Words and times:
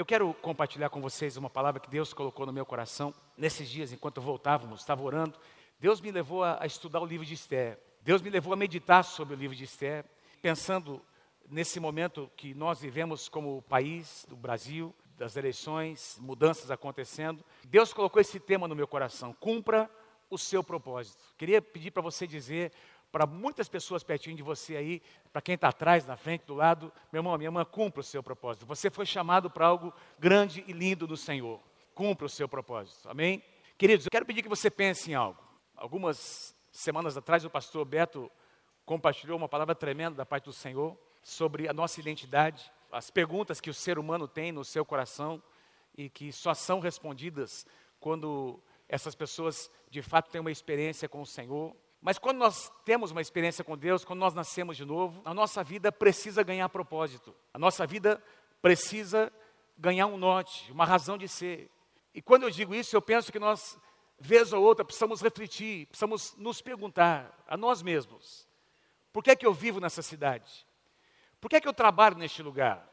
Eu 0.00 0.06
quero 0.06 0.32
compartilhar 0.32 0.88
com 0.88 0.98
vocês 0.98 1.36
uma 1.36 1.50
palavra 1.50 1.78
que 1.78 1.90
Deus 1.90 2.14
colocou 2.14 2.46
no 2.46 2.54
meu 2.54 2.64
coração. 2.64 3.12
Nesses 3.36 3.68
dias, 3.68 3.92
enquanto 3.92 4.18
voltávamos, 4.18 4.80
estava 4.80 5.02
orando, 5.02 5.38
Deus 5.78 6.00
me 6.00 6.10
levou 6.10 6.42
a, 6.42 6.56
a 6.58 6.64
estudar 6.64 7.00
o 7.00 7.04
livro 7.04 7.26
de 7.26 7.34
Esther. 7.34 7.78
Deus 8.00 8.22
me 8.22 8.30
levou 8.30 8.54
a 8.54 8.56
meditar 8.56 9.04
sobre 9.04 9.34
o 9.34 9.36
livro 9.36 9.54
de 9.54 9.64
Esther, 9.64 10.06
pensando 10.40 11.02
nesse 11.50 11.78
momento 11.78 12.30
que 12.34 12.54
nós 12.54 12.80
vivemos 12.80 13.28
como 13.28 13.60
país, 13.68 14.24
do 14.26 14.36
Brasil, 14.36 14.94
das 15.18 15.36
eleições, 15.36 16.16
mudanças 16.18 16.70
acontecendo. 16.70 17.44
Deus 17.66 17.92
colocou 17.92 18.22
esse 18.22 18.40
tema 18.40 18.66
no 18.66 18.74
meu 18.74 18.88
coração: 18.88 19.34
cumpra 19.34 19.86
o 20.30 20.38
seu 20.38 20.64
propósito. 20.64 21.22
Queria 21.36 21.60
pedir 21.60 21.90
para 21.90 22.00
você 22.00 22.26
dizer 22.26 22.72
para 23.10 23.26
muitas 23.26 23.68
pessoas 23.68 24.02
pertinho 24.02 24.36
de 24.36 24.42
você 24.42 24.76
aí, 24.76 25.02
para 25.32 25.42
quem 25.42 25.54
está 25.54 25.68
atrás, 25.68 26.06
na 26.06 26.16
frente, 26.16 26.44
do 26.46 26.54
lado, 26.54 26.92
meu 27.12 27.20
irmão, 27.20 27.36
minha 27.36 27.48
irmã, 27.48 27.64
cumpra 27.64 28.00
o 28.00 28.04
seu 28.04 28.22
propósito. 28.22 28.66
Você 28.66 28.90
foi 28.90 29.04
chamado 29.04 29.50
para 29.50 29.66
algo 29.66 29.92
grande 30.18 30.64
e 30.66 30.72
lindo 30.72 31.06
do 31.06 31.16
Senhor. 31.16 31.60
Cumpra 31.94 32.26
o 32.26 32.28
seu 32.28 32.48
propósito. 32.48 33.08
Amém? 33.08 33.42
Queridos, 33.76 34.06
eu 34.06 34.10
quero 34.10 34.26
pedir 34.26 34.42
que 34.42 34.48
você 34.48 34.70
pense 34.70 35.10
em 35.10 35.14
algo. 35.14 35.42
Algumas 35.74 36.54
semanas 36.70 37.16
atrás, 37.16 37.44
o 37.44 37.50
pastor 37.50 37.84
Beto 37.84 38.30
compartilhou 38.84 39.36
uma 39.36 39.48
palavra 39.48 39.74
tremenda 39.74 40.16
da 40.16 40.26
parte 40.26 40.44
do 40.44 40.52
Senhor 40.52 40.96
sobre 41.22 41.68
a 41.68 41.72
nossa 41.72 42.00
identidade, 42.00 42.70
as 42.90 43.10
perguntas 43.10 43.60
que 43.60 43.70
o 43.70 43.74
ser 43.74 43.98
humano 43.98 44.26
tem 44.26 44.52
no 44.52 44.64
seu 44.64 44.84
coração 44.84 45.42
e 45.96 46.08
que 46.08 46.32
só 46.32 46.54
são 46.54 46.80
respondidas 46.80 47.66
quando 47.98 48.60
essas 48.88 49.14
pessoas 49.14 49.70
de 49.90 50.02
fato 50.02 50.30
têm 50.30 50.40
uma 50.40 50.50
experiência 50.50 51.08
com 51.08 51.22
o 51.22 51.26
Senhor. 51.26 51.74
Mas 52.00 52.18
quando 52.18 52.38
nós 52.38 52.72
temos 52.84 53.10
uma 53.10 53.20
experiência 53.20 53.62
com 53.62 53.76
Deus, 53.76 54.04
quando 54.04 54.20
nós 54.20 54.34
nascemos 54.34 54.76
de 54.76 54.84
novo, 54.84 55.20
a 55.24 55.34
nossa 55.34 55.62
vida 55.62 55.92
precisa 55.92 56.42
ganhar 56.42 56.68
propósito. 56.70 57.34
A 57.52 57.58
nossa 57.58 57.86
vida 57.86 58.22
precisa 58.62 59.30
ganhar 59.76 60.06
um 60.06 60.16
norte, 60.16 60.70
uma 60.72 60.86
razão 60.86 61.18
de 61.18 61.28
ser. 61.28 61.70
E 62.14 62.22
quando 62.22 62.44
eu 62.44 62.50
digo 62.50 62.74
isso, 62.74 62.96
eu 62.96 63.02
penso 63.02 63.30
que 63.30 63.38
nós, 63.38 63.78
vez 64.18 64.52
ou 64.52 64.62
outra, 64.62 64.84
precisamos 64.84 65.20
refletir, 65.20 65.86
precisamos 65.86 66.34
nos 66.36 66.62
perguntar 66.62 67.44
a 67.46 67.56
nós 67.56 67.82
mesmos: 67.82 68.48
por 69.12 69.22
que 69.22 69.30
é 69.30 69.36
que 69.36 69.46
eu 69.46 69.52
vivo 69.52 69.78
nessa 69.78 70.00
cidade? 70.00 70.66
Por 71.38 71.48
que 71.48 71.56
é 71.56 71.60
que 71.60 71.68
eu 71.68 71.72
trabalho 71.72 72.16
neste 72.16 72.42
lugar? 72.42 72.88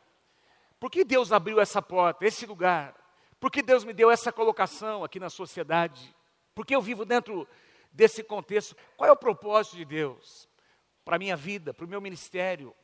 Por 0.79 0.91
que 0.91 1.03
Deus 1.03 1.31
abriu 1.31 1.59
essa 1.59 1.81
porta, 1.81 2.25
esse 2.25 2.45
lugar? 2.45 2.95
Por 3.39 3.51
que 3.51 3.61
Deus 3.61 3.83
me 3.83 3.93
deu 3.93 4.11
essa 4.11 4.31
colocação 4.31 5.03
aqui 5.03 5.19
na 5.19 5.29
sociedade? 5.29 6.15
Por 6.53 6.65
que 6.65 6.75
eu 6.75 6.81
vivo 6.81 7.05
dentro 7.05 7.47
desse 7.97 8.23
contexto? 8.23 8.75
Qual 8.95 9.09
é 9.09 9.11
o 9.11 9.17
propósito 9.17 9.75
de 9.75 9.83
Deus 9.83 10.47
para 11.03 11.15
a 11.15 11.19
minha 11.19 11.35
vida, 11.35 11.73
para 11.73 11.83
o 11.83 11.89
meu 11.89 11.99
ministério? 11.99 12.75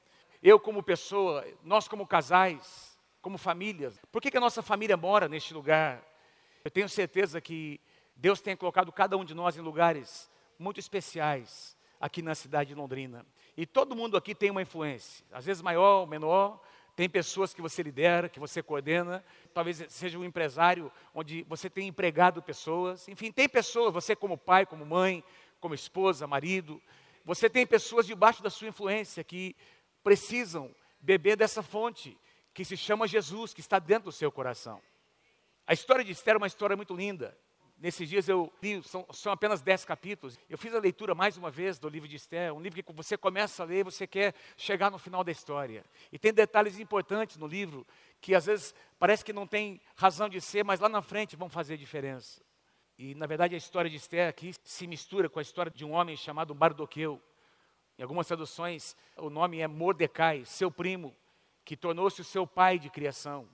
Eu, 0.41 0.59
como 0.59 0.81
pessoa, 0.81 1.45
nós, 1.63 1.87
como 1.87 2.07
casais, 2.07 2.97
como 3.21 3.37
famílias, 3.37 4.01
por 4.11 4.21
que, 4.21 4.31
que 4.31 4.37
a 4.37 4.41
nossa 4.41 4.63
família 4.63 4.97
mora 4.97 5.29
neste 5.29 5.53
lugar? 5.53 6.03
Eu 6.65 6.71
tenho 6.71 6.89
certeza 6.89 7.39
que 7.39 7.79
Deus 8.15 8.41
tem 8.41 8.57
colocado 8.57 8.91
cada 8.91 9.15
um 9.15 9.23
de 9.23 9.35
nós 9.35 9.55
em 9.55 9.61
lugares 9.61 10.29
muito 10.57 10.79
especiais 10.79 11.77
aqui 12.01 12.23
na 12.23 12.33
cidade 12.33 12.69
de 12.69 12.75
Londrina. 12.75 13.23
E 13.55 13.67
todo 13.67 13.95
mundo 13.95 14.17
aqui 14.17 14.33
tem 14.33 14.49
uma 14.49 14.63
influência, 14.63 15.23
às 15.31 15.45
vezes 15.45 15.61
maior 15.61 16.01
ou 16.01 16.07
menor, 16.07 16.59
tem 16.95 17.09
pessoas 17.09 17.53
que 17.53 17.61
você 17.61 17.81
lidera, 17.81 18.29
que 18.29 18.39
você 18.39 18.61
coordena, 18.61 19.23
talvez 19.53 19.83
seja 19.89 20.17
um 20.17 20.23
empresário 20.23 20.91
onde 21.13 21.43
você 21.43 21.69
tem 21.69 21.87
empregado 21.87 22.41
pessoas. 22.41 23.07
Enfim, 23.07 23.31
tem 23.31 23.49
pessoas, 23.49 23.93
você 23.93 24.15
como 24.15 24.37
pai, 24.37 24.65
como 24.65 24.85
mãe, 24.85 25.23
como 25.59 25.73
esposa, 25.73 26.27
marido, 26.27 26.81
você 27.25 27.49
tem 27.49 27.65
pessoas 27.65 28.05
debaixo 28.05 28.43
da 28.43 28.49
sua 28.49 28.67
influência 28.67 29.23
que 29.23 29.55
precisam 30.03 30.73
beber 30.99 31.35
dessa 31.35 31.63
fonte 31.63 32.17
que 32.53 32.63
se 32.63 32.77
chama 32.77 33.07
Jesus, 33.07 33.53
que 33.53 33.61
está 33.61 33.79
dentro 33.79 34.05
do 34.05 34.11
seu 34.11 34.31
coração. 34.31 34.81
A 35.65 35.73
história 35.73 36.03
de 36.03 36.11
Esther 36.11 36.35
é 36.35 36.37
uma 36.37 36.47
história 36.47 36.75
muito 36.75 36.93
linda. 36.93 37.35
Nesses 37.83 38.07
dias 38.07 38.29
eu 38.29 38.49
li, 38.61 38.81
são, 38.81 39.05
são, 39.11 39.33
apenas 39.33 39.61
dez 39.61 39.83
capítulos. 39.83 40.39
Eu 40.49 40.57
fiz 40.57 40.73
a 40.73 40.79
leitura 40.79 41.13
mais 41.13 41.35
uma 41.35 41.51
vez 41.51 41.77
do 41.77 41.89
livro 41.89 42.07
de 42.07 42.15
Esther, 42.15 42.53
um 42.53 42.61
livro 42.61 42.81
que 42.81 42.93
você 42.93 43.17
começa 43.17 43.61
a 43.61 43.65
ler 43.65 43.83
você 43.83 44.07
quer 44.07 44.33
chegar 44.55 44.89
no 44.89 44.97
final 44.97 45.21
da 45.21 45.33
história. 45.33 45.83
E 46.09 46.17
tem 46.17 46.33
detalhes 46.33 46.79
importantes 46.79 47.35
no 47.35 47.45
livro 47.45 47.85
que 48.21 48.33
às 48.33 48.45
vezes 48.45 48.73
parece 48.97 49.25
que 49.25 49.33
não 49.33 49.45
tem 49.45 49.81
razão 49.97 50.29
de 50.29 50.39
ser, 50.39 50.63
mas 50.63 50.79
lá 50.79 50.87
na 50.87 51.01
frente 51.01 51.35
vão 51.35 51.49
fazer 51.49 51.75
diferença. 51.75 52.41
E 52.97 53.13
na 53.15 53.27
verdade 53.27 53.53
a 53.53 53.57
história 53.57 53.89
de 53.89 53.97
Esther 53.97 54.29
aqui 54.29 54.53
se 54.63 54.87
mistura 54.87 55.27
com 55.27 55.39
a 55.39 55.41
história 55.41 55.69
de 55.69 55.83
um 55.83 55.91
homem 55.91 56.15
chamado 56.15 56.55
Mardoqueu. 56.55 57.21
Em 57.99 58.01
algumas 58.01 58.27
traduções 58.27 58.95
o 59.17 59.29
nome 59.29 59.59
é 59.59 59.67
Mordecai, 59.67 60.45
seu 60.45 60.71
primo, 60.71 61.13
que 61.65 61.75
tornou-se 61.75 62.21
o 62.21 62.23
seu 62.23 62.47
pai 62.47 62.79
de 62.79 62.89
criação. 62.89 63.45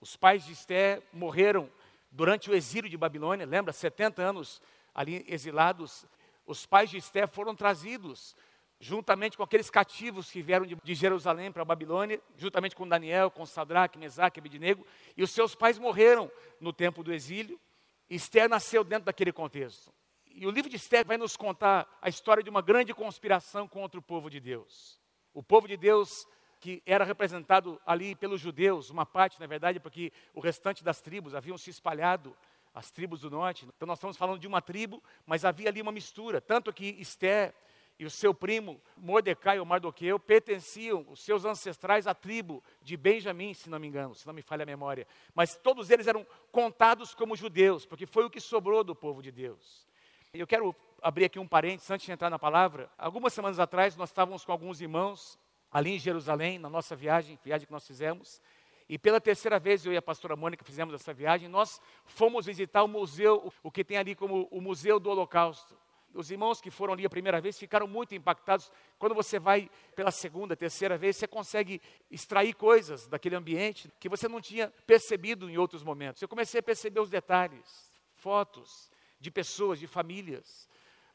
Os 0.00 0.14
pais 0.14 0.44
de 0.44 0.52
Esther 0.52 1.02
morreram 1.12 1.68
durante 2.10 2.50
o 2.50 2.54
exílio 2.54 2.90
de 2.90 2.96
Babilônia, 2.96 3.46
lembra, 3.46 3.72
70 3.72 4.22
anos 4.22 4.60
ali 4.94 5.24
exilados, 5.28 6.06
os 6.46 6.66
pais 6.66 6.90
de 6.90 6.96
Esther 6.96 7.28
foram 7.28 7.54
trazidos 7.54 8.34
juntamente 8.80 9.36
com 9.36 9.42
aqueles 9.42 9.70
cativos 9.70 10.30
que 10.30 10.40
vieram 10.40 10.64
de, 10.64 10.94
Jerusalém 10.94 11.50
para 11.50 11.62
a 11.62 11.64
Babilônia, 11.64 12.20
juntamente 12.36 12.76
com 12.76 12.86
Daniel, 12.86 13.30
com 13.30 13.44
Sadraque, 13.44 13.98
Mesaque 13.98 14.38
Abednego, 14.38 14.86
e 15.16 15.22
os 15.22 15.30
seus 15.30 15.54
pais 15.54 15.78
morreram 15.78 16.30
no 16.60 16.72
tempo 16.72 17.02
do 17.02 17.12
exílio. 17.12 17.60
Esther 18.08 18.48
nasceu 18.48 18.84
dentro 18.84 19.06
daquele 19.06 19.32
contexto. 19.32 19.92
E 20.26 20.46
o 20.46 20.50
livro 20.50 20.70
de 20.70 20.76
Esther 20.76 21.04
vai 21.04 21.18
nos 21.18 21.36
contar 21.36 21.88
a 22.00 22.08
história 22.08 22.42
de 22.42 22.48
uma 22.48 22.62
grande 22.62 22.94
conspiração 22.94 23.66
contra 23.66 23.98
o 23.98 24.02
povo 24.02 24.30
de 24.30 24.38
Deus. 24.38 25.00
O 25.34 25.42
povo 25.42 25.66
de 25.66 25.76
Deus 25.76 26.26
que 26.60 26.82
era 26.84 27.04
representado 27.04 27.80
ali 27.86 28.14
pelos 28.14 28.40
judeus, 28.40 28.90
uma 28.90 29.06
parte, 29.06 29.40
na 29.40 29.46
verdade, 29.46 29.78
porque 29.80 30.12
o 30.34 30.40
restante 30.40 30.82
das 30.82 31.00
tribos 31.00 31.34
haviam 31.34 31.56
se 31.56 31.70
espalhado, 31.70 32.36
as 32.74 32.90
tribos 32.90 33.20
do 33.20 33.30
norte. 33.30 33.66
Então 33.76 33.86
nós 33.86 33.98
estamos 33.98 34.16
falando 34.16 34.40
de 34.40 34.46
uma 34.46 34.60
tribo, 34.60 35.02
mas 35.26 35.44
havia 35.44 35.68
ali 35.68 35.80
uma 35.80 35.92
mistura, 35.92 36.40
tanto 36.40 36.72
que 36.72 36.96
Esté 36.98 37.54
e 37.98 38.04
o 38.04 38.10
seu 38.10 38.32
primo 38.32 38.80
Mordecai 38.96 39.58
ou 39.58 39.66
Mardoqueu 39.66 40.18
pertenciam, 40.20 41.04
os 41.10 41.20
seus 41.20 41.44
ancestrais, 41.44 42.06
à 42.06 42.14
tribo 42.14 42.62
de 42.80 42.96
Benjamim, 42.96 43.52
se 43.52 43.68
não 43.68 43.80
me 43.80 43.88
engano, 43.88 44.14
se 44.14 44.26
não 44.26 44.32
me 44.32 44.42
falha 44.42 44.62
a 44.62 44.66
memória. 44.66 45.06
Mas 45.34 45.56
todos 45.56 45.90
eles 45.90 46.06
eram 46.06 46.24
contados 46.52 47.12
como 47.12 47.34
judeus, 47.34 47.84
porque 47.84 48.06
foi 48.06 48.24
o 48.24 48.30
que 48.30 48.40
sobrou 48.40 48.84
do 48.84 48.94
povo 48.94 49.20
de 49.20 49.32
Deus. 49.32 49.88
Eu 50.32 50.46
quero 50.46 50.76
abrir 51.02 51.24
aqui 51.24 51.38
um 51.38 51.48
parênteses 51.48 51.90
antes 51.90 52.06
de 52.06 52.12
entrar 52.12 52.30
na 52.30 52.38
palavra. 52.38 52.88
Algumas 52.96 53.32
semanas 53.32 53.58
atrás 53.58 53.96
nós 53.96 54.10
estávamos 54.10 54.44
com 54.44 54.52
alguns 54.52 54.80
irmãos 54.80 55.36
ali 55.70 55.92
em 55.92 55.98
Jerusalém, 55.98 56.58
na 56.58 56.70
nossa 56.70 56.96
viagem, 56.96 57.38
viagem 57.44 57.66
que 57.66 57.72
nós 57.72 57.86
fizemos. 57.86 58.40
E 58.88 58.98
pela 58.98 59.20
terceira 59.20 59.58
vez 59.58 59.84
eu 59.84 59.92
e 59.92 59.96
a 59.96 60.02
pastora 60.02 60.34
Mônica 60.34 60.64
fizemos 60.64 60.94
essa 60.94 61.12
viagem, 61.12 61.46
nós 61.48 61.80
fomos 62.06 62.46
visitar 62.46 62.82
o 62.82 62.88
museu, 62.88 63.52
o 63.62 63.70
que 63.70 63.84
tem 63.84 63.98
ali 63.98 64.14
como 64.14 64.48
o 64.50 64.60
Museu 64.60 64.98
do 64.98 65.10
Holocausto. 65.10 65.76
Os 66.14 66.30
irmãos 66.30 66.58
que 66.58 66.70
foram 66.70 66.94
ali 66.94 67.04
a 67.04 67.10
primeira 67.10 67.38
vez 67.38 67.58
ficaram 67.58 67.86
muito 67.86 68.14
impactados. 68.14 68.72
Quando 68.98 69.14
você 69.14 69.38
vai 69.38 69.70
pela 69.94 70.10
segunda, 70.10 70.56
terceira 70.56 70.96
vez, 70.96 71.16
você 71.16 71.26
consegue 71.28 71.82
extrair 72.10 72.54
coisas 72.54 73.06
daquele 73.06 73.36
ambiente 73.36 73.92
que 74.00 74.08
você 74.08 74.26
não 74.26 74.40
tinha 74.40 74.72
percebido 74.86 75.50
em 75.50 75.58
outros 75.58 75.82
momentos. 75.82 76.22
Eu 76.22 76.28
comecei 76.28 76.60
a 76.60 76.62
perceber 76.62 77.00
os 77.00 77.10
detalhes, 77.10 77.92
fotos 78.14 78.90
de 79.20 79.30
pessoas, 79.30 79.78
de 79.78 79.86
famílias. 79.86 80.66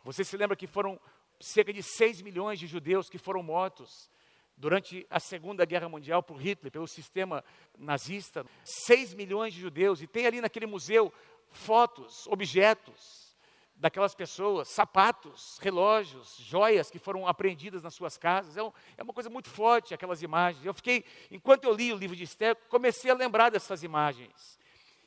Você 0.03 0.23
se 0.23 0.37
lembra 0.37 0.55
que 0.55 0.67
foram 0.67 0.99
cerca 1.39 1.73
de 1.73 1.81
6 1.81 2.21
milhões 2.21 2.59
de 2.59 2.67
judeus 2.67 3.09
que 3.09 3.17
foram 3.17 3.41
mortos 3.41 4.11
durante 4.55 5.05
a 5.09 5.19
Segunda 5.19 5.65
Guerra 5.65 5.89
Mundial 5.89 6.21
por 6.23 6.37
Hitler, 6.37 6.71
pelo 6.71 6.87
sistema 6.87 7.43
nazista, 7.77 8.45
6 8.63 9.13
milhões 9.13 9.53
de 9.53 9.61
judeus, 9.61 10.01
e 10.01 10.07
tem 10.07 10.25
ali 10.25 10.41
naquele 10.41 10.65
museu 10.65 11.11
fotos, 11.51 12.27
objetos 12.27 13.23
daquelas 13.75 14.15
pessoas, 14.15 14.69
sapatos, 14.69 15.57
relógios, 15.59 16.37
joias 16.39 16.89
que 16.89 16.99
foram 16.99 17.27
apreendidas 17.27 17.83
nas 17.83 17.93
suas 17.93 18.17
casas. 18.17 18.55
É, 18.55 18.63
um, 18.63 18.71
é, 18.97 19.03
uma 19.03 19.13
coisa 19.13 19.29
muito 19.29 19.49
forte 19.49 19.93
aquelas 19.93 20.21
imagens. 20.21 20.65
Eu 20.65 20.73
fiquei, 20.73 21.03
enquanto 21.29 21.65
eu 21.65 21.73
li 21.73 21.91
o 21.91 21.97
livro 21.97 22.15
de 22.15 22.23
Esther, 22.23 22.55
comecei 22.69 23.11
a 23.11 23.13
lembrar 23.13 23.49
dessas 23.49 23.83
imagens. 23.83 24.59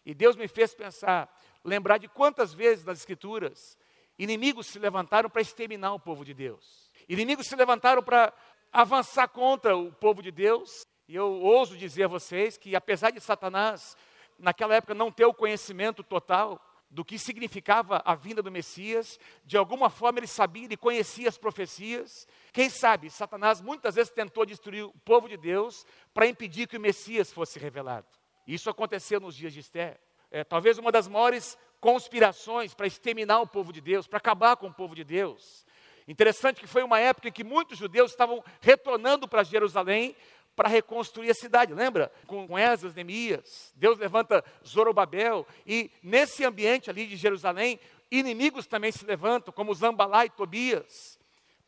E 0.05 0.15
Deus 0.15 0.37
me 0.37 0.47
fez 0.47 0.75
pensar, 0.75 1.35
lembrar 1.65 1.99
de 1.99 2.09
quantas 2.09 2.53
vezes 2.53 2.85
nas 2.85 2.99
Escrituras 2.99 3.79
inimigos 4.19 4.67
se 4.67 4.79
levantaram 4.79 5.29
para 5.29 5.43
exterminar 5.43 5.93
o 5.95 6.01
povo 6.01 6.25
de 6.25 6.35
Deus. 6.35 6.91
Inimigos 7.09 7.47
se 7.47 7.57
levantaram 7.57 8.03
para 8.03 8.33
avançar 8.77 9.27
contra 9.29 9.75
o 9.75 9.91
povo 9.91 10.23
de 10.23 10.31
Deus. 10.31 10.87
E 11.09 11.17
eu 11.17 11.41
ouso 11.41 11.79
dizer 11.79 12.05
a 12.05 12.09
vocês 12.09 12.59
que, 12.59 12.77
apesar 12.77 13.11
de 13.11 13.21
Satanás, 13.21 13.97
naquela 14.39 14.75
época, 14.75 14.93
não 14.93 15.11
ter 15.11 15.25
o 15.25 15.33
conhecimento 15.33 16.03
total 16.03 16.61
do 16.91 17.03
que 17.03 17.19
significava 17.19 18.03
a 18.05 18.15
vinda 18.15 18.43
do 18.43 18.51
Messias, 18.51 19.19
de 19.47 19.57
alguma 19.57 19.89
forma 19.89 20.19
ele 20.19 20.27
sabia, 20.27 20.67
ele 20.67 20.77
conhecia 20.77 21.27
as 21.27 21.39
profecias. 21.39 22.29
Quem 22.53 22.69
sabe, 22.69 23.09
Satanás 23.09 23.63
muitas 23.63 23.95
vezes 23.95 24.13
tentou 24.13 24.45
destruir 24.45 24.85
o 24.85 24.93
povo 25.05 25.27
de 25.27 25.39
Deus 25.39 25.87
para 26.13 26.27
impedir 26.27 26.69
que 26.69 26.77
o 26.77 26.81
Messias 26.81 27.33
fosse 27.33 27.59
revelado. 27.59 28.07
Isso 28.47 28.69
aconteceu 28.69 29.19
nos 29.19 29.35
dias 29.35 29.55
de 29.55 29.61
Esther. 29.61 29.99
É, 30.31 30.45
talvez 30.45 30.77
uma 30.77 30.93
das 30.93 31.09
maiores 31.09 31.57
conspirações 31.81 32.75
para 32.75 32.87
exterminar 32.87 33.41
o 33.41 33.47
povo 33.47 33.73
de 33.73 33.81
Deus, 33.81 34.07
para 34.07 34.19
acabar 34.19 34.57
com 34.57 34.67
o 34.67 34.75
povo 34.75 34.95
de 34.95 35.03
Deus. 35.03 35.66
Interessante 36.09 36.61
que 36.61 36.67
foi 36.67 36.83
uma 36.83 37.01
época 37.01 37.29
em 37.29 37.33
que 37.33 37.43
muitos 37.43 37.79
judeus 37.79 38.13
estavam 38.13 38.43
retornando 38.61 39.27
para 39.27 39.43
Jerusalém 39.43 40.15
para 40.57 40.69
reconstruir 40.69 41.31
a 41.31 41.35
cidade. 41.35 41.75
Lembra? 41.75 42.11
Com 42.27 42.59
Esdras, 42.59 42.95
Neemias, 42.95 43.73
Deus 43.77 43.99
levanta 43.99 44.43
Zorobabel 44.67 45.47
e 45.67 45.91
nesse 46.03 46.45
ambiente 46.45 46.89
ali 46.89 47.07
de 47.07 47.17
Jerusalém, 47.17 47.79
inimigos 48.11 48.67
também 48.67 48.91
se 48.91 49.05
levantam, 49.05 49.53
como 49.53 49.75
Zambalá 49.75 50.25
e 50.25 50.31
Tobias, 50.31 51.19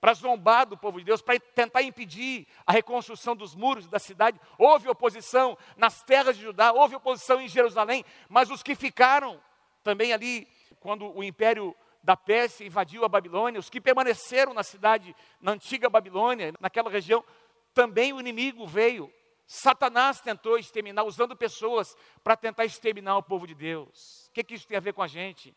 para 0.01 0.15
zombar 0.15 0.65
do 0.65 0.77
povo 0.77 0.99
de 0.99 1.05
Deus, 1.05 1.21
para 1.21 1.39
tentar 1.39 1.83
impedir 1.83 2.47
a 2.65 2.73
reconstrução 2.73 3.37
dos 3.37 3.55
muros 3.55 3.89
da 3.89 3.99
cidade. 3.99 4.41
Houve 4.57 4.89
oposição 4.89 5.59
nas 5.77 6.03
terras 6.03 6.37
de 6.37 6.43
Judá, 6.43 6.73
houve 6.73 6.95
oposição 6.95 7.41
em 7.41 7.49
Jerusalém, 7.49 8.05
mas 8.29 8.49
os 8.51 8.63
que 8.63 8.75
ficaram 8.75 9.41
também 9.83 10.13
ali, 10.13 10.47
quando 10.81 11.15
o 11.15 11.23
império 11.23 11.75
da 12.09 12.17
Pérsia 12.17 12.65
invadiu 12.65 13.05
a 13.05 13.09
Babilônia, 13.09 13.61
os 13.61 13.69
que 13.69 13.83
permaneceram 13.83 14.55
na 14.55 14.63
cidade, 14.63 15.15
na 15.39 15.53
antiga 15.53 15.91
Babilônia, 15.91 16.55
naquela 16.59 16.89
região, 16.89 17.23
também 17.75 18.15
o 18.15 18.19
inimigo 18.19 18.67
veio. 18.67 19.13
Satanás 19.47 20.19
tentou 20.19 20.57
exterminar, 20.57 21.05
usando 21.05 21.37
pessoas 21.37 21.95
para 22.25 22.35
tentar 22.35 22.65
exterminar 22.65 23.19
o 23.19 23.23
povo 23.23 23.47
de 23.47 23.55
Deus. 23.55 24.27
O 24.29 24.33
que, 24.33 24.43
que 24.43 24.55
isso 24.55 24.67
tem 24.67 24.79
a 24.79 24.81
ver 24.81 24.95
com 24.95 25.03
a 25.03 25.07
gente? 25.07 25.55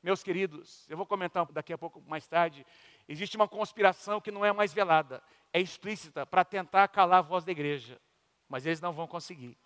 Meus 0.00 0.22
queridos, 0.22 0.88
eu 0.88 0.96
vou 0.96 1.04
comentar 1.04 1.44
daqui 1.46 1.72
a 1.72 1.78
pouco 1.78 2.00
mais 2.02 2.24
tarde. 2.24 2.64
Existe 3.08 3.34
uma 3.34 3.48
conspiração 3.48 4.20
que 4.20 4.30
não 4.30 4.44
é 4.44 4.52
mais 4.52 4.72
velada, 4.72 5.20
é 5.52 5.60
explícita, 5.60 6.24
para 6.24 6.44
tentar 6.44 6.86
calar 6.86 7.18
a 7.18 7.22
voz 7.22 7.42
da 7.42 7.50
igreja. 7.50 8.00
Mas 8.48 8.64
eles 8.64 8.80
não 8.80 8.92
vão 8.92 9.08
conseguir. 9.08 9.58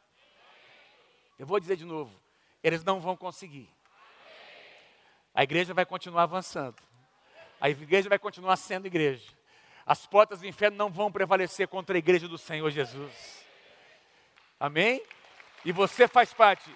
Eu 1.38 1.44
vou 1.44 1.60
dizer 1.60 1.76
de 1.76 1.84
novo: 1.84 2.18
eles 2.62 2.82
não 2.82 2.98
vão 2.98 3.14
conseguir. 3.14 3.68
A 5.34 5.42
igreja 5.42 5.74
vai 5.74 5.84
continuar 5.84 6.22
avançando. 6.22 6.76
A 7.60 7.68
igreja 7.68 8.08
vai 8.08 8.18
continuar 8.18 8.56
sendo 8.56 8.86
igreja. 8.86 9.32
As 9.84 10.06
portas 10.06 10.40
do 10.40 10.46
inferno 10.46 10.76
não 10.76 10.88
vão 10.88 11.10
prevalecer 11.10 11.66
contra 11.66 11.96
a 11.96 11.98
igreja 11.98 12.28
do 12.28 12.38
Senhor 12.38 12.70
Jesus. 12.70 13.44
Amém? 14.60 15.02
E 15.64 15.72
você 15.72 16.06
faz 16.06 16.32
parte 16.32 16.70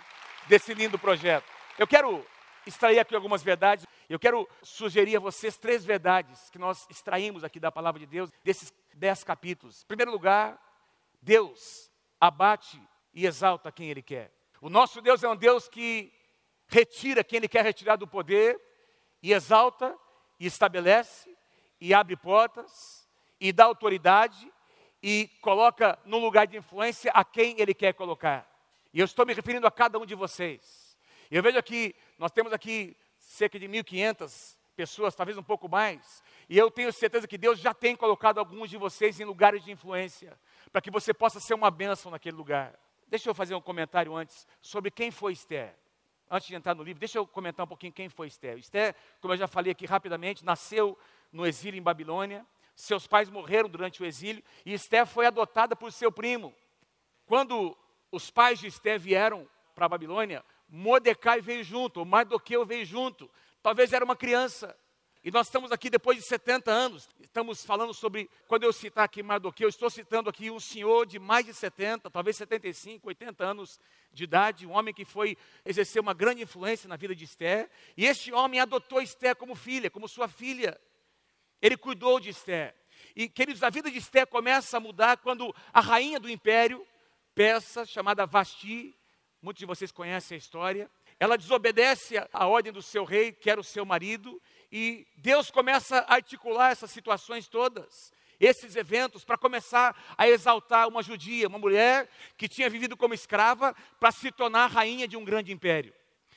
desse 0.48 0.74
lindo 0.74 0.98
projeto. 0.98 1.46
Eu 1.78 1.86
quero 1.86 2.26
extrair 2.66 2.98
aqui 2.98 3.14
algumas 3.14 3.42
verdades. 3.42 3.86
Eu 4.08 4.18
quero 4.18 4.48
sugerir 4.62 5.16
a 5.16 5.20
vocês 5.20 5.56
três 5.56 5.84
verdades 5.84 6.50
que 6.50 6.58
nós 6.58 6.86
extraímos 6.90 7.44
aqui 7.44 7.60
da 7.60 7.70
palavra 7.70 8.00
de 8.00 8.06
Deus, 8.06 8.30
desses 8.42 8.72
dez 8.94 9.22
capítulos. 9.22 9.82
Em 9.84 9.86
primeiro 9.86 10.10
lugar, 10.10 10.58
Deus 11.22 11.90
abate 12.20 12.80
e 13.14 13.24
exalta 13.24 13.70
quem 13.70 13.88
Ele 13.88 14.02
quer. 14.02 14.32
O 14.60 14.68
nosso 14.68 15.00
Deus 15.00 15.22
é 15.22 15.28
um 15.28 15.36
Deus 15.36 15.68
que 15.68 16.12
retira 16.68 17.24
quem 17.24 17.38
Ele 17.38 17.48
quer 17.48 17.64
retirar 17.64 17.96
do 17.96 18.06
poder, 18.06 18.60
e 19.22 19.32
exalta, 19.32 19.96
e 20.38 20.46
estabelece, 20.46 21.36
e 21.80 21.92
abre 21.92 22.16
portas, 22.16 23.08
e 23.40 23.52
dá 23.52 23.64
autoridade 23.64 24.52
e 25.02 25.28
coloca 25.40 25.98
no 26.04 26.18
lugar 26.18 26.46
de 26.46 26.56
influência 26.56 27.10
a 27.12 27.24
quem 27.24 27.60
ele 27.60 27.74
quer 27.74 27.94
colocar. 27.94 28.48
E 28.92 29.00
eu 29.00 29.04
estou 29.04 29.24
me 29.24 29.32
referindo 29.32 29.66
a 29.66 29.70
cada 29.70 29.98
um 29.98 30.06
de 30.06 30.14
vocês. 30.14 30.96
Eu 31.30 31.42
vejo 31.42 31.58
aqui, 31.58 31.94
nós 32.18 32.32
temos 32.32 32.52
aqui 32.52 32.96
cerca 33.18 33.58
de 33.58 33.68
1.500 33.68 34.56
pessoas, 34.74 35.14
talvez 35.14 35.36
um 35.36 35.42
pouco 35.42 35.68
mais, 35.68 36.22
e 36.48 36.56
eu 36.56 36.70
tenho 36.70 36.92
certeza 36.92 37.26
que 37.26 37.36
Deus 37.36 37.58
já 37.58 37.74
tem 37.74 37.96
colocado 37.96 38.38
alguns 38.38 38.70
de 38.70 38.76
vocês 38.76 39.18
em 39.18 39.24
lugares 39.24 39.64
de 39.64 39.72
influência, 39.72 40.38
para 40.72 40.80
que 40.80 40.90
você 40.90 41.12
possa 41.12 41.40
ser 41.40 41.54
uma 41.54 41.70
bênção 41.70 42.10
naquele 42.10 42.36
lugar. 42.36 42.78
Deixa 43.08 43.28
eu 43.28 43.34
fazer 43.34 43.54
um 43.54 43.60
comentário 43.60 44.14
antes 44.14 44.46
sobre 44.60 44.90
quem 44.90 45.10
foi 45.10 45.32
Esther. 45.32 45.74
Antes 46.30 46.48
de 46.48 46.54
entrar 46.54 46.74
no 46.74 46.82
livro, 46.82 47.00
deixa 47.00 47.18
eu 47.18 47.26
comentar 47.26 47.64
um 47.64 47.68
pouquinho 47.68 47.92
quem 47.92 48.08
foi 48.08 48.26
Esther. 48.26 48.58
Esther, 48.58 48.94
como 49.20 49.32
eu 49.32 49.38
já 49.38 49.48
falei 49.48 49.72
aqui 49.72 49.86
rapidamente, 49.86 50.44
nasceu 50.44 50.98
no 51.32 51.46
exílio 51.46 51.78
em 51.78 51.82
Babilônia, 51.82 52.46
seus 52.74 53.06
pais 53.06 53.28
morreram 53.28 53.68
durante 53.68 54.02
o 54.02 54.06
exílio 54.06 54.42
e 54.64 54.72
Esté 54.72 55.04
foi 55.04 55.26
adotada 55.26 55.74
por 55.74 55.92
seu 55.92 56.12
primo. 56.12 56.54
Quando 57.26 57.76
os 58.12 58.30
pais 58.30 58.58
de 58.58 58.68
Esté 58.68 58.96
vieram 58.96 59.48
para 59.74 59.86
a 59.86 59.88
Babilônia, 59.88 60.44
Mordecai 60.68 61.40
veio 61.40 61.64
junto, 61.64 62.04
Mardoqueu 62.04 62.64
veio 62.64 62.84
junto. 62.84 63.30
Talvez 63.62 63.92
era 63.92 64.04
uma 64.04 64.16
criança. 64.16 64.76
E 65.28 65.30
nós 65.30 65.48
estamos 65.48 65.70
aqui 65.70 65.90
depois 65.90 66.16
de 66.16 66.24
70 66.24 66.70
anos. 66.70 67.06
Estamos 67.20 67.62
falando 67.62 67.92
sobre, 67.92 68.30
quando 68.46 68.62
eu 68.62 68.72
citar 68.72 69.04
aqui 69.04 69.22
Mardoqueu, 69.22 69.68
estou 69.68 69.90
citando 69.90 70.30
aqui 70.30 70.50
um 70.50 70.58
senhor 70.58 71.04
de 71.04 71.18
mais 71.18 71.44
de 71.44 71.52
70, 71.52 72.08
talvez 72.10 72.34
75, 72.38 73.06
80 73.06 73.44
anos 73.44 73.78
de 74.10 74.24
idade, 74.24 74.66
um 74.66 74.72
homem 74.72 74.94
que 74.94 75.04
foi 75.04 75.36
exercer 75.66 76.00
uma 76.00 76.14
grande 76.14 76.42
influência 76.42 76.88
na 76.88 76.96
vida 76.96 77.14
de 77.14 77.26
Esther. 77.26 77.68
E 77.94 78.06
este 78.06 78.32
homem 78.32 78.58
adotou 78.58 79.02
Esther 79.02 79.36
como 79.36 79.54
filha, 79.54 79.90
como 79.90 80.08
sua 80.08 80.28
filha. 80.28 80.80
Ele 81.60 81.76
cuidou 81.76 82.18
de 82.18 82.30
Esther. 82.30 82.74
E, 83.14 83.28
queridos, 83.28 83.62
a 83.62 83.68
vida 83.68 83.90
de 83.90 83.98
Esther 83.98 84.26
começa 84.26 84.78
a 84.78 84.80
mudar 84.80 85.18
quando 85.18 85.54
a 85.74 85.82
rainha 85.82 86.18
do 86.18 86.30
império 86.30 86.82
persa, 87.34 87.84
chamada 87.84 88.24
Vasti, 88.24 88.96
muitos 89.42 89.60
de 89.60 89.66
vocês 89.66 89.92
conhecem 89.92 90.36
a 90.36 90.38
história, 90.38 90.90
ela 91.20 91.36
desobedece 91.36 92.14
à 92.32 92.46
ordem 92.46 92.72
do 92.72 92.80
seu 92.80 93.04
rei, 93.04 93.32
que 93.32 93.50
era 93.50 93.60
o 93.60 93.64
seu 93.64 93.84
marido, 93.84 94.40
e 94.70 95.06
Deus 95.16 95.50
começa 95.50 95.98
a 96.00 96.14
articular 96.14 96.70
essas 96.70 96.90
situações 96.90 97.48
todas, 97.48 98.12
esses 98.38 98.76
eventos, 98.76 99.24
para 99.24 99.36
começar 99.36 99.96
a 100.16 100.28
exaltar 100.28 100.88
uma 100.88 101.02
judia, 101.02 101.48
uma 101.48 101.58
mulher 101.58 102.08
que 102.36 102.48
tinha 102.48 102.70
vivido 102.70 102.96
como 102.96 103.14
escrava, 103.14 103.74
para 103.98 104.12
se 104.12 104.30
tornar 104.30 104.68
rainha 104.68 105.08
de 105.08 105.16
um 105.16 105.24
grande 105.24 105.52
império. 105.52 105.92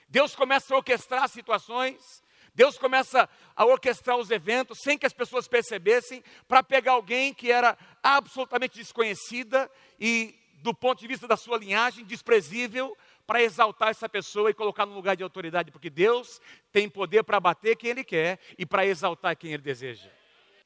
Deus 0.07 0.35
começa 0.35 0.73
a 0.73 0.77
orquestrar 0.77 1.27
situações 1.29 2.21
Deus 2.53 2.77
começa 2.77 3.29
a 3.55 3.65
orquestrar 3.65 4.17
os 4.17 4.29
eventos 4.29 4.79
sem 4.79 4.97
que 4.97 5.05
as 5.05 5.13
pessoas 5.13 5.47
percebessem, 5.47 6.23
para 6.47 6.61
pegar 6.61 6.93
alguém 6.93 7.33
que 7.33 7.51
era 7.51 7.77
absolutamente 8.03 8.77
desconhecida 8.77 9.71
e, 9.99 10.35
do 10.55 10.73
ponto 10.73 10.99
de 10.99 11.07
vista 11.07 11.27
da 11.27 11.37
sua 11.37 11.57
linhagem, 11.57 12.03
desprezível, 12.03 12.95
para 13.31 13.41
exaltar 13.41 13.87
essa 13.87 14.09
pessoa 14.09 14.49
e 14.49 14.53
colocar 14.53 14.85
no 14.85 14.93
lugar 14.93 15.15
de 15.15 15.23
autoridade, 15.23 15.71
porque 15.71 15.89
Deus 15.89 16.41
tem 16.69 16.89
poder 16.89 17.23
para 17.23 17.39
bater 17.39 17.77
quem 17.77 17.91
Ele 17.91 18.03
quer 18.03 18.37
e 18.57 18.65
para 18.65 18.85
exaltar 18.85 19.37
quem 19.37 19.53
Ele 19.53 19.63
deseja. 19.63 20.09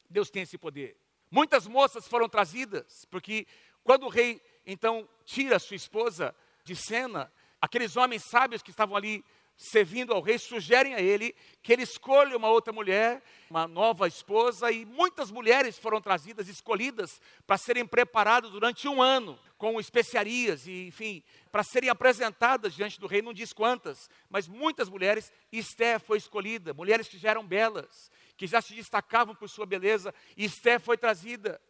Deus 0.10 0.32
tem 0.32 0.42
esse 0.42 0.58
poder. 0.58 0.98
Muitas 1.30 1.68
moças 1.68 2.08
foram 2.08 2.28
trazidas, 2.28 3.06
porque 3.12 3.46
quando 3.84 4.08
o 4.08 4.10
rei 4.10 4.42
então 4.66 5.08
tira 5.26 5.60
sua 5.60 5.76
esposa 5.76 6.36
de 6.64 6.76
cena, 6.76 7.32
aqueles 7.62 7.96
homens 7.96 8.24
sábios 8.24 8.64
que 8.64 8.72
estavam 8.72 8.98
ali 8.98 9.24
servindo 9.58 10.14
ao 10.14 10.22
rei, 10.22 10.38
sugerem 10.38 10.94
a 10.94 11.02
ele 11.02 11.34
que 11.62 11.72
ele 11.72 11.84
escolha 11.84 12.36
uma 12.36 12.50
outra 12.50 12.74
mulher, 12.74 13.24
uma 13.50 13.68
nova 13.68 14.08
esposa, 14.08 14.72
e 14.72 14.86
muitas 14.86 15.32
mulheres 15.32 15.78
foram 15.78 16.02
trazidas, 16.02 16.48
escolhidas, 16.48 17.22
para 17.48 17.58
serem 17.58 17.86
preparadas 17.86 18.52
durante 18.52 18.88
um 18.88 19.02
ano, 19.02 19.40
com 19.58 19.80
especiarias, 19.80 20.68
e 20.68 20.88
enfim, 20.88 21.24
para 21.52 21.64
serem 21.64 21.90
apresentadas 21.90 22.74
diante 22.74 23.00
do 23.00 23.08
rei, 23.08 23.22
não 23.22 23.34
diz 23.34 23.54
quantas, 23.54 24.10
mas 24.30 24.48
muitas 24.48 24.90
mulheres, 24.90 25.32
Esté 25.52 25.98
foi 25.98 26.18
escolhida, 26.18 26.74
mulheres 26.74 27.08
que 27.08 27.18
já 27.18 27.30
eram 27.30 27.46
belas, 27.46 28.12
que 28.36 28.46
já 28.46 28.62
se 28.62 28.76
destacavam 28.76 29.34
por 29.34 29.50
sua 29.50 29.66
beleza, 29.66 30.14
e 30.36 30.46
Esté 30.46 30.78
foi 30.78 30.98
trazida. 30.98 31.62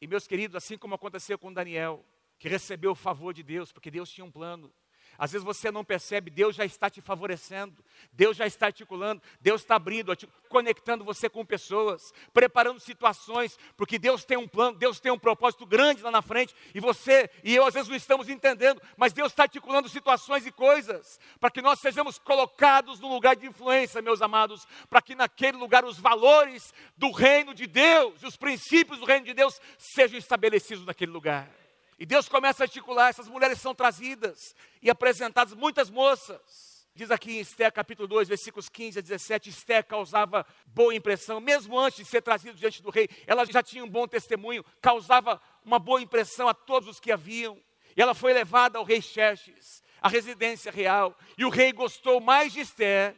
E 0.00 0.06
meus 0.06 0.26
queridos, 0.26 0.56
assim 0.56 0.76
como 0.76 0.94
aconteceu 0.94 1.38
com 1.38 1.52
Daniel, 1.52 2.04
que 2.38 2.48
recebeu 2.48 2.92
o 2.92 2.96
favor 2.96 3.32
de 3.32 3.42
Deus, 3.42 3.70
porque 3.70 3.90
Deus 3.90 4.10
tinha 4.10 4.24
um 4.24 4.30
plano, 4.30 4.72
às 5.20 5.32
vezes 5.32 5.44
você 5.44 5.70
não 5.70 5.84
percebe, 5.84 6.30
Deus 6.30 6.56
já 6.56 6.64
está 6.64 6.88
te 6.88 7.02
favorecendo, 7.02 7.74
Deus 8.10 8.38
já 8.38 8.46
está 8.46 8.66
articulando, 8.66 9.20
Deus 9.38 9.60
está 9.60 9.76
abrindo, 9.76 10.16
conectando 10.48 11.04
você 11.04 11.28
com 11.28 11.44
pessoas, 11.44 12.10
preparando 12.32 12.80
situações, 12.80 13.58
porque 13.76 13.98
Deus 13.98 14.24
tem 14.24 14.38
um 14.38 14.48
plano, 14.48 14.78
Deus 14.78 14.98
tem 14.98 15.12
um 15.12 15.18
propósito 15.18 15.66
grande 15.66 16.02
lá 16.02 16.10
na 16.10 16.22
frente, 16.22 16.54
e 16.74 16.80
você 16.80 17.28
e 17.44 17.54
eu 17.54 17.66
às 17.66 17.74
vezes 17.74 17.90
não 17.90 17.96
estamos 17.96 18.30
entendendo, 18.30 18.80
mas 18.96 19.12
Deus 19.12 19.30
está 19.30 19.42
articulando 19.42 19.90
situações 19.90 20.46
e 20.46 20.50
coisas, 20.50 21.20
para 21.38 21.50
que 21.50 21.60
nós 21.60 21.80
sejamos 21.80 22.18
colocados 22.18 22.98
no 22.98 23.12
lugar 23.12 23.36
de 23.36 23.46
influência, 23.46 24.00
meus 24.00 24.22
amados, 24.22 24.66
para 24.88 25.02
que 25.02 25.14
naquele 25.14 25.58
lugar 25.58 25.84
os 25.84 25.98
valores 25.98 26.72
do 26.96 27.10
reino 27.10 27.52
de 27.52 27.66
Deus, 27.66 28.22
os 28.22 28.38
princípios 28.38 28.98
do 28.98 29.04
reino 29.04 29.26
de 29.26 29.34
Deus 29.34 29.60
sejam 29.76 30.18
estabelecidos 30.18 30.86
naquele 30.86 31.12
lugar. 31.12 31.59
E 32.00 32.06
Deus 32.06 32.30
começa 32.30 32.62
a 32.62 32.64
articular, 32.64 33.10
essas 33.10 33.28
mulheres 33.28 33.60
são 33.60 33.74
trazidas 33.74 34.56
e 34.80 34.88
apresentadas, 34.88 35.52
muitas 35.52 35.90
moças. 35.90 36.88
Diz 36.94 37.10
aqui 37.10 37.36
em 37.36 37.40
Esté 37.40 37.70
capítulo 37.70 38.08
2, 38.08 38.26
versículos 38.26 38.70
15 38.70 38.98
a 38.98 39.02
17, 39.02 39.50
Esté 39.50 39.82
causava 39.82 40.46
boa 40.64 40.94
impressão, 40.94 41.40
mesmo 41.40 41.78
antes 41.78 41.98
de 41.98 42.06
ser 42.06 42.22
trazido 42.22 42.56
diante 42.56 42.82
do 42.82 42.88
rei, 42.88 43.06
ela 43.26 43.44
já 43.44 43.62
tinha 43.62 43.84
um 43.84 43.88
bom 43.88 44.08
testemunho, 44.08 44.64
causava 44.80 45.38
uma 45.62 45.78
boa 45.78 46.00
impressão 46.00 46.48
a 46.48 46.54
todos 46.54 46.88
os 46.88 46.98
que 46.98 47.12
a 47.12 47.16
viam. 47.16 47.62
E 47.94 48.00
ela 48.00 48.14
foi 48.14 48.32
levada 48.32 48.78
ao 48.78 48.84
rei 48.84 49.02
Xerxes, 49.02 49.82
à 50.00 50.08
residência 50.08 50.72
real, 50.72 51.14
e 51.36 51.44
o 51.44 51.50
rei 51.50 51.70
gostou 51.70 52.18
mais 52.18 52.50
de 52.50 52.60
Esté 52.60 53.14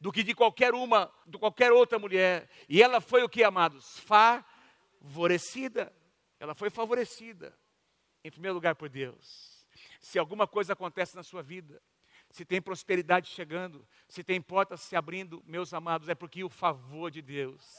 do 0.00 0.10
que 0.10 0.24
de 0.24 0.34
qualquer 0.34 0.74
uma, 0.74 1.08
de 1.24 1.38
qualquer 1.38 1.70
outra 1.70 2.00
mulher. 2.00 2.50
E 2.68 2.82
ela 2.82 3.00
foi 3.00 3.22
o 3.22 3.28
que, 3.28 3.44
amados? 3.44 4.00
Favorecida. 4.00 5.94
Ela 6.40 6.52
foi 6.52 6.68
favorecida 6.68 7.56
em 8.24 8.30
primeiro 8.30 8.54
lugar 8.54 8.74
por 8.74 8.88
Deus. 8.88 9.64
Se 10.00 10.18
alguma 10.18 10.46
coisa 10.46 10.72
acontece 10.72 11.14
na 11.14 11.22
sua 11.22 11.42
vida, 11.42 11.80
se 12.30 12.44
tem 12.44 12.60
prosperidade 12.60 13.28
chegando, 13.28 13.86
se 14.08 14.24
tem 14.24 14.40
portas 14.40 14.80
se 14.80 14.96
abrindo, 14.96 15.42
meus 15.46 15.72
amados, 15.72 16.08
é 16.08 16.14
porque 16.14 16.42
o 16.42 16.48
favor 16.48 17.10
de 17.10 17.22
Deus 17.22 17.76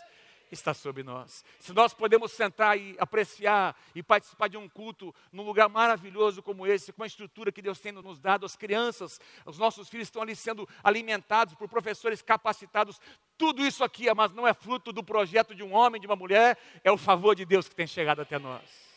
está 0.51 0.73
sobre 0.73 1.03
nós. 1.03 1.43
Se 1.59 1.73
nós 1.73 1.93
podemos 1.93 2.31
sentar 2.31 2.77
e 2.77 2.95
apreciar 2.99 3.75
e 3.93 4.03
participar 4.03 4.47
de 4.47 4.55
um 4.55 4.69
culto 4.69 5.13
num 5.31 5.43
lugar 5.43 5.67
maravilhoso 5.67 6.41
como 6.41 6.65
esse, 6.67 6.93
com 6.93 7.03
a 7.03 7.07
estrutura 7.07 7.51
que 7.51 7.61
Deus 7.61 7.79
tem 7.79 7.91
nos 7.91 8.19
dado, 8.19 8.45
as 8.45 8.55
crianças, 8.55 9.19
os 9.45 9.57
nossos 9.57 9.89
filhos 9.89 10.07
estão 10.07 10.21
ali 10.21 10.35
sendo 10.35 10.69
alimentados 10.83 11.55
por 11.55 11.67
professores 11.67 12.21
capacitados, 12.21 13.01
tudo 13.37 13.65
isso 13.65 13.83
aqui, 13.83 14.07
amados, 14.07 14.35
não 14.35 14.47
é 14.47 14.53
fruto 14.53 14.93
do 14.93 15.03
projeto 15.03 15.53
de 15.55 15.63
um 15.63 15.73
homem, 15.73 15.99
de 15.99 16.07
uma 16.07 16.15
mulher, 16.15 16.57
é 16.83 16.91
o 16.91 16.97
favor 16.97 17.35
de 17.35 17.45
Deus 17.45 17.67
que 17.67 17.75
tem 17.75 17.87
chegado 17.87 18.21
até 18.21 18.37
nós. 18.37 18.94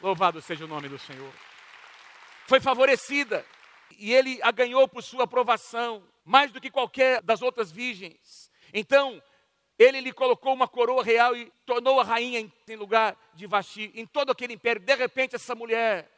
Louvado 0.00 0.40
seja 0.40 0.64
o 0.64 0.68
nome 0.68 0.88
do 0.88 0.98
Senhor. 0.98 1.32
Foi 2.46 2.58
favorecida 2.58 3.44
e 3.98 4.14
ele 4.14 4.40
a 4.42 4.50
ganhou 4.50 4.88
por 4.88 5.02
sua 5.02 5.24
aprovação, 5.24 6.02
mais 6.24 6.50
do 6.50 6.60
que 6.60 6.70
qualquer 6.70 7.20
das 7.20 7.42
outras 7.42 7.70
virgens. 7.70 8.50
Então, 8.72 9.22
ele 9.78 10.00
lhe 10.00 10.12
colocou 10.12 10.54
uma 10.54 10.66
coroa 10.66 11.04
real 11.04 11.36
e 11.36 11.52
tornou 11.66 12.00
a 12.00 12.04
rainha 12.04 12.50
em 12.66 12.76
lugar 12.76 13.14
de 13.34 13.46
Vaxi, 13.46 13.92
em 13.94 14.06
todo 14.06 14.30
aquele 14.30 14.54
império. 14.54 14.80
De 14.80 14.94
repente, 14.94 15.36
essa 15.36 15.54
mulher, 15.54 16.10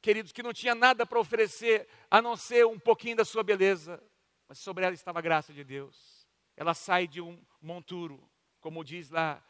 queridos, 0.00 0.32
que 0.32 0.42
não 0.42 0.52
tinha 0.52 0.74
nada 0.74 1.06
para 1.06 1.20
oferecer 1.20 1.88
a 2.10 2.20
não 2.20 2.36
ser 2.36 2.66
um 2.66 2.78
pouquinho 2.78 3.16
da 3.16 3.24
sua 3.24 3.44
beleza, 3.44 4.02
mas 4.48 4.58
sobre 4.58 4.84
ela 4.84 4.94
estava 4.94 5.20
a 5.20 5.22
graça 5.22 5.52
de 5.52 5.62
Deus. 5.62 6.26
Ela 6.56 6.74
sai 6.74 7.06
de 7.06 7.20
um 7.20 7.40
monturo, 7.60 8.28
como 8.60 8.84
diz 8.84 9.10
lá 9.10 9.40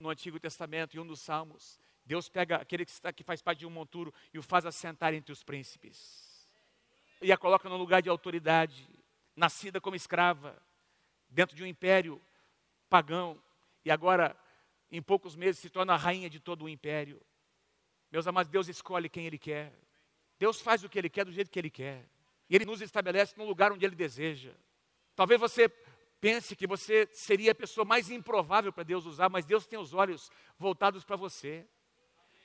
no 0.00 0.08
Antigo 0.08 0.40
Testamento, 0.40 0.96
em 0.96 1.00
um 1.00 1.06
dos 1.06 1.20
Salmos. 1.20 1.81
Deus 2.04 2.28
pega 2.28 2.56
aquele 2.56 2.84
que, 2.84 2.90
está, 2.90 3.12
que 3.12 3.22
faz 3.22 3.40
parte 3.40 3.60
de 3.60 3.66
um 3.66 3.70
monturo 3.70 4.12
e 4.32 4.38
o 4.38 4.42
faz 4.42 4.66
assentar 4.66 5.14
entre 5.14 5.32
os 5.32 5.42
príncipes. 5.42 6.48
E 7.20 7.30
a 7.30 7.36
coloca 7.36 7.68
no 7.68 7.76
lugar 7.76 8.02
de 8.02 8.08
autoridade, 8.08 8.88
nascida 9.36 9.80
como 9.80 9.94
escrava, 9.94 10.60
dentro 11.28 11.56
de 11.56 11.62
um 11.62 11.66
império 11.66 12.20
pagão, 12.90 13.42
e 13.84 13.90
agora, 13.90 14.36
em 14.90 15.00
poucos 15.00 15.34
meses, 15.34 15.60
se 15.60 15.70
torna 15.70 15.94
a 15.94 15.96
rainha 15.96 16.28
de 16.28 16.38
todo 16.38 16.64
o 16.64 16.68
império. 16.68 17.20
Meus 18.10 18.26
amados, 18.26 18.50
Deus 18.50 18.68
escolhe 18.68 19.08
quem 19.08 19.26
Ele 19.26 19.38
quer. 19.38 19.72
Deus 20.38 20.60
faz 20.60 20.84
o 20.84 20.88
que 20.88 20.98
Ele 20.98 21.08
quer 21.08 21.24
do 21.24 21.32
jeito 21.32 21.50
que 21.50 21.58
Ele 21.58 21.70
quer. 21.70 22.06
E 22.50 22.54
Ele 22.54 22.66
nos 22.66 22.82
estabelece 22.82 23.34
no 23.38 23.46
lugar 23.46 23.72
onde 23.72 23.84
Ele 23.84 23.96
deseja. 23.96 24.52
Talvez 25.16 25.40
você 25.40 25.68
pense 26.20 26.54
que 26.54 26.66
você 26.66 27.08
seria 27.12 27.52
a 27.52 27.54
pessoa 27.54 27.84
mais 27.84 28.10
improvável 28.10 28.72
para 28.72 28.84
Deus 28.84 29.06
usar, 29.06 29.28
mas 29.28 29.46
Deus 29.46 29.66
tem 29.66 29.78
os 29.78 29.94
olhos 29.94 30.30
voltados 30.58 31.04
para 31.04 31.16
você. 31.16 31.66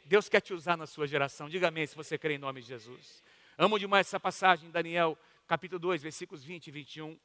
Deus 0.08 0.30
quer 0.30 0.42
te 0.42 0.54
usar 0.54 0.78
na 0.78 0.88
sua 0.88 1.06
geração. 1.06 1.50
Diga 1.50 1.68
amém 1.68 1.86
se 1.86 1.96
você 1.96 2.18
crê 2.18 2.36
em 2.36 2.40
nome 2.40 2.62
de 2.62 2.68
Jesus. 2.68 3.22
Amo 3.58 3.78
demais 3.78 4.08
essa 4.08 4.20
passagem, 4.20 4.72
Daniel, 4.72 5.18
capítulo 5.48 5.80
2, 5.80 6.02
versículos 6.02 6.44
20 6.44 6.68
e 6.68 6.72
21 6.72 7.20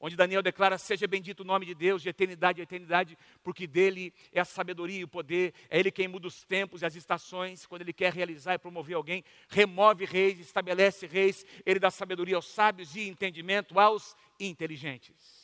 onde 0.00 0.16
Daniel 0.16 0.42
declara: 0.42 0.78
Seja 0.78 1.06
bendito 1.06 1.40
o 1.40 1.44
nome 1.44 1.66
de 1.66 1.74
Deus 1.74 2.02
de 2.02 2.08
eternidade 2.08 2.60
a 2.60 2.64
eternidade, 2.64 3.18
porque 3.42 3.66
dele 3.66 4.12
é 4.32 4.40
a 4.40 4.44
sabedoria 4.44 5.00
e 5.00 5.04
o 5.04 5.08
poder, 5.08 5.54
é 5.68 5.78
ele 5.78 5.90
quem 5.90 6.08
muda 6.08 6.26
os 6.26 6.44
tempos 6.44 6.82
e 6.82 6.86
as 6.86 6.94
estações, 6.94 7.66
quando 7.66 7.82
ele 7.82 7.92
quer 7.92 8.12
realizar 8.12 8.54
e 8.54 8.58
promover 8.58 8.96
alguém, 8.96 9.24
remove 9.48 10.04
reis, 10.04 10.38
estabelece 10.38 11.06
reis, 11.06 11.44
ele 11.64 11.80
dá 11.80 11.90
sabedoria 11.90 12.36
aos 12.36 12.46
sábios 12.46 12.94
e 12.94 13.08
entendimento 13.08 13.78
aos 13.78 14.16
inteligentes. 14.38 15.36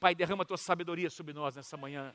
Pai, 0.00 0.14
derrama 0.14 0.42
a 0.42 0.46
tua 0.46 0.58
sabedoria 0.58 1.08
sobre 1.08 1.32
nós 1.32 1.56
nessa 1.56 1.76
manhã, 1.76 2.14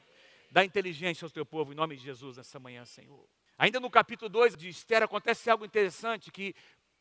dá 0.51 0.63
inteligência 0.63 1.25
ao 1.25 1.31
teu 1.31 1.45
povo, 1.45 1.71
em 1.71 1.75
nome 1.75 1.95
de 1.95 2.03
Jesus, 2.03 2.38
nessa 2.38 2.59
manhã, 2.59 2.86
Senhor. 2.86 3.27
Ainda 3.60 3.78
no 3.78 3.92
capítulo 3.92 4.30
2 4.30 4.56
de 4.56 4.70
Esther 4.70 5.04
acontece 5.04 5.50
algo 5.50 5.66
interessante 5.66 6.32
que 6.32 6.56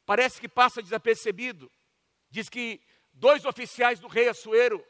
parece 0.05 0.41
que 0.41 0.49
passa 0.49 0.83
desapercebido. 0.83 1.71
Diz 2.29 2.49
que 2.49 2.81
dois 3.13 3.45
oficiais 3.45 4.01
do 4.01 4.09
rei 4.09 4.29
Assuero 4.29 4.85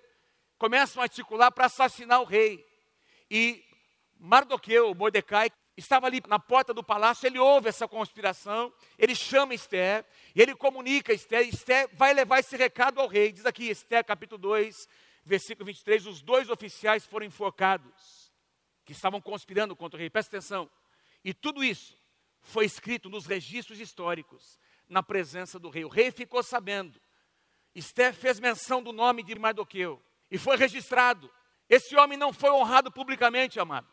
começam 0.57 1.03
a 1.03 1.05
articular 1.05 1.51
para 1.51 1.67
assassinar 1.67 2.23
o 2.23 2.25
rei. 2.25 2.67
E 3.31 3.63
Mardoqueu, 4.19 4.95
Mordecai, 4.95 5.51
estava 5.77 6.07
ali 6.07 6.23
na 6.27 6.39
porta 6.39 6.73
do 6.73 6.83
palácio, 6.83 7.27
ele 7.27 7.39
ouve 7.39 7.69
essa 7.69 7.87
conspiração, 7.87 8.73
ele 8.99 9.15
chama 9.15 9.53
Esther, 9.53 10.07
e 10.35 10.41
ele 10.41 10.55
comunica 10.55 11.13
a 11.13 11.15
Esther, 11.15 11.47
Esther 11.47 11.91
vai 11.93 12.15
levar 12.15 12.39
esse 12.39 12.57
recado 12.57 12.99
ao 12.99 13.07
rei. 13.07 13.31
Diz 13.31 13.45
aqui, 13.45 13.69
Esther 13.69 14.03
capítulo 14.07 14.39
2, 14.41 14.89
versículo 15.23 15.67
23, 15.67 16.07
os 16.07 16.23
dois 16.23 16.49
oficiais 16.49 17.05
foram 17.05 17.27
enforcados, 17.27 18.33
que 18.87 18.93
estavam 18.93 19.21
conspirando 19.21 19.77
contra 19.77 19.99
o 19.99 20.01
rei. 20.01 20.09
Presta 20.09 20.35
atenção. 20.35 20.71
E 21.29 21.35
tudo 21.35 21.63
isso 21.63 21.95
foi 22.41 22.65
escrito 22.65 23.11
nos 23.11 23.27
registros 23.27 23.79
históricos, 23.79 24.59
na 24.89 25.03
presença 25.03 25.59
do 25.59 25.69
rei. 25.69 25.85
O 25.85 25.89
rei 25.89 26.11
ficou 26.11 26.43
sabendo. 26.43 26.99
Esther 27.75 28.15
fez 28.15 28.41
menção 28.41 28.83
do 28.83 28.95
nome 28.95 29.23
de 29.23 29.39
Mardoqueu 29.39 30.03
e 30.31 30.39
foi 30.39 30.57
registrado. 30.57 31.31
Esse 31.69 31.95
homem 31.97 32.17
não 32.17 32.33
foi 32.33 32.49
honrado 32.49 32.91
publicamente, 32.91 33.61
amados. 33.61 33.93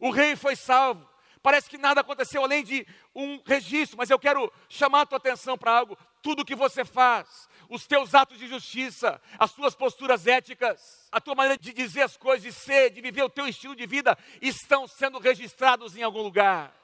O 0.00 0.10
rei 0.10 0.34
foi 0.34 0.56
salvo. 0.56 1.08
Parece 1.40 1.70
que 1.70 1.78
nada 1.78 2.00
aconteceu 2.00 2.42
além 2.42 2.64
de 2.64 2.84
um 3.14 3.40
registro, 3.46 3.96
mas 3.96 4.10
eu 4.10 4.18
quero 4.18 4.52
chamar 4.68 5.02
a 5.02 5.06
tua 5.06 5.18
atenção 5.18 5.56
para 5.56 5.70
algo. 5.70 5.96
Tudo 6.20 6.44
que 6.44 6.56
você 6.56 6.84
faz, 6.84 7.48
os 7.68 7.86
teus 7.86 8.14
atos 8.14 8.38
de 8.38 8.46
justiça, 8.46 9.20
as 9.38 9.52
tuas 9.52 9.74
posturas 9.74 10.26
éticas, 10.26 11.08
a 11.10 11.20
tua 11.20 11.34
maneira 11.34 11.58
de 11.58 11.72
dizer 11.72 12.02
as 12.02 12.16
coisas, 12.16 12.42
de 12.42 12.52
ser, 12.52 12.90
de 12.90 13.00
viver 13.00 13.22
o 13.22 13.28
teu 13.28 13.46
estilo 13.46 13.74
de 13.74 13.86
vida, 13.86 14.16
estão 14.40 14.86
sendo 14.86 15.18
registrados 15.18 15.96
em 15.96 16.02
algum 16.02 16.22
lugar. 16.22 16.74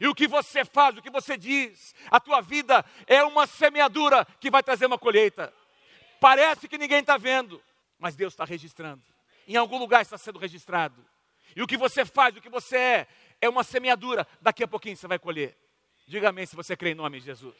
E 0.00 0.06
o 0.06 0.14
que 0.14 0.28
você 0.28 0.64
faz, 0.64 0.96
o 0.96 1.02
que 1.02 1.10
você 1.10 1.36
diz, 1.36 1.94
a 2.10 2.20
tua 2.20 2.40
vida 2.40 2.84
é 3.06 3.22
uma 3.24 3.46
semeadura 3.46 4.26
que 4.40 4.50
vai 4.50 4.62
trazer 4.62 4.86
uma 4.86 4.98
colheita. 4.98 5.52
Parece 6.20 6.68
que 6.68 6.78
ninguém 6.78 7.00
está 7.00 7.16
vendo, 7.16 7.62
mas 7.98 8.14
Deus 8.14 8.32
está 8.32 8.44
registrando. 8.44 9.02
Em 9.48 9.56
algum 9.56 9.78
lugar 9.78 10.02
está 10.02 10.18
sendo 10.18 10.38
registrado. 10.38 11.04
E 11.54 11.62
o 11.62 11.66
que 11.66 11.76
você 11.76 12.04
faz, 12.04 12.36
o 12.36 12.40
que 12.40 12.50
você 12.50 12.76
é, 12.76 13.06
é 13.40 13.48
uma 13.48 13.64
semeadura. 13.64 14.26
Daqui 14.40 14.64
a 14.64 14.68
pouquinho 14.68 14.96
você 14.96 15.06
vai 15.06 15.18
colher. 15.18 15.56
Diga 16.06 16.28
amém 16.28 16.46
se 16.46 16.54
você 16.54 16.76
crê 16.76 16.90
em 16.90 16.94
nome 16.94 17.18
de 17.18 17.26
Jesus. 17.26 17.54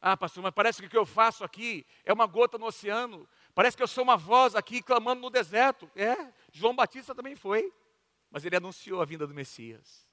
Ah, 0.00 0.16
pastor, 0.16 0.42
mas 0.42 0.52
parece 0.52 0.80
que 0.80 0.86
o 0.86 0.90
que 0.90 0.96
eu 0.96 1.06
faço 1.06 1.42
aqui 1.42 1.86
é 2.04 2.12
uma 2.12 2.26
gota 2.26 2.58
no 2.58 2.66
oceano. 2.66 3.28
Parece 3.54 3.76
que 3.76 3.82
eu 3.82 3.88
sou 3.88 4.04
uma 4.04 4.16
voz 4.16 4.54
aqui 4.54 4.82
clamando 4.82 5.20
no 5.20 5.30
deserto. 5.30 5.90
É, 5.96 6.16
João 6.52 6.76
Batista 6.76 7.14
também 7.14 7.34
foi. 7.34 7.72
Mas 8.30 8.44
ele 8.44 8.56
anunciou 8.56 9.00
a 9.00 9.04
vinda 9.04 9.26
do 9.26 9.34
Messias. 9.34 10.06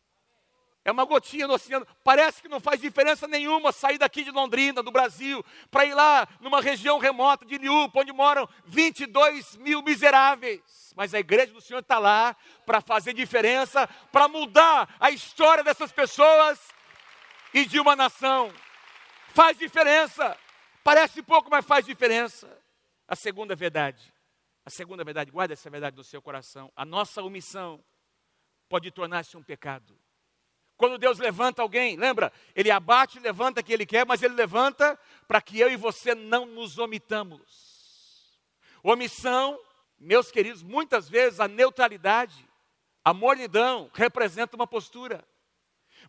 É 0.86 0.92
uma 0.92 1.06
gotinha 1.06 1.48
no 1.48 1.54
oceano. 1.54 1.88
Parece 2.04 2.42
que 2.42 2.50
não 2.50 2.60
faz 2.60 2.80
diferença 2.80 3.26
nenhuma 3.28 3.72
sair 3.72 3.98
daqui 3.98 4.24
de 4.24 4.32
Londrina, 4.32 4.84
do 4.84 4.92
Brasil, 4.92 5.44
para 5.72 5.86
ir 5.86 5.94
lá 5.94 6.28
numa 6.42 6.62
região 6.62 7.00
remota 7.00 7.46
de 7.46 7.58
Liupa, 7.58 8.02
onde 8.02 8.12
moram 8.12 8.48
22 8.66 9.56
mil 9.58 9.82
miseráveis. 9.82 10.94
Mas 10.96 11.14
a 11.14 11.20
igreja 11.20 11.54
do 11.54 11.62
Senhor 11.62 11.80
está 11.80 12.00
lá 12.00 12.36
para 12.66 12.82
fazer 12.82 13.14
diferença, 13.14 13.88
para 14.12 14.28
mudar 14.28 14.94
a 15.00 15.10
história 15.10 15.64
dessas 15.64 15.92
pessoas 15.92 16.60
e 17.54 17.66
de 17.66 17.80
uma 17.80 17.96
nação. 17.96 18.52
Faz 19.34 19.58
diferença. 19.58 20.38
Parece 20.84 21.24
pouco, 21.24 21.50
mas 21.50 21.66
faz 21.66 21.86
diferença. 21.86 22.48
A 23.08 23.16
segunda 23.16 23.56
verdade, 23.56 24.14
a 24.66 24.70
segunda 24.70 25.04
verdade, 25.04 25.32
guarda 25.32 25.54
essa 25.54 25.70
verdade 25.70 25.98
no 25.98 26.04
seu 26.04 26.22
coração. 26.22 26.72
A 26.76 26.86
nossa 26.86 27.22
omissão 27.22 27.84
pode 28.70 28.92
tornar-se 28.92 29.36
um 29.36 29.44
pecado. 29.44 29.98
Quando 30.78 30.98
Deus 30.98 31.20
levanta 31.20 31.62
alguém, 31.62 31.96
lembra? 31.96 32.32
Ele 32.56 32.72
abate, 32.72 33.20
levanta 33.20 33.62
que 33.64 33.74
ele 33.74 33.86
quer, 33.86 34.06
mas 34.06 34.22
ele 34.24 34.34
levanta 34.34 35.00
para 35.28 35.42
que 35.42 35.60
eu 35.60 35.72
e 35.72 35.78
você 35.78 36.16
não 36.16 36.46
nos 36.46 36.78
omitamos. 36.78 38.40
Omissão, 38.82 39.60
meus 40.00 40.32
queridos, 40.32 40.62
muitas 40.62 41.08
vezes 41.10 41.40
a 41.40 41.48
neutralidade, 41.48 42.48
a 43.04 43.14
mornidão 43.14 43.90
representa 43.94 44.56
uma 44.56 44.68
postura. 44.68 45.24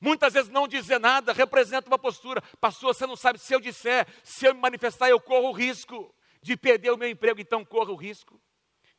Muitas 0.00 0.32
vezes 0.32 0.50
não 0.50 0.68
dizer 0.68 0.98
nada 0.98 1.32
representa 1.32 1.88
uma 1.88 1.98
postura. 1.98 2.42
Pastor, 2.60 2.94
você 2.94 3.06
não 3.06 3.16
sabe 3.16 3.38
se 3.38 3.54
eu 3.54 3.60
disser, 3.60 4.06
se 4.22 4.46
eu 4.46 4.54
me 4.54 4.60
manifestar, 4.60 5.08
eu 5.08 5.20
corro 5.20 5.48
o 5.48 5.52
risco 5.52 6.14
de 6.42 6.56
perder 6.56 6.90
o 6.90 6.96
meu 6.96 7.08
emprego, 7.08 7.40
então 7.40 7.64
corra 7.64 7.90
o 7.90 7.96
risco. 7.96 8.40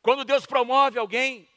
Quando 0.01 0.25
Deus 0.25 0.45
promove 0.45 0.97
alguém, 0.99 1.47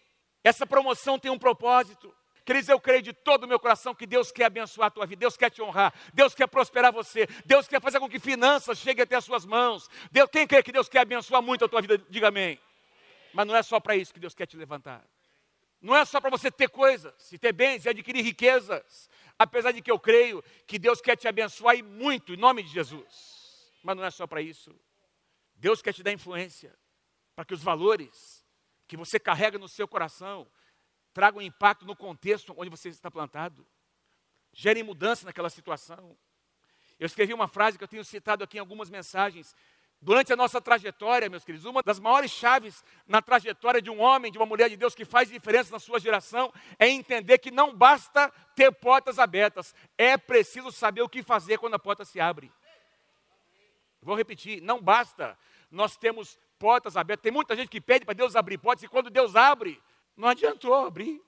essa 0.43 0.67
promoção 0.67 1.19
tem 1.19 1.31
um 1.31 1.39
propósito. 1.39 2.15
Queridos, 2.45 2.69
eu 2.71 2.81
creio 2.81 3.03
de 3.03 3.13
todo 3.13 3.45
o 3.45 3.47
meu 3.47 3.61
coração 3.61 3.95
que 3.95 4.07
Deus 4.07 4.33
quer 4.33 4.45
abençoar 4.45 4.87
a 4.87 4.91
tua 4.91 5.05
vida, 5.05 5.21
Deus 5.21 5.37
quer 5.37 5.51
te 5.51 5.61
honrar, 5.61 5.93
Deus 6.15 6.35
quer 6.35 6.47
prosperar 6.47 6.91
você, 6.91 7.29
Deus 7.45 7.69
quer 7.69 7.79
fazer 7.79 8.01
com 8.01 8.09
que 8.09 8.19
finanças 8.19 8.79
cheguem 8.79 9.03
até 9.03 9.17
as 9.17 9.25
suas 9.27 9.45
mãos. 9.45 9.87
Deus, 10.11 10.31
quem 10.31 10.47
crê 10.47 10.63
que 10.63 10.73
Deus 10.73 10.89
quer 10.89 11.01
abençoar 11.01 11.43
muito 11.43 11.67
a 11.67 11.69
tua 11.69 11.83
vida, 11.83 11.99
diga 12.09 12.29
amém. 12.29 12.59
Mas 13.35 13.47
não 13.47 13.55
é 13.55 13.63
só 13.63 13.79
para 13.79 13.97
isso 13.97 14.15
que 14.15 14.21
Deus 14.21 14.35
quer 14.35 14.47
te 14.47 14.57
levantar. 14.57 15.05
Não 15.81 15.95
é 15.95 16.05
só 16.05 16.21
para 16.21 16.31
você 16.31 16.51
ter 16.51 16.69
coisas, 16.69 17.31
e 17.31 17.39
ter 17.39 17.53
bens 17.53 17.85
e 17.85 17.89
adquirir 17.91 18.23
riquezas. 18.23 19.11
Apesar 19.39 19.73
de 19.73 19.81
que 19.81 19.91
eu 19.91 19.99
creio 19.99 20.43
que 20.67 20.79
Deus 20.79 21.01
quer 21.01 21.17
te 21.17 21.29
abençoar 21.29 21.77
e 21.77 21.83
muito, 21.83 22.35
em 22.35 22.37
nome 22.37 22.63
de 22.63 22.71
Jesus. 22.71 23.71
Mas 23.83 23.97
não 23.97 24.05
é 24.05 24.11
só 24.11 24.27
para 24.27 24.43
isso. 24.43 24.75
Deus 25.55 25.81
quer 25.81 25.93
te 25.93 26.03
dar 26.03 26.13
influência 26.13 26.77
para 27.37 27.45
que 27.45 27.55
os 27.55 27.63
valores 27.63 28.45
que 28.87 28.97
você 28.97 29.19
carrega 29.21 29.59
no 29.59 29.69
seu 29.69 29.87
coração 29.87 30.51
traga 31.13 31.39
um 31.39 31.43
impacto 31.43 31.85
no 31.85 31.95
contexto 31.95 32.55
onde 32.57 32.71
você 32.71 32.89
está 32.89 33.11
plantado. 33.11 33.67
Gere 34.53 34.83
mudança 34.83 35.25
naquela 35.25 35.51
situação. 35.51 36.17
Eu 36.99 37.07
escrevi 37.07 37.33
uma 37.33 37.47
frase 37.47 37.79
que 37.79 37.85
eu 37.85 37.89
tenho 37.89 38.05
citado 38.05 38.43
aqui 38.43 38.57
em 38.57 38.61
algumas 38.61 38.91
mensagens, 38.91 39.55
Durante 40.01 40.33
a 40.33 40.37
nossa 40.37 40.61
trajetória, 40.61 41.29
meus 41.29 41.45
queridos, 41.45 41.67
uma 41.67 41.83
das 41.83 41.99
maiores 41.99 42.31
chaves 42.31 42.85
na 43.07 43.21
trajetória 43.21 43.83
de 43.83 43.91
um 43.91 44.01
homem, 44.01 44.31
de 44.31 44.39
uma 44.39 44.47
mulher 44.47 44.71
de 44.71 44.77
Deus 44.77 44.95
que 44.95 45.05
faz 45.05 45.29
diferença 45.29 45.73
na 45.73 45.79
sua 45.79 45.99
geração, 45.99 46.53
é 46.79 46.89
entender 46.89 47.39
que 47.39 47.51
não 47.51 47.75
basta 47.75 48.33
ter 48.55 48.71
portas 48.73 49.19
abertas, 49.19 49.75
é 49.97 50.17
preciso 50.17 50.71
saber 50.71 51.03
o 51.03 51.09
que 51.09 51.23
fazer 51.23 51.59
quando 51.59 51.75
a 51.75 51.79
porta 51.79 52.05
se 52.05 52.21
abre. 52.21 52.53
Vou 54.01 54.17
repetir, 54.17 54.63
não 54.63 54.81
basta 54.81 55.37
nós 55.71 55.97
temos 55.97 56.39
portas 56.59 56.97
abertas. 56.97 57.23
Tem 57.23 57.33
muita 57.33 57.55
gente 57.55 57.69
que 57.69 57.81
pede 57.81 58.05
para 58.05 58.15
Deus 58.15 58.37
abrir 58.37 58.59
portas 58.59 58.83
e 58.83 58.89
quando 58.89 59.11
Deus 59.11 59.37
abre, 59.37 59.81
não 60.17 60.29
adiantou 60.29 60.75
abrir. 60.75 61.23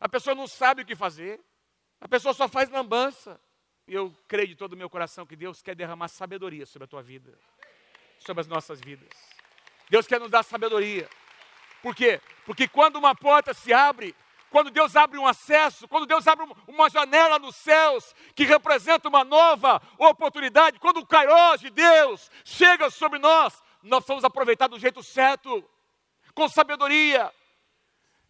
A 0.00 0.08
pessoa 0.08 0.34
não 0.34 0.46
sabe 0.46 0.82
o 0.82 0.86
que 0.86 0.96
fazer. 0.96 1.40
A 2.00 2.08
pessoa 2.08 2.32
só 2.32 2.48
faz 2.48 2.70
lambança. 2.70 3.40
E 3.86 3.94
eu 3.94 4.14
creio 4.26 4.48
de 4.48 4.56
todo 4.56 4.74
o 4.74 4.76
meu 4.76 4.90
coração 4.90 5.26
que 5.26 5.36
Deus 5.36 5.62
quer 5.62 5.74
derramar 5.74 6.08
sabedoria 6.08 6.66
sobre 6.66 6.84
a 6.84 6.88
tua 6.88 7.02
vida, 7.02 7.38
sobre 8.18 8.40
as 8.40 8.46
nossas 8.46 8.80
vidas. 8.80 9.08
Deus 9.88 10.06
quer 10.06 10.20
nos 10.20 10.30
dar 10.30 10.42
sabedoria. 10.42 11.08
Por 11.82 11.94
quê? 11.94 12.20
Porque 12.44 12.68
quando 12.68 12.96
uma 12.96 13.14
porta 13.14 13.54
se 13.54 13.72
abre, 13.72 14.14
quando 14.50 14.70
Deus 14.70 14.96
abre 14.96 15.18
um 15.18 15.26
acesso, 15.26 15.86
quando 15.86 16.06
Deus 16.06 16.26
abre 16.26 16.46
uma 16.66 16.88
janela 16.88 17.38
nos 17.38 17.56
céus, 17.56 18.14
que 18.34 18.44
representa 18.44 19.08
uma 19.08 19.24
nova 19.24 19.80
oportunidade, 19.98 20.78
quando 20.78 20.98
o 20.98 21.06
Kairos 21.06 21.60
de 21.60 21.70
Deus 21.70 22.30
chega 22.44 22.90
sobre 22.90 23.18
nós, 23.18 23.62
nós 23.82 24.04
vamos 24.06 24.24
aproveitar 24.24 24.68
do 24.68 24.78
jeito 24.78 25.02
certo, 25.02 25.64
com 26.34 26.48
sabedoria. 26.48 27.32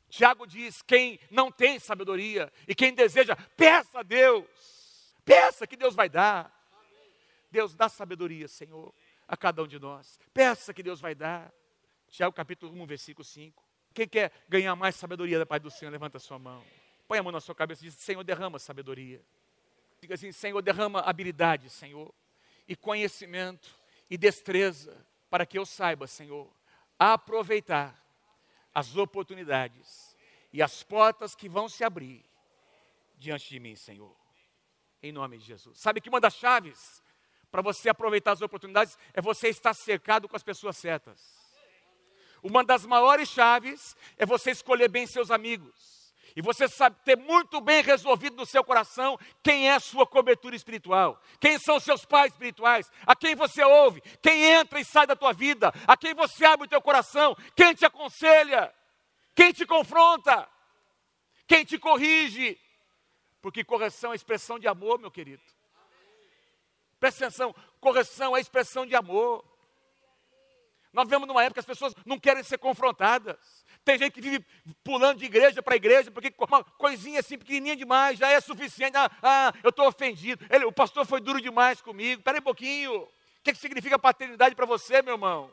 Tiago 0.08 0.46
diz: 0.46 0.82
quem 0.82 1.20
não 1.30 1.50
tem 1.50 1.78
sabedoria 1.78 2.52
e 2.66 2.74
quem 2.74 2.92
deseja, 2.92 3.36
peça 3.56 4.00
a 4.00 4.02
Deus. 4.02 4.44
Peça 5.24 5.66
que 5.66 5.76
Deus 5.76 5.94
vai 5.94 6.08
dar. 6.08 6.52
Deus 7.50 7.74
dá 7.74 7.88
sabedoria, 7.88 8.48
Senhor, 8.48 8.92
a 9.28 9.36
cada 9.36 9.62
um 9.62 9.66
de 9.68 9.78
nós. 9.78 10.18
Peça 10.32 10.72
que 10.72 10.82
Deus 10.82 11.00
vai 11.00 11.14
dar. 11.14 11.52
Tiago 12.08 12.34
capítulo 12.34 12.72
1, 12.82 12.86
versículo 12.86 13.24
5. 13.24 13.62
Quem 13.92 14.08
quer 14.08 14.32
ganhar 14.48 14.74
mais 14.74 14.96
sabedoria 14.96 15.38
da 15.38 15.44
Pai 15.44 15.60
do 15.60 15.70
Senhor, 15.70 15.90
levanta 15.90 16.16
a 16.16 16.20
sua 16.20 16.38
mão. 16.38 16.64
Põe 17.06 17.18
a 17.18 17.22
mão 17.22 17.32
na 17.32 17.40
sua 17.40 17.54
cabeça 17.54 17.84
e 17.84 17.90
diz: 17.90 17.98
Senhor, 17.98 18.24
derrama 18.24 18.58
sabedoria. 18.58 19.22
Diga 20.00 20.14
assim: 20.14 20.32
Senhor, 20.32 20.62
derrama 20.62 21.00
habilidade, 21.00 21.68
Senhor, 21.68 22.14
e 22.66 22.74
conhecimento 22.74 23.78
e 24.08 24.16
destreza, 24.16 24.96
para 25.28 25.44
que 25.44 25.58
eu 25.58 25.66
saiba, 25.66 26.06
Senhor, 26.06 26.50
aproveitar 26.98 27.94
as 28.74 28.96
oportunidades 28.96 30.16
e 30.52 30.62
as 30.62 30.82
portas 30.82 31.34
que 31.34 31.48
vão 31.48 31.68
se 31.68 31.84
abrir 31.84 32.24
diante 33.16 33.48
de 33.48 33.60
mim, 33.60 33.74
Senhor. 33.76 34.16
Em 35.02 35.12
nome 35.12 35.38
de 35.38 35.44
Jesus. 35.44 35.78
Sabe 35.78 36.00
que 36.00 36.08
uma 36.08 36.20
das 36.20 36.34
chaves 36.34 37.02
para 37.50 37.62
você 37.62 37.88
aproveitar 37.88 38.32
as 38.32 38.42
oportunidades 38.42 38.96
é 39.14 39.20
você 39.20 39.48
estar 39.48 39.74
cercado 39.74 40.28
com 40.28 40.36
as 40.36 40.42
pessoas 40.42 40.76
certas. 40.76 41.38
Uma 42.42 42.62
das 42.62 42.86
maiores 42.86 43.28
chaves 43.28 43.96
é 44.16 44.24
você 44.24 44.50
escolher 44.50 44.88
bem 44.88 45.06
seus 45.06 45.30
amigos. 45.30 45.98
E 46.36 46.42
você 46.42 46.68
sabe 46.68 46.96
ter 47.04 47.16
muito 47.16 47.60
bem 47.60 47.82
resolvido 47.82 48.36
no 48.36 48.46
seu 48.46 48.62
coração 48.62 49.18
quem 49.42 49.68
é 49.68 49.74
a 49.74 49.80
sua 49.80 50.06
cobertura 50.06 50.54
espiritual, 50.54 51.20
quem 51.40 51.58
são 51.58 51.80
seus 51.80 52.04
pais 52.04 52.32
espirituais, 52.32 52.90
a 53.04 53.16
quem 53.16 53.34
você 53.34 53.64
ouve, 53.64 54.00
quem 54.22 54.44
entra 54.44 54.78
e 54.78 54.84
sai 54.84 55.06
da 55.06 55.16
tua 55.16 55.32
vida, 55.32 55.72
a 55.86 55.96
quem 55.96 56.14
você 56.14 56.44
abre 56.44 56.66
o 56.66 56.68
teu 56.68 56.80
coração, 56.80 57.36
quem 57.56 57.74
te 57.74 57.84
aconselha, 57.84 58.72
quem 59.34 59.52
te 59.52 59.66
confronta, 59.66 60.48
quem 61.46 61.64
te 61.64 61.78
corrige. 61.78 62.56
Porque 63.40 63.64
correção 63.64 64.12
é 64.12 64.16
expressão 64.16 64.58
de 64.58 64.68
amor, 64.68 64.98
meu 65.00 65.10
querido. 65.10 65.42
Presta 67.00 67.26
atenção, 67.26 67.54
correção 67.80 68.36
é 68.36 68.40
expressão 68.40 68.84
de 68.84 68.94
amor. 68.94 69.44
Nós 70.92 71.08
vemos 71.08 71.28
numa 71.28 71.42
época 71.42 71.54
que 71.54 71.60
as 71.60 71.66
pessoas 71.66 71.94
não 72.04 72.18
querem 72.18 72.42
ser 72.42 72.58
confrontadas. 72.58 73.36
Tem 73.84 73.98
gente 73.98 74.14
que 74.14 74.20
vive 74.20 74.44
pulando 74.82 75.18
de 75.18 75.26
igreja 75.26 75.62
para 75.62 75.76
igreja, 75.76 76.10
porque 76.10 76.34
uma 76.38 76.64
coisinha 76.64 77.20
assim 77.20 77.38
pequenininha 77.38 77.76
demais 77.76 78.18
já 78.18 78.28
é 78.28 78.40
suficiente. 78.40 78.96
Ah, 78.96 79.10
ah 79.22 79.52
eu 79.62 79.70
estou 79.70 79.86
ofendido. 79.86 80.44
Ele, 80.50 80.64
o 80.64 80.72
pastor 80.72 81.06
foi 81.06 81.20
duro 81.20 81.40
demais 81.40 81.80
comigo. 81.80 82.20
Espera 82.20 82.38
um 82.38 82.42
pouquinho. 82.42 83.02
O 83.02 83.08
que, 83.42 83.52
que 83.52 83.58
significa 83.58 83.98
paternidade 83.98 84.54
para 84.54 84.66
você, 84.66 85.00
meu 85.00 85.14
irmão? 85.14 85.50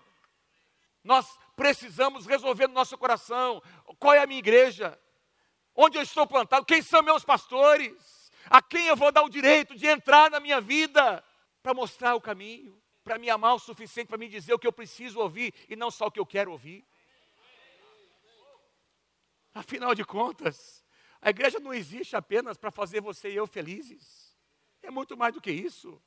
Nós 1.04 1.38
precisamos 1.56 2.26
resolver 2.26 2.68
no 2.68 2.74
nosso 2.74 2.98
coração 2.98 3.62
qual 4.00 4.16
é 4.16 4.20
a 4.20 4.28
minha 4.28 4.40
igreja, 4.40 4.98
onde 5.76 5.98
eu 5.98 6.02
estou 6.02 6.26
plantado, 6.26 6.66
quem 6.66 6.82
são 6.82 7.04
meus 7.04 7.24
pastores, 7.24 8.32
a 8.50 8.62
quem 8.62 8.88
eu 8.88 8.96
vou 8.96 9.12
dar 9.12 9.22
o 9.22 9.30
direito 9.30 9.76
de 9.76 9.86
entrar 9.86 10.32
na 10.32 10.40
minha 10.40 10.60
vida 10.60 11.24
para 11.66 11.74
mostrar 11.74 12.14
o 12.14 12.22
caminho, 12.22 12.80
para 13.04 13.18
me 13.18 13.28
amar 13.28 13.56
o 13.56 13.60
suficiente 13.60 14.08
para 14.08 14.20
me 14.20 14.30
dizer 14.30 14.54
o 14.54 14.60
que 14.60 14.68
eu 14.68 14.72
preciso 14.72 15.20
ouvir 15.20 15.52
e 15.68 15.76
não 15.76 15.90
só 15.90 16.06
o 16.06 16.12
que 16.12 16.20
eu 16.20 16.26
quero 16.26 16.52
ouvir. 16.52 16.86
Afinal 19.52 19.96
de 19.96 20.06
contas, 20.06 20.86
a 21.20 21.32
igreja 21.32 21.60
não 21.60 21.74
existe 21.74 22.16
apenas 22.16 22.56
para 22.56 22.70
fazer 22.70 23.02
você 23.02 23.32
e 23.32 23.36
eu 23.36 23.48
felizes. 23.48 24.38
É 24.84 24.92
muito 24.92 25.18
mais 25.18 25.34
do 25.34 25.42
que 25.42 25.50
isso. 25.50 26.00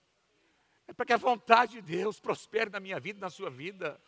É 0.87 0.93
para 0.93 1.07
que 1.07 1.13
a 1.13 1.17
vontade 1.17 1.73
de 1.73 1.83
Deus 1.83 2.21
prospere 2.21 2.71
na 2.71 2.79
minha 2.79 3.01
vida, 3.01 3.19
na 3.19 3.29
sua 3.29 3.51
vida. 3.51 4.01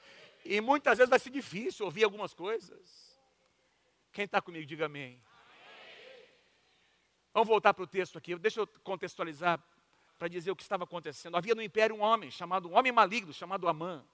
E 0.44 0.60
muitas 0.60 0.98
vezes 0.98 1.10
vai 1.10 1.18
ser 1.18 1.30
difícil 1.30 1.84
ouvir 1.84 2.04
algumas 2.04 2.32
coisas. 2.32 3.18
Quem 4.12 4.24
está 4.24 4.40
comigo, 4.40 4.64
diga 4.64 4.86
amém. 4.86 5.20
Vamos 7.34 7.48
voltar 7.48 7.74
para 7.74 7.82
o 7.82 7.88
texto 7.88 8.16
aqui. 8.16 8.36
Deixa 8.36 8.60
eu 8.60 8.68
contextualizar 8.84 9.60
para 10.20 10.28
dizer 10.28 10.52
o 10.52 10.56
que 10.56 10.62
estava 10.62 10.84
acontecendo. 10.84 11.36
Havia 11.36 11.56
no 11.56 11.62
império 11.62 11.96
um 11.96 12.02
homem 12.02 12.30
chamado, 12.30 12.68
um 12.68 12.76
homem 12.76 12.92
maligno, 12.92 13.32
chamado 13.32 13.66
Amã. 13.66 14.04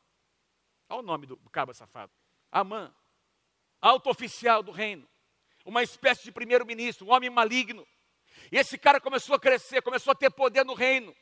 Olha 0.89 1.01
o 1.01 1.03
nome 1.03 1.27
do 1.27 1.37
cabo 1.51 1.75
safado. 1.75 2.13
Amã, 2.51 2.95
alto 3.83 4.09
oficial 4.09 4.63
do 4.63 4.73
reino 4.73 5.07
uma 5.67 5.83
espécie 5.83 6.23
de 6.23 6.33
primeiro-ministro, 6.33 7.07
um 7.07 7.13
homem 7.13 7.29
maligno. 7.29 7.87
E 8.53 8.57
esse 8.57 8.79
cara 8.79 9.01
começou 9.01 9.35
a 9.35 9.41
crescer, 9.41 9.83
começou 9.83 10.13
a 10.13 10.15
ter 10.15 10.31
poder 10.31 10.65
no 10.65 10.75
reino. 10.75 11.15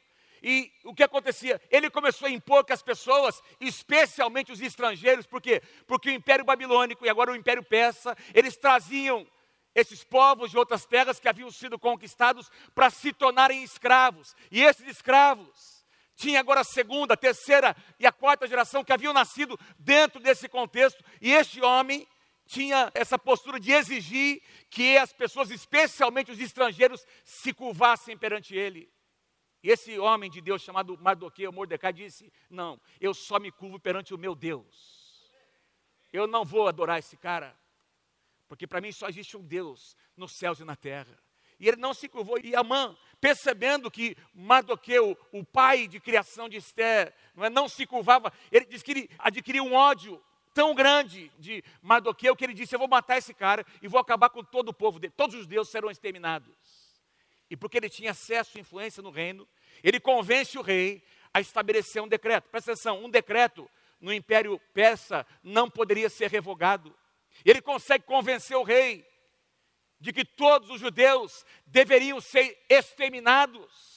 E 0.43 0.71
o 0.85 0.95
que 0.95 1.03
acontecia? 1.03 1.59
Ele 1.71 1.89
começou 1.89 2.29
a 2.29 2.31
impor 2.31 2.65
que 2.65 2.73
as 2.73 2.83
pessoas, 2.83 3.43
especialmente 3.59 4.53
os 4.53 4.61
estrangeiros, 4.61 5.27
por 5.27 5.41
quê? 5.41 5.63
Porque 5.87 6.11
o 6.11 6.13
Império 6.13 6.45
Babilônico 6.45 7.07
e 7.07 7.09
agora 7.09 7.33
o 7.33 7.37
Império 7.37 7.65
Persa, 7.65 8.15
eles 8.35 8.55
traziam 8.55 9.27
esses 9.75 10.05
povos 10.05 10.51
de 10.51 10.59
outras 10.59 10.85
terras 10.85 11.19
que 11.19 11.29
haviam 11.29 11.51
sido 11.51 11.79
conquistados 11.79 12.51
para 12.75 12.91
se 12.91 13.13
tornarem 13.13 13.63
escravos. 13.63 14.35
E 14.51 14.63
esses 14.63 14.87
escravos 14.87 15.85
tinham 16.15 16.41
agora 16.41 16.61
a 16.61 16.65
segunda, 16.65 17.15
a 17.15 17.17
terceira 17.17 17.77
e 17.99 18.07
a 18.07 18.13
quarta 18.13 18.47
geração 18.47 18.85
que 18.85 18.93
haviam 18.93 19.13
nascido 19.13 19.59
dentro 19.79 20.21
desse 20.21 20.49
contexto. 20.49 21.03
E 21.21 21.33
este 21.33 21.61
homem, 21.61 22.07
tinha 22.47 22.91
essa 22.95 23.19
postura 23.19 23.59
de 23.59 23.73
exigir 23.73 24.43
que 24.71 24.97
as 24.97 25.13
pessoas, 25.13 25.51
especialmente 25.51 26.31
os 26.31 26.41
estrangeiros, 26.41 27.07
se 27.25 27.53
curvassem 27.53 28.17
perante 28.17 28.55
ele. 28.55 28.93
E 29.63 29.71
esse 29.71 29.99
homem 29.99 30.31
de 30.31 30.41
Deus 30.41 30.63
chamado 30.63 30.99
Mardoqueu, 30.99 31.51
Mordecai, 31.51 31.93
disse: 31.93 32.33
Não, 32.51 32.81
eu 33.01 33.15
só 33.15 33.39
me 33.39 33.51
curvo 33.51 33.81
perante 33.81 34.13
o 34.13 34.19
meu 34.19 34.35
Deus. 34.35 35.31
Eu 36.13 36.27
não 36.27 36.45
vou 36.45 36.69
adorar 36.69 36.99
esse 36.99 37.17
cara, 37.17 37.59
porque 38.55 38.69
para 38.69 38.81
mim 38.81 38.93
só 38.93 39.09
existe 39.09 39.37
um 39.37 39.43
Deus 39.43 39.97
nos 40.17 40.31
céus 40.31 40.61
e 40.61 40.65
na 40.65 40.77
terra. 40.77 41.19
E 41.59 41.67
ele 41.67 41.77
não 41.77 41.93
se 41.93 42.09
curvou. 42.09 42.39
E 42.39 42.55
Amã, 42.55 42.97
percebendo 43.21 43.91
que 43.91 44.17
Mardoqueu, 44.33 45.19
o 45.33 45.45
pai 45.45 45.89
de 45.89 45.99
criação 45.99 46.49
de 46.49 46.57
Esther, 46.57 47.13
não, 47.35 47.45
é, 47.45 47.51
não 47.51 47.69
se 47.69 47.85
curvava, 47.85 48.33
ele 48.53 48.65
que 48.67 48.91
ele 48.93 49.11
adquiriu 49.19 49.65
um 49.65 49.75
ódio 49.75 50.23
tão 50.53 50.73
grande 50.73 51.33
de 51.37 51.65
Mardoqueu 51.83 52.37
que 52.37 52.45
ele 52.45 52.55
disse: 52.55 52.77
Eu 52.77 52.79
vou 52.79 52.87
matar 52.87 53.19
esse 53.19 53.35
cara 53.35 53.67
e 53.83 53.89
vou 53.89 53.99
acabar 54.01 54.31
com 54.31 54.45
todo 54.45 54.69
o 54.69 54.73
povo 54.75 55.01
dele. 55.01 55.13
Todos 55.17 55.35
os 55.35 55.49
deuses 55.49 55.73
serão 55.73 55.91
exterminados. 55.91 56.55
E 57.51 57.57
porque 57.57 57.77
ele 57.77 57.91
tinha 57.91 58.13
acesso 58.13 58.57
e 58.57 58.61
influência 58.61 59.03
no 59.03 59.11
reino, 59.11 59.49
ele 59.83 59.99
convence 59.99 60.57
o 60.57 60.63
rei 60.63 61.03
a 61.33 61.41
estabelecer 61.41 62.01
um 62.01 62.07
decreto. 62.07 62.49
Presta 62.51 62.71
atenção: 62.71 63.05
um 63.05 63.11
decreto 63.11 63.69
no 64.01 64.13
Império 64.13 64.61
Persa 64.73 65.27
não 65.43 65.69
poderia 65.69 66.09
ser 66.09 66.31
revogado. 66.31 66.95
Ele 67.45 67.63
consegue 67.63 68.05
convencer 68.05 68.57
o 68.57 68.63
rei 68.63 69.07
de 69.99 70.13
que 70.13 70.25
todos 70.25 70.69
os 70.69 70.81
judeus 70.81 71.45
deveriam 71.67 72.21
ser 72.21 72.63
exterminados 72.69 73.95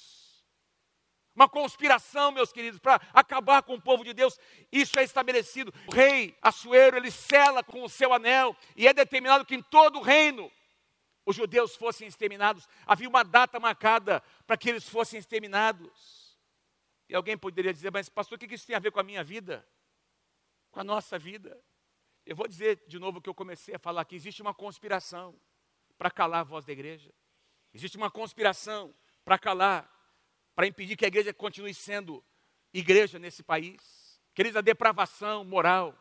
uma 1.37 1.47
conspiração, 1.47 2.31
meus 2.31 2.51
queridos, 2.51 2.79
para 2.79 2.99
acabar 3.13 3.61
com 3.61 3.75
o 3.75 3.81
povo 3.81 4.03
de 4.03 4.11
Deus. 4.11 4.39
Isso 4.71 4.97
é 4.97 5.03
estabelecido. 5.03 5.71
O 5.85 5.91
rei 5.91 6.35
Assuero, 6.41 6.97
ele 6.97 7.11
sela 7.11 7.63
com 7.63 7.83
o 7.83 7.89
seu 7.89 8.11
anel, 8.11 8.57
e 8.75 8.87
é 8.87 8.93
determinado 8.93 9.45
que 9.45 9.53
em 9.53 9.61
todo 9.61 9.99
o 9.99 10.01
reino 10.01 10.51
os 11.27 11.35
judeus 11.35 11.75
fossem 11.75 12.07
exterminados. 12.07 12.67
Havia 12.87 13.07
uma 13.07 13.23
data 13.23 13.59
marcada 13.59 14.19
para 14.47 14.57
que 14.57 14.67
eles 14.67 14.89
fossem 14.89 15.19
exterminados. 15.19 16.35
E 17.07 17.13
alguém 17.13 17.37
poderia 17.37 17.71
dizer, 17.71 17.91
mas 17.91 18.09
pastor, 18.09 18.35
o 18.35 18.39
que 18.39 18.55
isso 18.55 18.65
tem 18.65 18.75
a 18.75 18.79
ver 18.79 18.91
com 18.91 18.99
a 18.99 19.03
minha 19.03 19.23
vida? 19.23 19.63
Com 20.71 20.79
a 20.79 20.83
nossa 20.83 21.19
vida? 21.19 21.55
Eu 22.27 22.35
vou 22.35 22.45
dizer 22.45 22.83
de 22.87 22.99
novo 22.99 23.19
o 23.19 23.21
que 23.21 23.29
eu 23.29 23.33
comecei 23.33 23.73
a 23.73 23.79
falar 23.79 24.01
aqui: 24.01 24.13
existe 24.13 24.41
uma 24.41 24.53
conspiração 24.53 25.33
para 25.97 26.11
calar 26.11 26.41
a 26.41 26.43
voz 26.43 26.65
da 26.65 26.73
igreja. 26.73 27.09
Existe 27.73 27.95
uma 27.95 28.11
conspiração 28.11 28.93
para 29.23 29.39
calar 29.39 29.89
para 30.53 30.67
impedir 30.67 30.97
que 30.97 31.05
a 31.05 31.07
igreja 31.07 31.33
continue 31.33 31.73
sendo 31.73 32.21
igreja 32.73 33.17
nesse 33.17 33.43
país. 33.43 34.19
Queridos, 34.33 34.57
a 34.57 34.61
depravação 34.61 35.45
moral, 35.45 35.97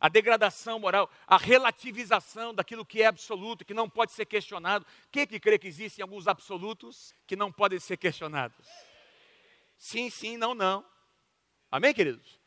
a 0.00 0.08
degradação 0.08 0.78
moral, 0.78 1.08
a 1.24 1.36
relativização 1.36 2.52
daquilo 2.52 2.84
que 2.84 3.02
é 3.02 3.06
absoluto, 3.06 3.64
que 3.64 3.72
não 3.72 3.88
pode 3.88 4.10
ser 4.10 4.26
questionado. 4.26 4.84
Quem 5.12 5.24
que 5.24 5.38
crê 5.38 5.56
que 5.56 5.68
existem 5.68 6.02
alguns 6.02 6.26
absolutos 6.26 7.14
que 7.28 7.36
não 7.36 7.52
podem 7.52 7.78
ser 7.78 7.96
questionados? 7.96 8.66
Sim, 9.78 10.10
sim, 10.10 10.36
não, 10.36 10.52
não. 10.52 10.84
Amém, 11.70 11.94
queridos? 11.94 12.40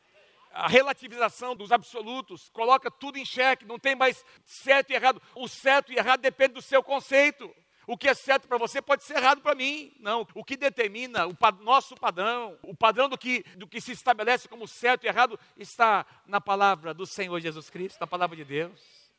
A 0.50 0.66
relativização 0.66 1.54
dos 1.54 1.70
absolutos 1.70 2.48
coloca 2.50 2.90
tudo 2.90 3.18
em 3.18 3.24
xeque, 3.24 3.64
não 3.64 3.78
tem 3.78 3.94
mais 3.94 4.24
certo 4.44 4.90
e 4.90 4.94
errado. 4.94 5.20
O 5.34 5.48
certo 5.48 5.92
e 5.92 5.96
errado 5.96 6.20
depende 6.20 6.54
do 6.54 6.62
seu 6.62 6.82
conceito. 6.82 7.54
O 7.90 7.96
que 7.96 8.06
é 8.06 8.12
certo 8.12 8.46
para 8.46 8.58
você 8.58 8.82
pode 8.82 9.02
ser 9.02 9.16
errado 9.16 9.40
para 9.40 9.54
mim. 9.54 9.96
Não. 9.98 10.28
O 10.34 10.44
que 10.44 10.58
determina 10.58 11.26
o 11.26 11.34
nosso 11.62 11.96
padrão, 11.96 12.58
o 12.62 12.76
padrão 12.76 13.08
do 13.08 13.16
que, 13.16 13.42
do 13.56 13.66
que 13.66 13.80
se 13.80 13.92
estabelece 13.92 14.46
como 14.46 14.68
certo 14.68 15.04
e 15.04 15.08
errado, 15.08 15.40
está 15.56 16.04
na 16.26 16.38
palavra 16.38 16.92
do 16.92 17.06
Senhor 17.06 17.40
Jesus 17.40 17.70
Cristo, 17.70 17.98
na 17.98 18.06
palavra 18.06 18.36
de 18.36 18.44
Deus. 18.44 19.10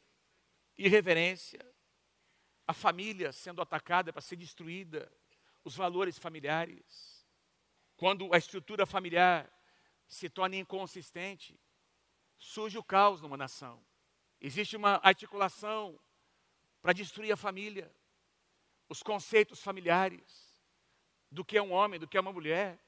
Irreverência. 0.77 1.65
A 2.67 2.73
família 2.73 3.31
sendo 3.31 3.59
atacada 3.59 4.13
para 4.13 4.21
ser 4.21 4.35
destruída. 4.35 5.11
Os 5.63 5.75
valores 5.75 6.19
familiares. 6.19 7.25
Quando 7.97 8.31
a 8.31 8.37
estrutura 8.37 8.85
familiar 8.85 9.51
se 10.09 10.29
torna 10.29 10.57
inconsistente, 10.57 11.57
surge 12.37 12.77
o 12.77 12.83
caos 12.83 13.21
numa 13.21 13.37
nação. 13.37 13.81
Existe 14.41 14.75
uma 14.75 14.99
articulação 15.03 15.97
para 16.81 16.91
destruir 16.91 17.31
a 17.31 17.37
família 17.37 17.93
os 18.89 19.03
conceitos 19.03 19.61
familiares 19.61 20.59
do 21.31 21.45
que 21.45 21.57
é 21.57 21.61
um 21.61 21.71
homem, 21.71 21.99
do 21.99 22.07
que 22.07 22.17
é 22.17 22.21
uma 22.21 22.33
mulher. 22.33 22.79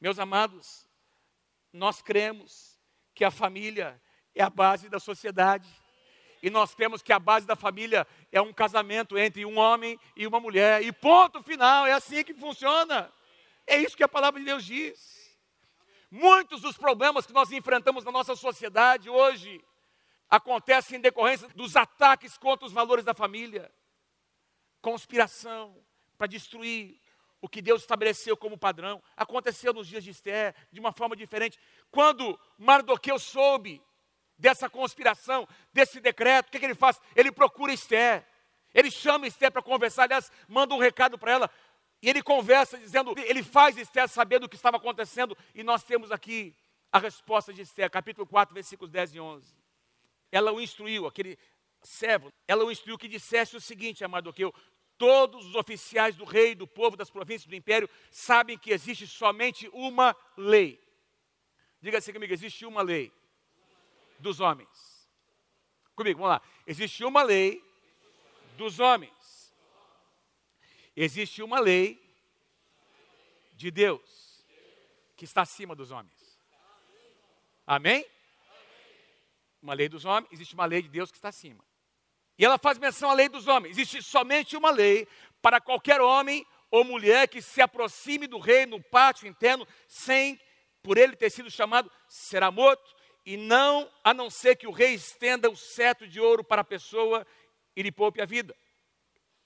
Meus 0.00 0.20
amados, 0.20 0.88
nós 1.72 2.00
cremos 2.00 2.78
que 3.12 3.24
a 3.24 3.30
família 3.30 4.00
é 4.32 4.42
a 4.42 4.48
base 4.48 4.88
da 4.88 5.00
sociedade. 5.00 5.68
E 6.40 6.48
nós 6.48 6.76
temos 6.76 7.02
que 7.02 7.12
a 7.12 7.18
base 7.18 7.44
da 7.44 7.56
família 7.56 8.06
é 8.30 8.40
um 8.40 8.52
casamento 8.52 9.18
entre 9.18 9.44
um 9.44 9.58
homem 9.58 9.98
e 10.14 10.24
uma 10.24 10.38
mulher. 10.38 10.80
E 10.84 10.92
ponto 10.92 11.42
final, 11.42 11.84
é 11.84 11.92
assim 11.92 12.22
que 12.22 12.32
funciona. 12.32 13.12
É 13.66 13.76
isso 13.78 13.96
que 13.96 14.04
a 14.04 14.08
palavra 14.08 14.38
de 14.38 14.46
Deus 14.46 14.64
diz. 14.64 15.17
Muitos 16.10 16.62
dos 16.62 16.76
problemas 16.76 17.26
que 17.26 17.32
nós 17.32 17.52
enfrentamos 17.52 18.04
na 18.04 18.10
nossa 18.10 18.34
sociedade 18.34 19.10
hoje 19.10 19.62
acontecem 20.28 20.98
em 20.98 21.00
decorrência 21.00 21.48
dos 21.54 21.76
ataques 21.76 22.38
contra 22.38 22.66
os 22.66 22.72
valores 22.72 23.04
da 23.04 23.14
família 23.14 23.70
conspiração 24.80 25.76
para 26.16 26.26
destruir 26.26 27.00
o 27.40 27.48
que 27.48 27.62
Deus 27.62 27.82
estabeleceu 27.82 28.36
como 28.36 28.58
padrão. 28.58 29.02
Aconteceu 29.16 29.72
nos 29.72 29.86
dias 29.86 30.02
de 30.02 30.10
Esther 30.10 30.54
de 30.72 30.80
uma 30.80 30.92
forma 30.92 31.14
diferente. 31.14 31.58
Quando 31.90 32.38
Mardoqueu 32.56 33.18
soube 33.18 33.82
dessa 34.36 34.68
conspiração, 34.68 35.46
desse 35.72 36.00
decreto, 36.00 36.48
o 36.48 36.50
que, 36.50 36.58
que 36.58 36.64
ele 36.64 36.74
faz? 36.74 37.00
Ele 37.14 37.30
procura 37.30 37.72
Esther. 37.72 38.26
Ele 38.74 38.90
chama 38.90 39.26
Esther 39.26 39.50
para 39.50 39.62
conversar, 39.62 40.04
aliás, 40.04 40.30
manda 40.46 40.74
um 40.74 40.78
recado 40.78 41.18
para 41.18 41.32
ela. 41.32 41.50
E 42.00 42.08
ele 42.08 42.22
conversa 42.22 42.78
dizendo, 42.78 43.14
ele 43.18 43.42
faz 43.42 43.76
Esther 43.76 44.08
saber 44.08 44.38
do 44.38 44.48
que 44.48 44.56
estava 44.56 44.76
acontecendo. 44.76 45.36
E 45.54 45.62
nós 45.62 45.82
temos 45.82 46.12
aqui 46.12 46.54
a 46.92 46.98
resposta 46.98 47.52
de 47.52 47.62
Esther, 47.62 47.90
capítulo 47.90 48.26
4, 48.26 48.54
versículos 48.54 48.90
10 48.90 49.14
e 49.14 49.20
11. 49.20 49.54
Ela 50.30 50.52
o 50.52 50.60
instruiu, 50.60 51.06
aquele 51.06 51.38
servo, 51.82 52.32
ela 52.46 52.64
o 52.64 52.70
instruiu 52.70 52.98
que 52.98 53.08
dissesse 53.08 53.56
o 53.56 53.60
seguinte 53.60 54.04
a 54.04 54.08
Mardoqueu: 54.08 54.54
Todos 54.96 55.46
os 55.46 55.54
oficiais 55.54 56.16
do 56.16 56.24
rei, 56.24 56.54
do 56.54 56.66
povo, 56.66 56.96
das 56.96 57.10
províncias 57.10 57.46
do 57.46 57.54
império 57.54 57.88
sabem 58.10 58.58
que 58.58 58.70
existe 58.70 59.06
somente 59.06 59.68
uma 59.72 60.16
lei. 60.36 60.80
Diga 61.80 61.98
assim 61.98 62.12
comigo: 62.12 62.32
existe 62.32 62.64
uma 62.64 62.82
lei 62.82 63.12
dos 64.18 64.40
homens. 64.40 64.68
Comigo, 65.94 66.20
vamos 66.20 66.36
lá. 66.36 66.42
Existe 66.66 67.04
uma 67.04 67.22
lei 67.22 67.62
dos 68.56 68.78
homens. 68.78 69.17
Existe 71.00 71.44
uma 71.44 71.60
lei 71.60 71.96
de 73.52 73.70
Deus 73.70 74.44
que 75.16 75.24
está 75.24 75.42
acima 75.42 75.72
dos 75.72 75.92
homens. 75.92 76.40
Amém? 77.64 78.04
Uma 79.62 79.74
lei 79.74 79.88
dos 79.88 80.04
homens, 80.04 80.28
existe 80.32 80.54
uma 80.54 80.66
lei 80.66 80.82
de 80.82 80.88
Deus 80.88 81.12
que 81.12 81.16
está 81.16 81.28
acima. 81.28 81.64
E 82.36 82.44
ela 82.44 82.58
faz 82.58 82.78
menção 82.78 83.10
à 83.10 83.14
lei 83.14 83.28
dos 83.28 83.46
homens. 83.46 83.78
Existe 83.78 84.02
somente 84.02 84.56
uma 84.56 84.72
lei 84.72 85.06
para 85.40 85.60
qualquer 85.60 86.00
homem 86.00 86.44
ou 86.68 86.82
mulher 86.82 87.28
que 87.28 87.40
se 87.40 87.60
aproxime 87.60 88.26
do 88.26 88.40
rei 88.40 88.66
no 88.66 88.82
pátio 88.82 89.28
interno, 89.28 89.68
sem, 89.86 90.36
por 90.82 90.98
ele 90.98 91.14
ter 91.14 91.30
sido 91.30 91.48
chamado, 91.48 91.88
será 92.08 92.50
morto, 92.50 92.92
e 93.24 93.36
não, 93.36 93.88
a 94.02 94.12
não 94.12 94.28
ser 94.28 94.56
que 94.56 94.66
o 94.66 94.72
rei 94.72 94.94
estenda 94.94 95.48
o 95.48 95.56
cetro 95.56 96.08
de 96.08 96.18
ouro 96.18 96.42
para 96.42 96.62
a 96.62 96.64
pessoa 96.64 97.24
e 97.76 97.82
lhe 97.82 97.92
poupe 97.92 98.20
a 98.20 98.26
vida. 98.26 98.52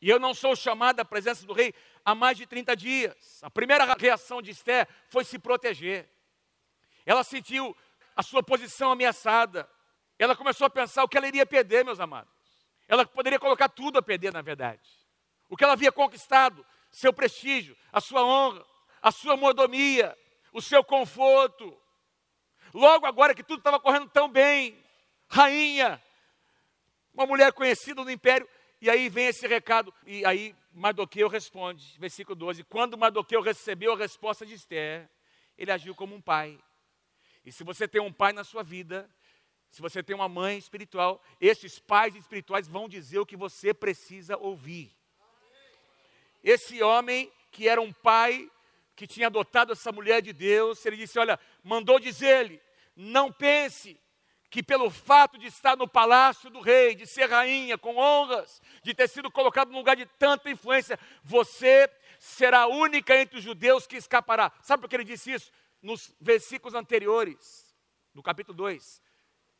E 0.02 0.10
eu 0.10 0.18
não 0.18 0.34
sou 0.34 0.56
chamado 0.56 0.98
à 0.98 1.04
presença 1.04 1.46
do 1.46 1.52
rei 1.52 1.72
há 2.04 2.12
mais 2.12 2.36
de 2.36 2.44
30 2.44 2.74
dias. 2.74 3.38
A 3.40 3.48
primeira 3.48 3.84
reação 3.94 4.42
de 4.42 4.50
Esther 4.50 4.88
foi 5.08 5.24
se 5.24 5.38
proteger. 5.38 6.10
Ela 7.06 7.22
sentiu 7.22 7.74
a 8.16 8.20
sua 8.20 8.42
posição 8.42 8.90
ameaçada. 8.90 9.70
Ela 10.18 10.34
começou 10.34 10.66
a 10.66 10.70
pensar 10.70 11.04
o 11.04 11.08
que 11.08 11.16
ela 11.16 11.28
iria 11.28 11.46
perder, 11.46 11.84
meus 11.84 12.00
amados. 12.00 12.32
Ela 12.88 13.06
poderia 13.06 13.38
colocar 13.38 13.68
tudo 13.68 13.96
a 13.96 14.02
perder, 14.02 14.32
na 14.32 14.42
verdade. 14.42 14.82
O 15.48 15.56
que 15.56 15.62
ela 15.62 15.74
havia 15.74 15.92
conquistado, 15.92 16.66
seu 16.90 17.12
prestígio, 17.12 17.76
a 17.92 18.00
sua 18.00 18.24
honra, 18.24 18.66
a 19.00 19.12
sua 19.12 19.36
mordomia, 19.36 20.18
o 20.52 20.60
seu 20.60 20.82
conforto. 20.82 21.80
Logo 22.74 23.06
agora 23.06 23.36
que 23.36 23.44
tudo 23.44 23.58
estava 23.58 23.78
correndo 23.78 24.08
tão 24.08 24.28
bem, 24.28 24.84
rainha, 25.28 26.02
uma 27.14 27.24
mulher 27.24 27.52
conhecida 27.52 28.02
no 28.02 28.10
império, 28.10 28.48
e 28.82 28.90
aí 28.90 29.08
vem 29.08 29.28
esse 29.28 29.46
recado, 29.46 29.94
e 30.04 30.24
aí 30.24 30.56
Mardoqueu 30.72 31.28
responde, 31.28 31.96
versículo 32.00 32.34
12: 32.34 32.64
quando 32.64 32.98
Mardoqueu 32.98 33.40
recebeu 33.40 33.92
a 33.92 33.96
resposta 33.96 34.44
de 34.44 34.54
Esther, 34.54 35.08
ele 35.56 35.70
agiu 35.70 35.94
como 35.94 36.16
um 36.16 36.20
pai. 36.20 36.58
E 37.44 37.52
se 37.52 37.62
você 37.62 37.86
tem 37.86 38.00
um 38.00 38.12
pai 38.12 38.32
na 38.32 38.42
sua 38.42 38.64
vida, 38.64 39.08
se 39.70 39.80
você 39.80 40.02
tem 40.02 40.16
uma 40.16 40.28
mãe 40.28 40.58
espiritual, 40.58 41.22
esses 41.40 41.78
pais 41.78 42.16
espirituais 42.16 42.66
vão 42.66 42.88
dizer 42.88 43.20
o 43.20 43.26
que 43.26 43.36
você 43.36 43.72
precisa 43.72 44.36
ouvir. 44.36 44.92
Esse 46.42 46.82
homem 46.82 47.32
que 47.52 47.68
era 47.68 47.80
um 47.80 47.92
pai 47.92 48.50
que 48.96 49.06
tinha 49.06 49.28
adotado 49.28 49.74
essa 49.74 49.92
mulher 49.92 50.20
de 50.20 50.32
Deus, 50.32 50.84
ele 50.84 50.96
disse: 50.96 51.20
Olha, 51.20 51.38
mandou 51.62 52.00
dizer-lhe, 52.00 52.60
não 52.96 53.30
pense 53.30 53.96
que 54.52 54.62
pelo 54.62 54.90
fato 54.90 55.38
de 55.38 55.46
estar 55.46 55.78
no 55.78 55.88
palácio 55.88 56.50
do 56.50 56.60
rei, 56.60 56.94
de 56.94 57.06
ser 57.06 57.24
rainha 57.30 57.78
com 57.78 57.96
honras, 57.96 58.60
de 58.82 58.92
ter 58.92 59.08
sido 59.08 59.30
colocado 59.30 59.70
num 59.70 59.78
lugar 59.78 59.96
de 59.96 60.04
tanta 60.04 60.50
influência, 60.50 60.98
você 61.24 61.90
será 62.18 62.60
a 62.60 62.66
única 62.66 63.16
entre 63.16 63.38
os 63.38 63.42
judeus 63.42 63.86
que 63.86 63.96
escapará. 63.96 64.52
Sabe 64.62 64.82
por 64.82 64.90
que 64.90 64.96
ele 64.96 65.04
disse 65.04 65.32
isso? 65.32 65.50
Nos 65.80 66.14
versículos 66.20 66.74
anteriores, 66.74 67.74
no 68.12 68.22
capítulo 68.22 68.54
2 68.58 69.00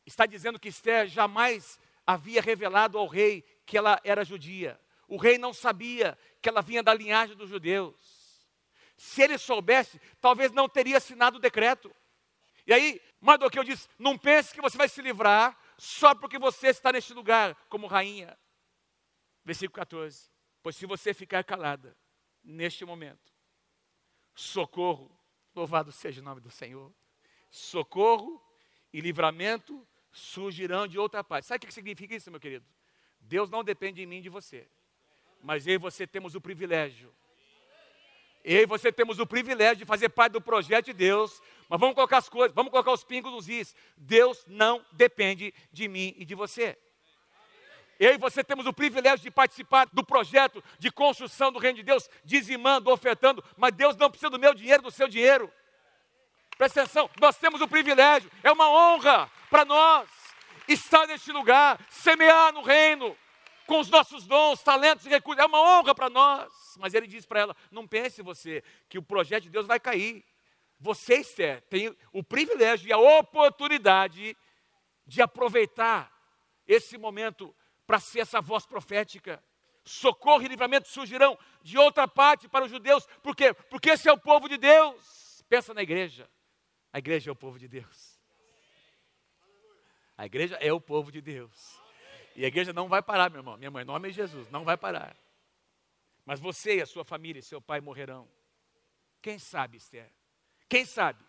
está 0.05 0.27
dizendo 0.27 0.59
que 0.59 0.69
Esther 0.69 1.07
jamais 1.07 1.79
havia 2.05 2.39
revelado 2.39 2.99
ao 2.99 3.07
rei 3.07 3.43
que 3.65 3.75
ela 3.75 3.99
era 4.03 4.23
judia. 4.23 4.79
O 5.07 5.17
rei 5.17 5.39
não 5.39 5.55
sabia 5.55 6.15
que 6.39 6.47
ela 6.47 6.61
vinha 6.61 6.83
da 6.83 6.93
linhagem 6.93 7.35
dos 7.35 7.49
judeus. 7.49 7.95
Se 8.95 9.23
ele 9.23 9.39
soubesse, 9.39 9.99
talvez 10.21 10.51
não 10.51 10.69
teria 10.69 10.97
assinado 10.97 11.37
o 11.37 11.41
decreto. 11.41 11.91
E 12.65 12.73
aí, 12.73 13.01
Mardoqueu 13.19 13.63
diz: 13.63 13.89
Não 13.97 14.17
pense 14.17 14.53
que 14.53 14.61
você 14.61 14.77
vai 14.77 14.87
se 14.87 15.01
livrar 15.01 15.57
só 15.77 16.15
porque 16.15 16.39
você 16.39 16.67
está 16.67 16.91
neste 16.91 17.13
lugar 17.13 17.55
como 17.69 17.87
rainha. 17.87 18.37
Versículo 19.43 19.75
14: 19.75 20.29
Pois 20.61 20.75
se 20.75 20.85
você 20.85 21.13
ficar 21.13 21.43
calada 21.43 21.95
neste 22.43 22.85
momento, 22.85 23.33
socorro, 24.33 25.11
louvado 25.55 25.91
seja 25.91 26.21
o 26.21 26.23
nome 26.23 26.41
do 26.41 26.49
Senhor, 26.49 26.93
socorro 27.49 28.41
e 28.91 29.01
livramento 29.01 29.87
surgirão 30.11 30.87
de 30.87 30.97
outra 30.97 31.23
parte. 31.23 31.47
Sabe 31.47 31.63
o 31.63 31.67
que 31.67 31.73
significa 31.73 32.15
isso, 32.15 32.31
meu 32.31 32.39
querido? 32.39 32.65
Deus 33.19 33.49
não 33.49 33.63
depende 33.63 34.01
de 34.01 34.05
mim 34.05 34.17
e 34.17 34.21
de 34.21 34.29
você. 34.29 34.69
Mas 35.41 35.65
eu 35.67 35.73
e 35.73 35.77
você 35.77 36.05
temos 36.05 36.35
o 36.35 36.41
privilégio. 36.41 37.13
Eu 38.43 38.63
e 38.63 38.65
você 38.65 38.91
temos 38.91 39.19
o 39.19 39.25
privilégio 39.25 39.77
de 39.77 39.85
fazer 39.85 40.09
parte 40.09 40.33
do 40.33 40.41
projeto 40.41 40.87
de 40.87 40.93
Deus. 40.93 41.41
Mas 41.69 41.79
vamos 41.79 41.95
colocar 41.95 42.17
as 42.17 42.27
coisas, 42.27 42.53
vamos 42.53 42.71
colocar 42.71 42.91
os 42.91 43.03
pingos 43.03 43.31
nos 43.31 43.47
is. 43.47 43.75
Deus 43.95 44.43
não 44.47 44.85
depende 44.91 45.53
de 45.71 45.87
mim 45.87 46.13
e 46.17 46.25
de 46.25 46.35
você. 46.35 46.77
Eu 47.99 48.13
e 48.13 48.17
você 48.17 48.43
temos 48.43 48.65
o 48.65 48.73
privilégio 48.73 49.19
de 49.19 49.31
participar 49.31 49.87
do 49.93 50.03
projeto 50.03 50.61
de 50.77 50.91
construção 50.91 51.51
do 51.51 51.59
reino 51.59 51.77
de 51.77 51.83
Deus, 51.83 52.09
dizimando, 52.25 52.91
ofertando, 52.91 53.43
mas 53.55 53.71
Deus 53.73 53.95
não 53.95 54.09
precisa 54.09 54.29
do 54.29 54.39
meu 54.39 54.53
dinheiro, 54.53 54.83
do 54.83 54.91
seu 54.91 55.07
dinheiro. 55.07 55.49
Presta 56.57 56.81
atenção, 56.81 57.09
nós 57.21 57.37
temos 57.37 57.61
o 57.61 57.67
privilégio, 57.67 58.29
é 58.43 58.51
uma 58.51 58.69
honra 58.69 59.31
para 59.49 59.63
nós 59.63 60.09
estar 60.67 61.07
neste 61.07 61.31
lugar, 61.31 61.79
semear 61.89 62.51
no 62.51 62.61
reino, 62.61 63.15
com 63.65 63.79
os 63.79 63.89
nossos 63.89 64.25
dons, 64.25 64.61
talentos 64.61 65.05
e 65.05 65.09
recursos, 65.09 65.43
é 65.43 65.45
uma 65.45 65.61
honra 65.61 65.95
para 65.95 66.09
nós. 66.09 66.51
Mas 66.77 66.93
ele 66.93 67.07
diz 67.07 67.25
para 67.25 67.39
ela: 67.39 67.55
não 67.71 67.87
pense 67.87 68.21
você 68.21 68.63
que 68.89 68.97
o 68.97 69.03
projeto 69.03 69.43
de 69.43 69.49
Deus 69.49 69.65
vai 69.65 69.79
cair. 69.79 70.23
você, 70.79 71.15
Esther, 71.15 71.61
tem 71.69 71.95
o 72.11 72.21
privilégio 72.23 72.89
e 72.89 72.93
a 72.93 72.97
oportunidade 72.97 74.35
de 75.05 75.21
aproveitar 75.21 76.11
esse 76.67 76.97
momento 76.97 77.55
para 77.85 77.99
ser 77.99 78.19
essa 78.19 78.41
voz 78.41 78.65
profética. 78.65 79.43
Socorro 79.85 80.43
e 80.43 80.47
livramento 80.47 80.87
surgirão 80.87 81.37
de 81.61 81.77
outra 81.77 82.07
parte 82.07 82.47
para 82.47 82.65
os 82.65 82.71
judeus. 82.71 83.05
Por 83.21 83.35
quê? 83.35 83.53
Porque 83.53 83.91
esse 83.91 84.07
é 84.07 84.11
o 84.13 84.17
povo 84.17 84.47
de 84.47 84.57
Deus. 84.57 85.43
Pensa 85.49 85.73
na 85.73 85.83
igreja. 85.83 86.29
A 86.91 86.99
igreja 86.99 87.29
é 87.29 87.33
o 87.33 87.35
povo 87.35 87.59
de 87.59 87.67
Deus. 87.67 88.19
A 90.17 90.25
igreja 90.25 90.55
é 90.61 90.71
o 90.71 90.79
povo 90.79 91.11
de 91.11 91.21
Deus. 91.21 91.82
E 92.35 92.43
a 92.43 92.47
igreja 92.47 92.73
não 92.73 92.87
vai 92.87 93.01
parar, 93.01 93.29
meu 93.29 93.39
irmão. 93.39 93.57
Minha 93.57 93.71
mãe, 93.71 93.83
nome 93.85 94.09
é 94.09 94.11
Jesus, 94.11 94.49
não 94.49 94.63
vai 94.63 94.77
parar. 94.77 95.15
Mas 96.25 96.39
você 96.39 96.77
e 96.77 96.81
a 96.81 96.85
sua 96.85 97.03
família 97.03 97.39
e 97.39 97.43
seu 97.43 97.61
pai 97.61 97.81
morrerão. 97.81 98.29
Quem 99.21 99.37
sabe, 99.37 99.77
Esther? 99.77 100.11
Quem 100.67 100.85
sabe? 100.85 101.23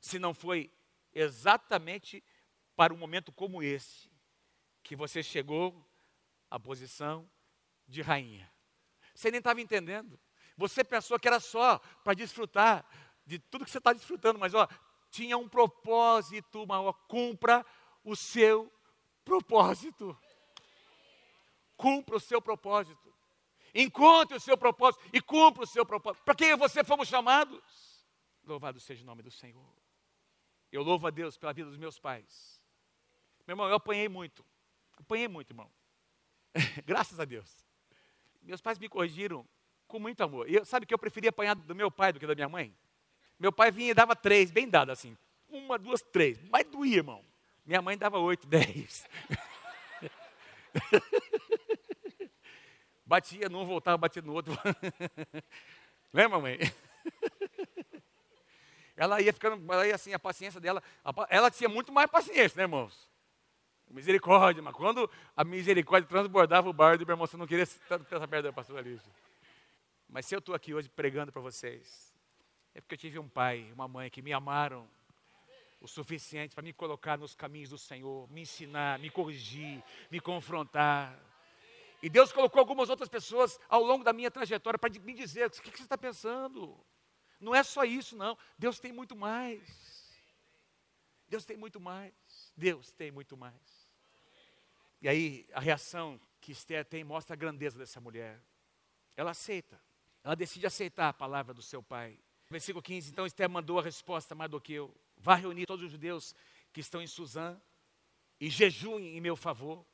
Se 0.00 0.18
não 0.18 0.34
foi 0.34 0.70
exatamente 1.12 2.22
para 2.74 2.92
um 2.92 2.96
momento 2.96 3.32
como 3.32 3.62
esse 3.62 4.10
que 4.82 4.96
você 4.96 5.22
chegou 5.22 5.86
à 6.50 6.58
posição 6.58 7.28
de 7.86 8.02
rainha. 8.02 8.50
Você 9.14 9.30
nem 9.30 9.38
estava 9.38 9.60
entendendo. 9.60 10.18
Você 10.56 10.84
pensou 10.84 11.18
que 11.18 11.28
era 11.28 11.40
só 11.40 11.78
para 12.02 12.14
desfrutar 12.14 12.84
de 13.26 13.38
tudo 13.38 13.64
que 13.64 13.70
você 13.70 13.78
está 13.78 13.92
desfrutando, 13.92 14.38
mas 14.38 14.54
ó, 14.54 14.68
tinha 15.10 15.38
um 15.38 15.48
propósito 15.48 16.66
maior. 16.66 16.92
Cumpra 17.08 17.64
o 18.02 18.14
seu 18.14 18.70
propósito. 19.24 20.16
Cumpra 21.84 22.16
o 22.16 22.20
seu 22.20 22.40
propósito. 22.40 23.14
Encontre 23.74 24.38
o 24.38 24.40
seu 24.40 24.56
propósito 24.56 25.04
e 25.12 25.20
cumpra 25.20 25.64
o 25.64 25.66
seu 25.66 25.84
propósito. 25.84 26.24
Para 26.24 26.34
quem 26.34 26.56
você 26.56 26.82
fomos 26.82 27.08
chamados? 27.08 27.62
Louvado 28.42 28.80
seja 28.80 29.02
o 29.02 29.06
nome 29.06 29.22
do 29.22 29.30
Senhor. 29.30 29.70
Eu 30.72 30.82
louvo 30.82 31.06
a 31.06 31.10
Deus 31.10 31.36
pela 31.36 31.52
vida 31.52 31.68
dos 31.68 31.76
meus 31.76 31.98
pais. 31.98 32.58
Meu 33.46 33.52
irmão, 33.52 33.68
eu 33.68 33.74
apanhei 33.74 34.08
muito. 34.08 34.42
Apanhei 34.96 35.28
muito, 35.28 35.50
irmão. 35.50 35.70
Graças 36.86 37.20
a 37.20 37.26
Deus. 37.26 37.62
Meus 38.40 38.62
pais 38.62 38.78
me 38.78 38.88
corrigiram 38.88 39.46
com 39.86 39.98
muito 39.98 40.22
amor. 40.22 40.48
E 40.48 40.64
sabe 40.64 40.86
que 40.86 40.94
eu 40.94 40.98
preferia 40.98 41.28
apanhar 41.28 41.54
do 41.54 41.74
meu 41.74 41.90
pai 41.90 42.14
do 42.14 42.18
que 42.18 42.26
da 42.26 42.34
minha 42.34 42.48
mãe? 42.48 42.74
Meu 43.38 43.52
pai 43.52 43.70
vinha 43.70 43.90
e 43.90 43.94
dava 43.94 44.16
três, 44.16 44.50
bem 44.50 44.70
dado 44.70 44.90
assim. 44.90 45.14
Uma, 45.50 45.78
duas, 45.78 46.00
três. 46.00 46.40
Mas 46.48 46.64
doía, 46.64 46.96
irmão. 46.96 47.22
Minha 47.66 47.82
mãe 47.82 47.98
dava 47.98 48.18
oito, 48.18 48.46
dez. 48.48 49.06
Batia 53.14 53.48
num, 53.48 53.64
voltava, 53.64 53.96
batia 53.96 54.22
no 54.22 54.32
outro. 54.32 54.52
Lembra, 56.12 56.40
mãe? 56.40 56.58
Ela 58.96 59.20
ia 59.20 59.32
ficando, 59.32 59.72
ela 59.72 59.84
ia 59.84 59.96
assim, 59.96 60.14
a 60.14 60.20
paciência 60.20 60.60
dela, 60.60 60.80
ela 61.28 61.50
tinha 61.50 61.68
muito 61.68 61.90
mais 61.90 62.08
paciência, 62.08 62.56
né, 62.56 62.62
irmãos? 62.62 63.10
Misericórdia, 63.90 64.62
mas 64.62 64.72
quando 64.72 65.10
a 65.36 65.42
misericórdia 65.42 66.08
transbordava 66.08 66.68
o 66.68 66.72
bardo, 66.72 67.04
meu 67.04 67.14
irmão, 67.14 67.26
você 67.26 67.36
não 67.36 67.44
queria 67.44 67.66
tanto 67.88 68.14
essa 68.14 68.28
perto 68.28 68.44
da 68.44 68.52
pastora. 68.52 68.84
Mas 70.08 70.26
se 70.26 70.36
eu 70.36 70.38
estou 70.38 70.54
aqui 70.54 70.72
hoje 70.72 70.88
pregando 70.88 71.32
para 71.32 71.42
vocês, 71.42 72.14
é 72.72 72.80
porque 72.80 72.94
eu 72.94 72.98
tive 72.98 73.18
um 73.18 73.28
pai, 73.28 73.68
uma 73.72 73.88
mãe 73.88 74.08
que 74.08 74.22
me 74.22 74.32
amaram 74.32 74.88
o 75.80 75.88
suficiente 75.88 76.54
para 76.54 76.62
me 76.62 76.72
colocar 76.72 77.18
nos 77.18 77.34
caminhos 77.34 77.70
do 77.70 77.78
Senhor, 77.78 78.30
me 78.30 78.42
ensinar, 78.42 79.00
me 79.00 79.10
corrigir, 79.10 79.82
me 80.08 80.20
confrontar. 80.20 81.18
E 82.04 82.10
Deus 82.10 82.30
colocou 82.30 82.60
algumas 82.60 82.90
outras 82.90 83.08
pessoas 83.08 83.58
ao 83.66 83.82
longo 83.82 84.04
da 84.04 84.12
minha 84.12 84.30
trajetória 84.30 84.78
para 84.78 84.90
me 85.00 85.14
dizer: 85.14 85.46
o 85.46 85.50
que 85.50 85.70
você 85.70 85.84
está 85.84 85.96
pensando? 85.96 86.78
Não 87.40 87.54
é 87.54 87.62
só 87.62 87.82
isso, 87.82 88.14
não. 88.14 88.36
Deus 88.58 88.78
tem 88.78 88.92
muito 88.92 89.16
mais. 89.16 90.14
Deus 91.26 91.46
tem 91.46 91.56
muito 91.56 91.80
mais. 91.80 92.12
Deus 92.54 92.92
tem 92.92 93.10
muito 93.10 93.38
mais. 93.38 93.88
E 95.00 95.08
aí, 95.08 95.48
a 95.54 95.60
reação 95.60 96.20
que 96.42 96.52
Esther 96.52 96.84
tem 96.84 97.02
mostra 97.02 97.32
a 97.32 97.36
grandeza 97.38 97.78
dessa 97.78 98.02
mulher. 98.02 98.38
Ela 99.16 99.30
aceita. 99.30 99.80
Ela 100.22 100.36
decide 100.36 100.66
aceitar 100.66 101.08
a 101.08 101.14
palavra 101.14 101.54
do 101.54 101.62
seu 101.62 101.82
pai. 101.82 102.20
Versículo 102.50 102.82
15: 102.82 103.12
Então 103.12 103.24
Esther 103.24 103.48
mandou 103.48 103.78
a 103.78 103.82
resposta 103.82 104.34
Mardoqueu: 104.34 104.94
Vá 105.16 105.36
reunir 105.36 105.64
todos 105.64 105.82
os 105.82 105.90
judeus 105.90 106.34
que 106.70 106.80
estão 106.80 107.00
em 107.00 107.06
Suzã 107.06 107.58
e 108.38 108.50
jejuem 108.50 109.16
em 109.16 109.22
meu 109.22 109.36
favor. 109.36 109.86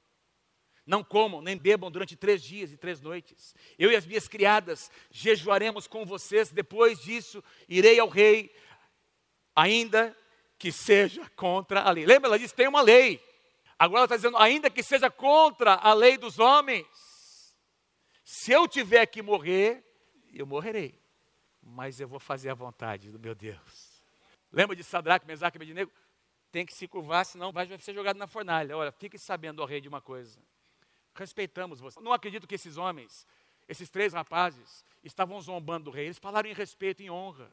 Não 0.86 1.04
comam 1.04 1.42
nem 1.42 1.56
bebam 1.56 1.90
durante 1.90 2.16
três 2.16 2.42
dias 2.42 2.72
e 2.72 2.76
três 2.76 3.00
noites. 3.00 3.54
Eu 3.78 3.92
e 3.92 3.96
as 3.96 4.06
minhas 4.06 4.26
criadas 4.26 4.90
jejuaremos 5.10 5.86
com 5.86 6.04
vocês. 6.04 6.50
Depois 6.50 7.00
disso, 7.00 7.44
irei 7.68 7.98
ao 8.00 8.08
rei, 8.08 8.54
ainda 9.54 10.16
que 10.58 10.72
seja 10.72 11.28
contra 11.36 11.82
a 11.82 11.90
lei. 11.90 12.06
Lembra, 12.06 12.28
ela 12.28 12.38
disse: 12.38 12.54
tem 12.54 12.68
uma 12.68 12.80
lei. 12.80 13.22
Agora 13.78 14.00
ela 14.00 14.06
está 14.06 14.16
dizendo: 14.16 14.36
ainda 14.36 14.70
que 14.70 14.82
seja 14.82 15.10
contra 15.10 15.74
a 15.74 15.92
lei 15.92 16.16
dos 16.16 16.38
homens. 16.38 16.86
Se 18.24 18.52
eu 18.52 18.66
tiver 18.66 19.04
que 19.06 19.22
morrer, 19.22 19.84
eu 20.32 20.46
morrerei. 20.46 20.98
Mas 21.62 22.00
eu 22.00 22.08
vou 22.08 22.18
fazer 22.18 22.50
a 22.50 22.54
vontade 22.54 23.10
do 23.10 23.18
meu 23.18 23.34
Deus. 23.34 24.02
Lembra 24.52 24.74
de 24.74 24.82
Sadraque, 24.82 25.26
Mesaque 25.26 25.56
e 25.56 25.58
Abednego? 25.58 25.92
Tem 26.50 26.66
que 26.66 26.74
se 26.74 26.88
curvar, 26.88 27.24
senão 27.24 27.52
vai 27.52 27.66
ser 27.78 27.94
jogado 27.94 28.16
na 28.16 28.26
fornalha. 28.26 28.76
Olha, 28.76 28.90
fique 28.90 29.18
sabendo, 29.18 29.62
ó 29.62 29.64
rei, 29.64 29.80
de 29.80 29.88
uma 29.88 30.00
coisa 30.00 30.40
respeitamos 31.20 31.80
você. 31.80 32.00
Não 32.00 32.12
acredito 32.12 32.46
que 32.46 32.54
esses 32.54 32.78
homens, 32.78 33.26
esses 33.68 33.90
três 33.90 34.14
rapazes, 34.14 34.82
estavam 35.04 35.38
zombando 35.40 35.84
do 35.84 35.90
rei. 35.90 36.06
Eles 36.06 36.18
falaram 36.18 36.48
em 36.48 36.54
respeito, 36.54 37.02
em 37.02 37.10
honra. 37.10 37.50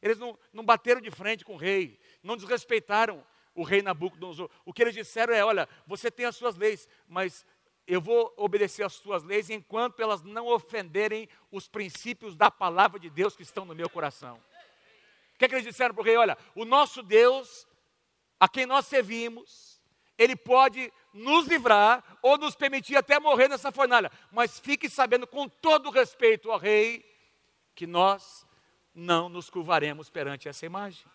Eles 0.00 0.18
não, 0.18 0.38
não 0.52 0.64
bateram 0.64 1.00
de 1.00 1.10
frente 1.10 1.44
com 1.44 1.54
o 1.54 1.58
rei, 1.58 2.00
não 2.22 2.36
desrespeitaram 2.36 3.24
o 3.54 3.62
rei 3.62 3.82
Nabucodonosor. 3.82 4.50
O 4.64 4.72
que 4.72 4.82
eles 4.82 4.94
disseram 4.94 5.34
é: 5.34 5.44
olha, 5.44 5.68
você 5.86 6.10
tem 6.10 6.26
as 6.26 6.36
suas 6.36 6.56
leis, 6.56 6.88
mas 7.06 7.44
eu 7.86 8.00
vou 8.00 8.32
obedecer 8.36 8.82
às 8.82 8.94
suas 8.94 9.22
leis 9.22 9.50
enquanto 9.50 10.00
elas 10.00 10.22
não 10.22 10.46
ofenderem 10.46 11.28
os 11.52 11.68
princípios 11.68 12.34
da 12.34 12.50
palavra 12.50 12.98
de 12.98 13.10
Deus 13.10 13.36
que 13.36 13.42
estão 13.42 13.64
no 13.64 13.74
meu 13.74 13.90
coração. 13.90 14.36
O 15.34 15.38
que, 15.38 15.44
é 15.44 15.48
que 15.48 15.54
eles 15.54 15.66
disseram 15.66 15.94
para 15.94 16.00
o 16.00 16.04
rei? 16.04 16.16
Olha, 16.16 16.36
o 16.54 16.64
nosso 16.64 17.02
Deus, 17.02 17.66
a 18.40 18.48
quem 18.48 18.64
nós 18.64 18.86
servimos, 18.86 19.76
ele 20.16 20.34
pode 20.34 20.90
nos 21.16 21.46
livrar 21.46 22.04
ou 22.22 22.38
nos 22.38 22.54
permitir 22.54 22.96
até 22.96 23.18
morrer 23.18 23.48
nessa 23.48 23.72
fornalha. 23.72 24.10
Mas 24.30 24.58
fique 24.58 24.88
sabendo, 24.88 25.26
com 25.26 25.48
todo 25.48 25.90
respeito 25.90 26.50
ao 26.50 26.58
rei, 26.58 27.04
que 27.74 27.86
nós 27.86 28.46
não 28.94 29.28
nos 29.28 29.50
curvaremos 29.50 30.08
perante 30.08 30.48
essa 30.48 30.64
imagem. 30.64 31.06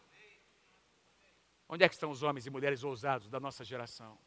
Onde 1.67 1.85
é 1.85 1.87
que 1.87 1.95
estão 1.95 2.11
os 2.11 2.21
homens 2.21 2.45
e 2.45 2.49
mulheres 2.49 2.83
ousados 2.83 3.29
da 3.29 3.39
nossa 3.39 3.63
geração? 3.63 4.17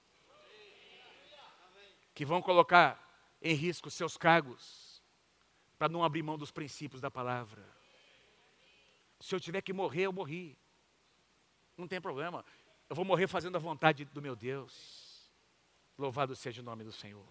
Que 2.14 2.24
vão 2.24 2.40
colocar 2.40 2.98
em 3.42 3.54
risco 3.54 3.90
seus 3.90 4.16
cargos 4.16 5.02
para 5.78 5.88
não 5.88 6.02
abrir 6.02 6.22
mão 6.22 6.38
dos 6.38 6.50
princípios 6.50 7.00
da 7.00 7.10
palavra. 7.10 7.62
Se 9.20 9.34
eu 9.34 9.40
tiver 9.40 9.60
que 9.60 9.72
morrer, 9.72 10.02
eu 10.02 10.12
morri. 10.12 10.56
Não 11.76 11.86
tem 11.86 12.00
problema. 12.00 12.44
Eu 12.88 12.96
vou 12.96 13.04
morrer 13.04 13.26
fazendo 13.26 13.56
a 13.56 13.60
vontade 13.60 14.04
do 14.04 14.22
meu 14.22 14.34
Deus. 14.36 15.03
Louvado 15.96 16.34
seja 16.34 16.60
o 16.60 16.64
nome 16.64 16.82
do 16.82 16.92
Senhor. 16.92 17.26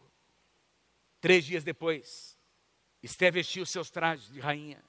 Três 1.19 1.45
dias 1.45 1.63
depois, 1.63 2.37
Esté 3.01 3.29
vestiu 3.29 3.65
seus 3.65 3.89
trajes 3.89 4.31
de 4.31 4.39
rainha 4.39 4.83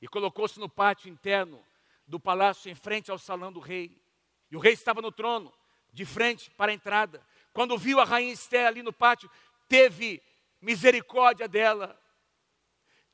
e 0.00 0.08
colocou-se 0.08 0.58
no 0.58 0.68
pátio 0.68 1.08
interno 1.08 1.64
do 2.06 2.18
palácio 2.18 2.70
em 2.70 2.74
frente 2.74 3.10
ao 3.10 3.18
salão 3.18 3.52
do 3.52 3.60
rei. 3.60 4.02
E 4.50 4.56
o 4.56 4.60
rei 4.60 4.72
estava 4.72 5.00
no 5.00 5.12
trono, 5.12 5.52
de 5.92 6.04
frente 6.04 6.50
para 6.50 6.72
a 6.72 6.74
entrada. 6.74 7.24
Quando 7.52 7.78
viu 7.78 8.00
a 8.00 8.04
rainha 8.04 8.32
Esté 8.32 8.66
ali 8.66 8.82
no 8.82 8.92
pátio, 8.92 9.30
teve 9.68 10.20
misericórdia 10.60 11.46
dela. 11.46 11.98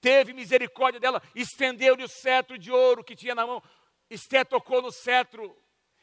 Teve 0.00 0.32
misericórdia 0.32 1.00
dela, 1.00 1.22
estendeu-lhe 1.34 2.04
o 2.04 2.08
cetro 2.08 2.56
de 2.56 2.70
ouro 2.70 3.04
que 3.04 3.16
tinha 3.16 3.34
na 3.34 3.46
mão. 3.46 3.62
Esté 4.08 4.44
tocou 4.44 4.80
no 4.80 4.92
cetro 4.92 5.54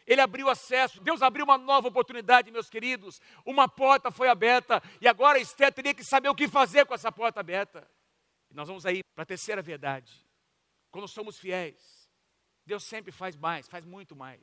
ele 0.05 0.21
abriu 0.21 0.49
acesso, 0.49 1.01
Deus 1.01 1.21
abriu 1.21 1.45
uma 1.45 1.57
nova 1.57 1.87
oportunidade, 1.87 2.51
meus 2.51 2.69
queridos. 2.69 3.19
Uma 3.45 3.67
porta 3.67 4.11
foi 4.11 4.27
aberta 4.27 4.81
e 5.01 5.07
agora 5.07 5.39
Esther 5.39 5.73
teria 5.73 5.93
que 5.93 6.03
saber 6.03 6.29
o 6.29 6.35
que 6.35 6.47
fazer 6.47 6.85
com 6.85 6.93
essa 6.93 7.11
porta 7.11 7.39
aberta. 7.39 7.87
E 8.51 8.53
nós 8.53 8.67
vamos 8.67 8.85
aí 8.85 9.01
para 9.15 9.23
a 9.23 9.25
terceira 9.25 9.61
verdade. 9.61 10.13
Quando 10.91 11.07
somos 11.07 11.39
fiéis, 11.39 12.07
Deus 12.65 12.83
sempre 12.83 13.11
faz 13.11 13.35
mais, 13.35 13.67
faz 13.67 13.83
muito 13.83 14.15
mais. 14.15 14.41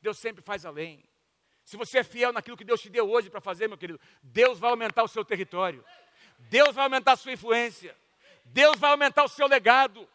Deus 0.00 0.18
sempre 0.18 0.42
faz 0.42 0.64
além. 0.64 1.04
Se 1.64 1.76
você 1.76 1.98
é 1.98 2.04
fiel 2.04 2.32
naquilo 2.32 2.56
que 2.56 2.64
Deus 2.64 2.80
te 2.80 2.88
deu 2.88 3.10
hoje 3.10 3.28
para 3.28 3.40
fazer, 3.40 3.68
meu 3.68 3.76
querido, 3.76 4.00
Deus 4.22 4.58
vai 4.58 4.70
aumentar 4.70 5.02
o 5.02 5.08
seu 5.08 5.24
território. 5.24 5.84
Deus 6.38 6.74
vai 6.74 6.84
aumentar 6.84 7.12
a 7.12 7.16
sua 7.16 7.32
influência. 7.32 7.94
Deus 8.46 8.78
vai 8.78 8.90
aumentar 8.90 9.24
o 9.24 9.28
seu 9.28 9.46
legado. 9.46 10.08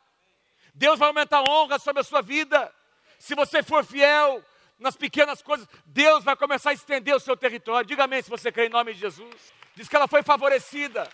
Deus 0.74 0.98
vai 0.98 1.10
aumentar 1.10 1.40
a 1.40 1.44
honra 1.44 1.78
sobre 1.78 2.02
a 2.02 2.04
sua 2.04 2.22
vida. 2.22 2.74
Se 3.20 3.36
você 3.36 3.62
for 3.62 3.84
fiel, 3.84 4.44
nas 4.82 4.98
pequenas 4.98 5.42
coisas, 5.42 5.68
Deus 5.86 6.24
vai 6.24 6.36
começar 6.36 6.72
a 6.72 6.74
estender 6.74 7.16
o 7.16 7.20
seu 7.20 7.38
território. 7.38 7.88
Diga 7.88 8.04
amém 8.04 8.22
se 8.22 8.30
você 8.30 8.52
crê 8.52 8.66
em 8.66 8.70
nome 8.70 8.94
de 8.94 9.00
Jesus. 9.00 9.54
Diz 9.76 9.88
que 9.88 9.96
ela 9.96 10.08
foi 10.08 10.22
favorecida. 10.24 11.10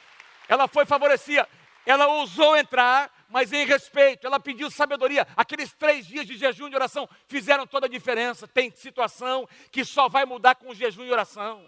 Ela 0.47 0.67
foi 0.67 0.85
favorecida. 0.85 1.47
Ela 1.85 2.07
ousou 2.07 2.57
entrar 2.57 3.11
mas 3.29 3.51
em 3.51 3.65
respeito, 3.65 4.25
ela 4.25 4.39
pediu 4.39 4.71
sabedoria. 4.71 5.27
Aqueles 5.35 5.73
três 5.73 6.07
dias 6.07 6.25
de 6.25 6.37
jejum 6.37 6.67
e 6.69 6.75
oração 6.75 7.07
fizeram 7.27 7.67
toda 7.67 7.85
a 7.85 7.89
diferença. 7.89 8.47
Tem 8.47 8.71
situação 8.71 9.47
que 9.71 9.83
só 9.83 10.07
vai 10.07 10.25
mudar 10.25 10.55
com 10.55 10.73
jejum 10.73 11.03
e 11.03 11.11
oração. 11.11 11.65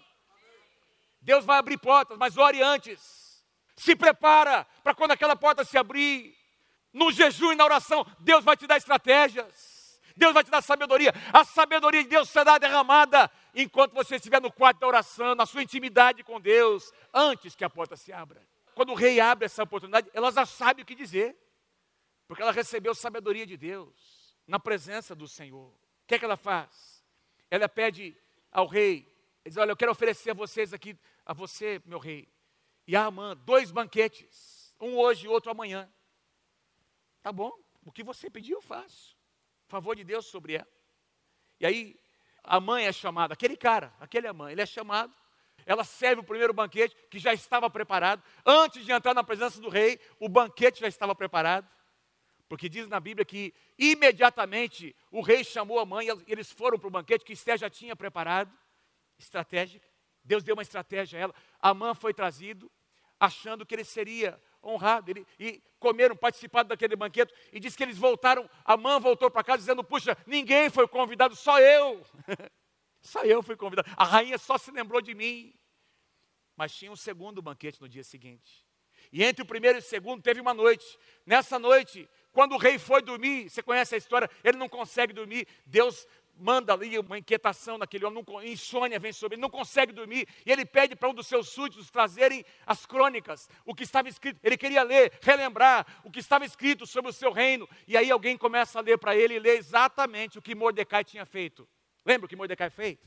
Deus 1.22 1.44
vai 1.44 1.60
abrir 1.60 1.78
portas, 1.78 2.18
mas 2.18 2.38
ore 2.38 2.62
antes. 2.62 3.44
Se 3.76 3.96
prepara 3.96 4.66
para 4.84 4.96
quando 4.96 5.12
aquela 5.12 5.36
porta 5.36 5.66
se 5.66 5.78
abrir. 5.78 6.38
No 6.92 7.12
jejum 7.12 7.52
e 7.52 7.56
na 7.56 7.66
oração, 7.66 8.06
Deus 8.20 8.44
vai 8.44 8.58
te 8.58 8.66
dar 8.66 8.78
estratégias. 8.78 9.69
Deus 10.20 10.34
vai 10.34 10.44
te 10.44 10.52
dar 10.52 10.62
sabedoria. 10.62 11.12
A 11.34 11.44
sabedoria 11.44 12.04
de 12.04 12.10
Deus 12.10 12.30
será 12.30 12.58
derramada 12.60 13.32
enquanto 13.56 13.94
você 13.94 14.18
estiver 14.18 14.42
no 14.42 14.52
quarto 14.52 14.80
da 14.80 14.88
oração, 14.88 15.34
na 15.34 15.46
sua 15.46 15.64
intimidade 15.64 16.24
com 16.24 16.40
Deus, 16.40 16.94
antes 17.14 17.56
que 17.56 17.64
a 17.64 17.70
porta 17.70 17.96
se 17.96 18.14
abra. 18.14 18.48
Quando 18.76 18.92
o 18.92 18.96
rei 18.96 19.20
abre 19.20 19.46
essa 19.46 19.64
oportunidade, 19.64 20.10
ela 20.14 20.32
já 20.32 20.46
sabe 20.46 20.84
o 20.84 20.86
que 20.86 20.94
dizer, 20.94 21.36
porque 22.28 22.42
ela 22.42 22.52
recebeu 22.52 22.94
sabedoria 22.94 23.46
de 23.46 23.58
Deus, 23.58 24.38
na 24.46 24.60
presença 24.60 25.16
do 25.16 25.28
Senhor. 25.28 25.70
O 25.70 26.08
que 26.08 26.16
é 26.16 26.20
que 26.20 26.26
ela 26.26 26.38
faz? 26.38 27.04
Ela 27.50 27.68
pede 27.68 28.16
ao 28.52 28.68
rei, 28.68 29.12
diz: 29.46 29.58
Olha, 29.58 29.72
eu 29.72 29.78
quero 29.78 29.92
oferecer 29.92 30.32
a 30.32 30.34
vocês 30.34 30.74
aqui, 30.74 30.98
a 31.26 31.34
você, 31.34 31.82
meu 31.86 32.00
rei, 32.00 32.32
e 32.88 32.96
a 32.96 33.06
Amã, 33.06 33.36
dois 33.36 33.72
banquetes, 33.72 34.74
um 34.80 34.98
hoje 34.98 35.26
e 35.26 35.30
outro 35.30 35.52
amanhã. 35.52 35.92
Tá 37.22 37.32
bom, 37.32 37.52
o 37.84 37.92
que 37.92 38.04
você 38.04 38.30
pediu 38.30 38.58
eu 38.58 38.62
faço. 38.62 39.19
Favor 39.70 39.96
de 39.96 40.04
Deus 40.04 40.26
sobre 40.26 40.56
ela. 40.56 40.68
E 41.60 41.66
aí, 41.66 41.96
a 42.44 42.60
mãe 42.60 42.86
é 42.86 42.92
chamada, 42.92 43.34
aquele 43.34 43.56
cara, 43.56 43.94
aquele 44.00 44.28
é 44.28 44.34
mãe, 44.34 44.52
ele 44.52 44.62
é 44.62 44.66
chamado, 44.66 45.14
ela 45.66 45.84
serve 45.84 46.22
o 46.22 46.24
primeiro 46.24 46.52
banquete 46.52 46.96
que 47.10 47.20
já 47.20 47.34
estava 47.34 47.70
preparado. 47.70 48.24
Antes 48.44 48.84
de 48.84 48.92
entrar 48.92 49.14
na 49.14 49.24
presença 49.24 49.62
do 49.62 49.70
rei, 49.70 50.00
o 50.20 50.28
banquete 50.28 50.80
já 50.80 50.88
estava 50.88 51.14
preparado. 51.14 51.70
Porque 52.48 52.68
diz 52.68 52.88
na 52.88 53.00
Bíblia 53.00 53.24
que 53.24 53.54
imediatamente 53.78 54.96
o 55.12 55.22
rei 55.22 55.44
chamou 55.44 55.78
a 55.78 55.86
mãe 55.86 56.08
e 56.08 56.32
eles 56.32 56.52
foram 56.52 56.80
para 56.80 56.88
o 56.88 56.92
banquete 56.92 57.24
que 57.24 57.34
Esther 57.34 57.60
já 57.60 57.70
tinha 57.70 57.96
preparado. 57.96 58.52
Estratégica. 59.20 59.88
Deus 60.24 60.44
deu 60.44 60.56
uma 60.56 60.64
estratégia 60.64 61.20
a 61.20 61.22
ela. 61.22 61.36
A 61.62 61.74
mãe 61.76 61.94
foi 61.94 62.12
trazido 62.16 62.72
achando 63.20 63.64
que 63.64 63.76
ele 63.76 63.84
seria 63.84 64.42
honrado. 64.64 65.12
Ele, 65.12 65.26
e 65.40 65.62
comeram, 65.80 66.16
participaram 66.16 66.68
daquele 66.68 66.96
banquete. 66.96 67.34
E 67.52 67.60
diz 67.60 67.76
que 67.76 67.84
eles 67.84 67.98
voltaram, 67.98 68.50
a 68.64 68.78
mãe 68.78 69.00
voltou 69.00 69.30
para 69.30 69.44
casa 69.44 69.60
dizendo: 69.60 69.84
Puxa, 69.84 70.18
ninguém 70.26 70.70
foi 70.70 70.88
convidado, 70.88 71.36
só 71.36 71.60
eu. 71.60 72.06
só 73.02 73.24
eu 73.24 73.42
fui 73.42 73.56
convidado. 73.56 73.90
A 73.96 74.04
rainha 74.04 74.38
só 74.38 74.58
se 74.58 74.72
lembrou 74.72 75.02
de 75.02 75.14
mim. 75.14 75.54
Mas 76.56 76.76
tinha 76.76 76.92
um 76.92 76.96
segundo 76.96 77.42
banquete 77.42 77.80
no 77.80 77.88
dia 77.88 78.04
seguinte. 78.04 78.66
E 79.12 79.24
entre 79.24 79.42
o 79.42 79.46
primeiro 79.46 79.78
e 79.78 79.80
o 79.80 79.84
segundo 79.84 80.22
teve 80.22 80.42
uma 80.42 80.54
noite. 80.54 80.86
Nessa 81.26 81.58
noite, 81.58 82.08
quando 82.32 82.54
o 82.54 82.58
rei 82.58 82.78
foi 82.78 83.02
dormir, 83.02 83.50
você 83.50 83.64
conhece 83.64 83.96
a 83.96 83.98
história, 83.98 84.30
ele 84.44 84.58
não 84.58 84.70
consegue 84.70 85.14
dormir. 85.14 85.48
Deus 85.66 86.06
manda 86.40 86.74
ali 86.74 86.98
uma 86.98 87.18
inquietação 87.18 87.78
naquele 87.78 88.06
homem, 88.06 88.24
não, 88.26 88.44
insônia 88.44 88.98
vem 89.00 89.12
sobre 89.12 89.36
ele, 89.36 89.42
não 89.42 89.50
consegue 89.50 89.92
dormir, 89.92 90.28
e 90.46 90.52
ele 90.52 90.66
pede 90.66 90.96
para 90.96 91.10
um 91.10 91.14
dos 91.14 91.28
seus 91.28 91.50
súditos 91.50 91.92
trazerem 91.92 92.44
as 92.66 92.86
crônicas, 92.86 93.50
o 93.66 93.76
que 93.76 93.84
estava 93.84 94.08
escrito, 94.08 94.40
ele 94.44 94.58
queria 94.58 94.84
ler, 94.84 95.12
relembrar 95.22 96.02
o 96.04 96.12
que 96.12 96.20
estava 96.20 96.46
escrito 96.46 96.88
sobre 96.88 97.12
o 97.12 97.14
seu 97.14 97.32
reino, 97.32 97.68
e 97.88 97.98
aí 97.98 98.10
alguém 98.10 98.38
começa 98.38 98.80
a 98.80 98.82
ler 98.82 98.98
para 98.98 99.16
ele 99.16 99.36
e 99.36 99.40
lê 99.40 99.58
exatamente 99.58 100.38
o 100.40 100.42
que 100.42 100.56
Mordecai 100.56 101.04
tinha 101.04 101.26
feito. 101.26 101.68
Lembra 102.06 102.26
o 102.26 102.30
que 102.30 102.36
Mordecai 102.36 102.70
fez? 102.70 102.98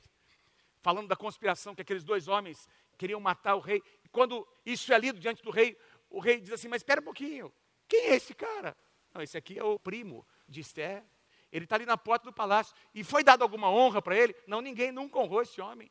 Falando 0.81 1.09
da 1.09 1.16
conspiração 1.16 1.75
que 1.75 1.83
aqueles 1.83 2.05
dois 2.05 2.29
homens 2.29 2.68
queriam 2.99 3.21
matar 3.21 3.55
o 3.55 3.61
rei. 3.61 3.83
Quando 4.11 4.47
isso 4.66 4.92
é 4.92 4.99
lido 4.99 5.18
diante 5.18 5.42
do 5.42 5.51
rei, 5.51 5.77
o 6.11 6.21
rei 6.21 6.40
diz 6.40 6.53
assim: 6.53 6.68
Mas 6.68 6.83
espera 6.83 7.01
um 7.01 7.05
pouquinho, 7.05 7.53
quem 7.88 8.07
é 8.07 8.16
esse 8.16 8.35
cara? 8.35 8.77
Não, 9.12 9.23
esse 9.23 9.37
aqui 9.37 9.59
é 9.59 9.64
o 9.64 9.79
primo 9.79 10.27
de 10.49 10.61
Esther. 10.61 11.05
Ele 11.53 11.65
está 11.67 11.77
ali 11.77 11.85
na 11.85 11.99
porta 11.99 12.25
do 12.25 12.33
palácio. 12.33 12.75
E 12.95 13.05
foi 13.05 13.23
dado 13.23 13.43
alguma 13.43 13.71
honra 13.71 14.01
para 14.01 14.17
ele? 14.17 14.35
Não, 14.47 14.62
ninguém 14.62 14.91
nunca 14.91 15.19
honrou 15.19 15.43
esse 15.43 15.61
homem. 15.61 15.88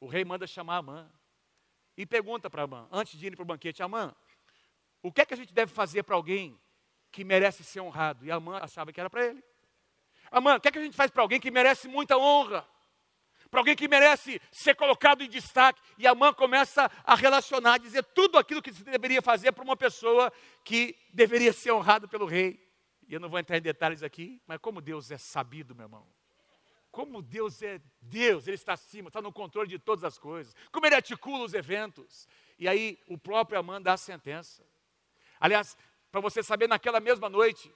O 0.00 0.06
rei 0.06 0.24
manda 0.24 0.46
chamar 0.46 0.78
Amã. 0.78 1.10
E 1.96 2.06
pergunta 2.06 2.50
para 2.50 2.62
Amã, 2.62 2.88
antes 2.90 3.18
de 3.18 3.26
ir 3.26 3.36
para 3.36 3.42
o 3.42 3.46
banquete, 3.46 3.82
Amã, 3.82 4.14
o 5.02 5.12
que 5.12 5.20
é 5.20 5.26
que 5.26 5.34
a 5.34 5.36
gente 5.36 5.52
deve 5.52 5.72
fazer 5.72 6.02
para 6.02 6.14
alguém 6.14 6.58
que 7.10 7.24
merece 7.24 7.62
ser 7.62 7.80
honrado? 7.80 8.24
E 8.24 8.30
Amã 8.30 8.58
achava 8.58 8.92
que 8.92 9.00
era 9.00 9.08
para 9.08 9.24
ele. 9.24 9.42
Amã, 10.30 10.56
o 10.56 10.60
que 10.60 10.68
é 10.68 10.72
que 10.72 10.78
a 10.78 10.82
gente 10.82 10.96
faz 10.96 11.10
para 11.10 11.22
alguém 11.22 11.40
que 11.40 11.50
merece 11.50 11.88
muita 11.88 12.18
honra? 12.18 12.66
Para 13.50 13.60
alguém 13.60 13.76
que 13.76 13.86
merece 13.86 14.40
ser 14.50 14.74
colocado 14.74 15.22
em 15.22 15.28
destaque. 15.28 15.80
E 15.96 16.06
Amã 16.06 16.34
começa 16.34 16.90
a 17.04 17.14
relacionar, 17.14 17.78
dizer 17.78 18.02
tudo 18.02 18.36
aquilo 18.36 18.60
que 18.60 18.72
se 18.72 18.82
deveria 18.82 19.22
fazer 19.22 19.52
para 19.52 19.64
uma 19.64 19.76
pessoa 19.76 20.32
que 20.64 20.98
deveria 21.12 21.52
ser 21.52 21.70
honrado 21.72 22.08
pelo 22.08 22.26
rei. 22.26 22.65
E 23.06 23.14
eu 23.14 23.20
não 23.20 23.28
vou 23.28 23.38
entrar 23.38 23.56
em 23.56 23.62
detalhes 23.62 24.02
aqui, 24.02 24.42
mas 24.46 24.58
como 24.58 24.80
Deus 24.80 25.10
é 25.10 25.18
sabido, 25.18 25.74
meu 25.74 25.84
irmão. 25.84 26.06
Como 26.90 27.22
Deus 27.22 27.62
é 27.62 27.80
Deus, 28.00 28.46
Ele 28.46 28.54
está 28.54 28.72
acima, 28.72 29.08
está 29.08 29.20
no 29.20 29.32
controle 29.32 29.68
de 29.68 29.78
todas 29.78 30.02
as 30.02 30.18
coisas. 30.18 30.54
Como 30.72 30.86
Ele 30.86 30.94
articula 30.94 31.44
os 31.44 31.54
eventos. 31.54 32.26
E 32.58 32.66
aí 32.66 32.98
o 33.06 33.18
próprio 33.18 33.58
Amã 33.58 33.80
dá 33.80 33.92
a 33.92 33.98
sentença. 33.98 34.64
Aliás, 35.38 35.76
para 36.10 36.20
você 36.20 36.42
saber, 36.42 36.66
naquela 36.66 36.98
mesma 36.98 37.28
noite, 37.28 37.72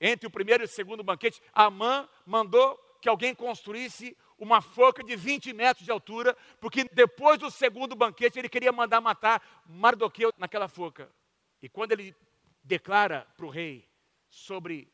entre 0.00 0.26
o 0.26 0.30
primeiro 0.30 0.64
e 0.64 0.66
o 0.66 0.68
segundo 0.68 1.02
banquete, 1.02 1.40
Amã 1.52 2.08
mandou 2.26 2.76
que 3.00 3.08
alguém 3.08 3.34
construísse 3.34 4.16
uma 4.38 4.60
forca 4.60 5.02
de 5.02 5.16
20 5.16 5.52
metros 5.52 5.84
de 5.84 5.90
altura, 5.90 6.36
porque 6.60 6.84
depois 6.92 7.38
do 7.38 7.50
segundo 7.50 7.96
banquete 7.96 8.38
ele 8.38 8.48
queria 8.48 8.72
mandar 8.72 9.00
matar 9.00 9.42
Mardoqueu 9.66 10.32
naquela 10.36 10.68
forca. 10.68 11.10
E 11.60 11.68
quando 11.68 11.92
ele 11.92 12.14
declara 12.62 13.26
para 13.36 13.46
o 13.46 13.50
rei 13.50 13.87
sobre 14.28 14.92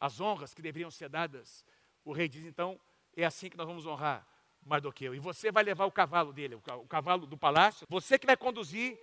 as 0.00 0.20
honras 0.20 0.54
que 0.54 0.62
deveriam 0.62 0.90
ser 0.90 1.08
dadas, 1.08 1.64
o 2.04 2.12
rei 2.12 2.28
diz: 2.28 2.44
então, 2.44 2.80
é 3.16 3.24
assim 3.24 3.50
que 3.50 3.56
nós 3.56 3.66
vamos 3.66 3.86
honrar 3.86 4.26
Mardoqueu. 4.64 5.14
E 5.14 5.18
você 5.18 5.50
vai 5.50 5.62
levar 5.62 5.86
o 5.86 5.90
cavalo 5.90 6.32
dele, 6.32 6.54
o 6.54 6.86
cavalo 6.86 7.26
do 7.26 7.36
palácio, 7.36 7.86
você 7.88 8.18
que 8.18 8.26
vai 8.26 8.36
conduzir. 8.36 8.98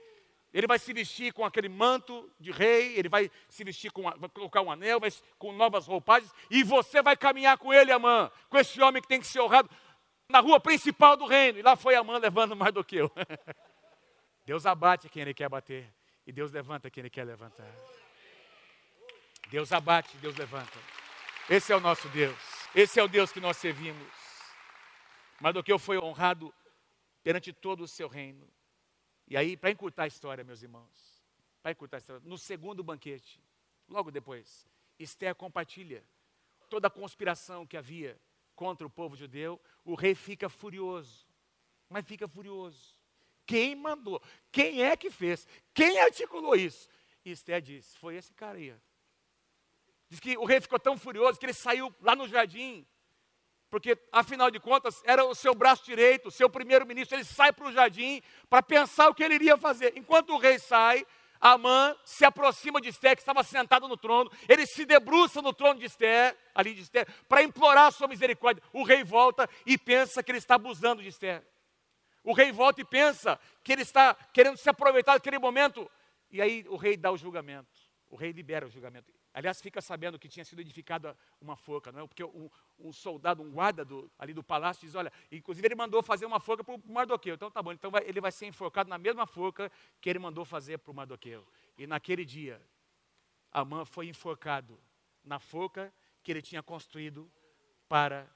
Ele 0.53 0.65
vai 0.65 0.79
se 0.79 0.93
vestir 0.93 1.33
com 1.33 1.43
aquele 1.43 1.67
manto 1.67 2.31
de 2.39 2.51
rei, 2.51 2.97
ele 2.97 3.09
vai 3.09 3.29
se 3.49 3.65
vestir 3.65 3.91
com, 3.91 4.03
vai 4.03 4.29
colocar 4.29 4.61
um 4.61 4.71
anel, 4.71 4.97
vai, 4.97 5.11
com 5.37 5.51
novas 5.51 5.85
roupagens, 5.85 6.33
e 6.49 6.63
você 6.63 7.01
vai 7.01 7.17
caminhar 7.17 7.57
com 7.57 7.73
ele, 7.73 7.91
Amã, 7.91 8.31
com 8.49 8.57
esse 8.57 8.81
homem 8.81 9.01
que 9.01 9.09
tem 9.09 9.19
que 9.19 9.27
ser 9.27 9.41
honrado, 9.41 9.69
na 10.29 10.39
rua 10.39 10.57
principal 10.57 11.17
do 11.17 11.25
reino. 11.25 11.59
E 11.59 11.61
lá 11.61 11.75
foi 11.75 11.95
Amã 11.95 12.17
levando 12.17 12.55
Mardoqueu. 12.55 13.11
Deus 14.45 14.65
abate 14.65 15.09
quem 15.09 15.21
ele 15.21 15.33
quer 15.33 15.49
bater, 15.49 15.93
e 16.25 16.31
Deus 16.31 16.53
levanta 16.53 16.89
quem 16.89 17.01
ele 17.01 17.09
quer 17.09 17.25
levantar. 17.25 17.67
Deus 19.49 19.71
abate, 19.71 20.17
Deus 20.17 20.35
levanta. 20.35 20.77
Esse 21.49 21.71
é 21.71 21.75
o 21.75 21.79
nosso 21.79 22.09
Deus. 22.09 22.37
Esse 22.75 22.99
é 22.99 23.03
o 23.03 23.07
Deus 23.07 23.31
que 23.31 23.39
nós 23.39 23.57
servimos. 23.57 24.11
Mardoqueu 25.39 25.79
foi 25.79 25.97
honrado 25.97 26.53
perante 27.23 27.53
todo 27.53 27.83
o 27.83 27.87
seu 27.87 28.07
reino. 28.07 28.47
E 29.27 29.37
aí, 29.37 29.55
para 29.55 29.71
encurtar 29.71 30.03
a 30.03 30.07
história, 30.07 30.43
meus 30.43 30.61
irmãos, 30.63 31.23
para 31.61 31.71
encurtar 31.71 31.97
a 31.97 31.99
história, 31.99 32.21
no 32.25 32.37
segundo 32.37 32.83
banquete, 32.83 33.41
logo 33.87 34.11
depois, 34.11 34.67
Esther 34.99 35.35
compartilha 35.35 36.03
toda 36.69 36.87
a 36.87 36.91
conspiração 36.91 37.65
que 37.65 37.77
havia 37.77 38.19
contra 38.55 38.85
o 38.85 38.89
povo 38.89 39.15
judeu. 39.15 39.61
O 39.85 39.95
rei 39.95 40.15
fica 40.15 40.49
furioso, 40.49 41.25
mas 41.89 42.05
fica 42.05 42.27
furioso. 42.27 42.97
Quem 43.45 43.75
mandou? 43.75 44.21
Quem 44.51 44.83
é 44.83 44.97
que 44.97 45.09
fez? 45.09 45.47
Quem 45.73 45.99
articulou 45.99 46.55
isso? 46.55 46.89
E 47.23 47.31
Esther 47.31 47.61
diz: 47.61 47.95
Foi 47.95 48.15
esse 48.15 48.33
cara 48.33 48.57
aí. 48.57 48.75
Diz 50.09 50.19
que 50.19 50.37
o 50.37 50.45
rei 50.45 50.61
ficou 50.61 50.79
tão 50.79 50.97
furioso 50.97 51.39
que 51.39 51.45
ele 51.45 51.53
saiu 51.53 51.93
lá 52.01 52.15
no 52.15 52.27
jardim, 52.27 52.85
porque 53.69 53.97
afinal 54.11 54.49
de 54.49 54.59
contas 54.59 55.01
era 55.03 55.25
o 55.25 55.35
seu 55.35 55.53
braço 55.53 55.83
direito, 55.83 56.29
o 56.29 56.31
seu 56.31 56.49
primeiro-ministro. 56.49 57.17
Ele 57.17 57.25
sai 57.25 57.51
para 57.51 57.67
o 57.67 57.71
jardim 57.71 58.21
para 58.49 58.63
pensar 58.63 59.09
o 59.09 59.13
que 59.13 59.23
ele 59.23 59.35
iria 59.35 59.57
fazer. 59.57 59.93
Enquanto 59.97 60.33
o 60.33 60.37
rei 60.37 60.57
sai, 60.57 61.05
Amã 61.39 61.95
se 62.03 62.25
aproxima 62.25 62.81
de 62.81 62.89
Esther, 62.89 63.15
que 63.15 63.21
estava 63.21 63.43
sentado 63.43 63.87
no 63.87 63.97
trono. 63.97 64.31
Ele 64.47 64.65
se 64.65 64.85
debruça 64.85 65.41
no 65.41 65.53
trono 65.53 65.79
de 65.79 65.85
Esther, 65.85 66.35
ali 66.55 66.73
de 66.73 66.81
Esther, 66.81 67.07
para 67.27 67.43
implorar 67.43 67.87
a 67.87 67.91
sua 67.91 68.07
misericórdia. 68.07 68.63
O 68.73 68.83
rei 68.83 69.03
volta 69.03 69.49
e 69.65 69.77
pensa 69.77 70.23
que 70.23 70.31
ele 70.31 70.39
está 70.39 70.55
abusando 70.55 71.01
de 71.01 71.09
Esther. 71.09 71.45
O 72.23 72.33
rei 72.33 72.51
volta 72.51 72.81
e 72.81 72.85
pensa 72.85 73.39
que 73.63 73.71
ele 73.71 73.83
está 73.83 74.15
querendo 74.33 74.57
se 74.57 74.69
aproveitar 74.69 75.13
daquele 75.13 75.39
momento. 75.39 75.89
E 76.31 76.41
aí 76.41 76.65
o 76.69 76.75
rei 76.75 76.97
dá 76.97 77.11
o 77.11 77.17
julgamento. 77.17 77.69
O 78.09 78.15
rei 78.15 78.31
libera 78.31 78.65
o 78.65 78.69
julgamento. 78.69 79.16
Aliás, 79.37 79.61
fica 79.61 79.79
sabendo 79.83 80.17
que 80.17 80.27
tinha 80.27 80.43
sido 80.43 80.61
edificada 80.61 81.15
uma 81.39 81.55
forca, 81.55 81.91
não 81.91 82.03
é? 82.03 82.07
Porque 82.07 82.23
um, 82.23 82.49
um 82.79 82.91
soldado, 82.91 83.43
um 83.43 83.51
guarda 83.51 83.85
do, 83.85 84.11
ali 84.17 84.33
do 84.33 84.41
palácio 84.41 84.81
diz, 84.83 84.95
olha, 84.95 85.13
inclusive 85.31 85.67
ele 85.67 85.75
mandou 85.75 86.01
fazer 86.01 86.25
uma 86.25 86.39
forca 86.39 86.63
para 86.63 86.73
o 86.73 86.81
Mardoqueu. 86.91 87.35
Então 87.35 87.51
tá 87.51 87.61
bom, 87.61 87.71
então 87.71 87.91
vai, 87.91 88.03
ele 88.07 88.19
vai 88.19 88.31
ser 88.31 88.47
enforcado 88.47 88.89
na 88.89 88.97
mesma 88.97 89.27
forca 89.27 89.71
que 90.01 90.09
ele 90.09 90.17
mandou 90.17 90.43
fazer 90.43 90.79
para 90.79 90.89
o 90.89 90.95
Mardoqueu. 90.95 91.47
E 91.77 91.85
naquele 91.85 92.25
dia, 92.25 92.59
Amã 93.51 93.85
foi 93.85 94.07
enforcado 94.07 94.81
na 95.23 95.37
forca 95.37 95.93
que 96.23 96.31
ele 96.31 96.41
tinha 96.41 96.63
construído 96.63 97.31
para 97.87 98.27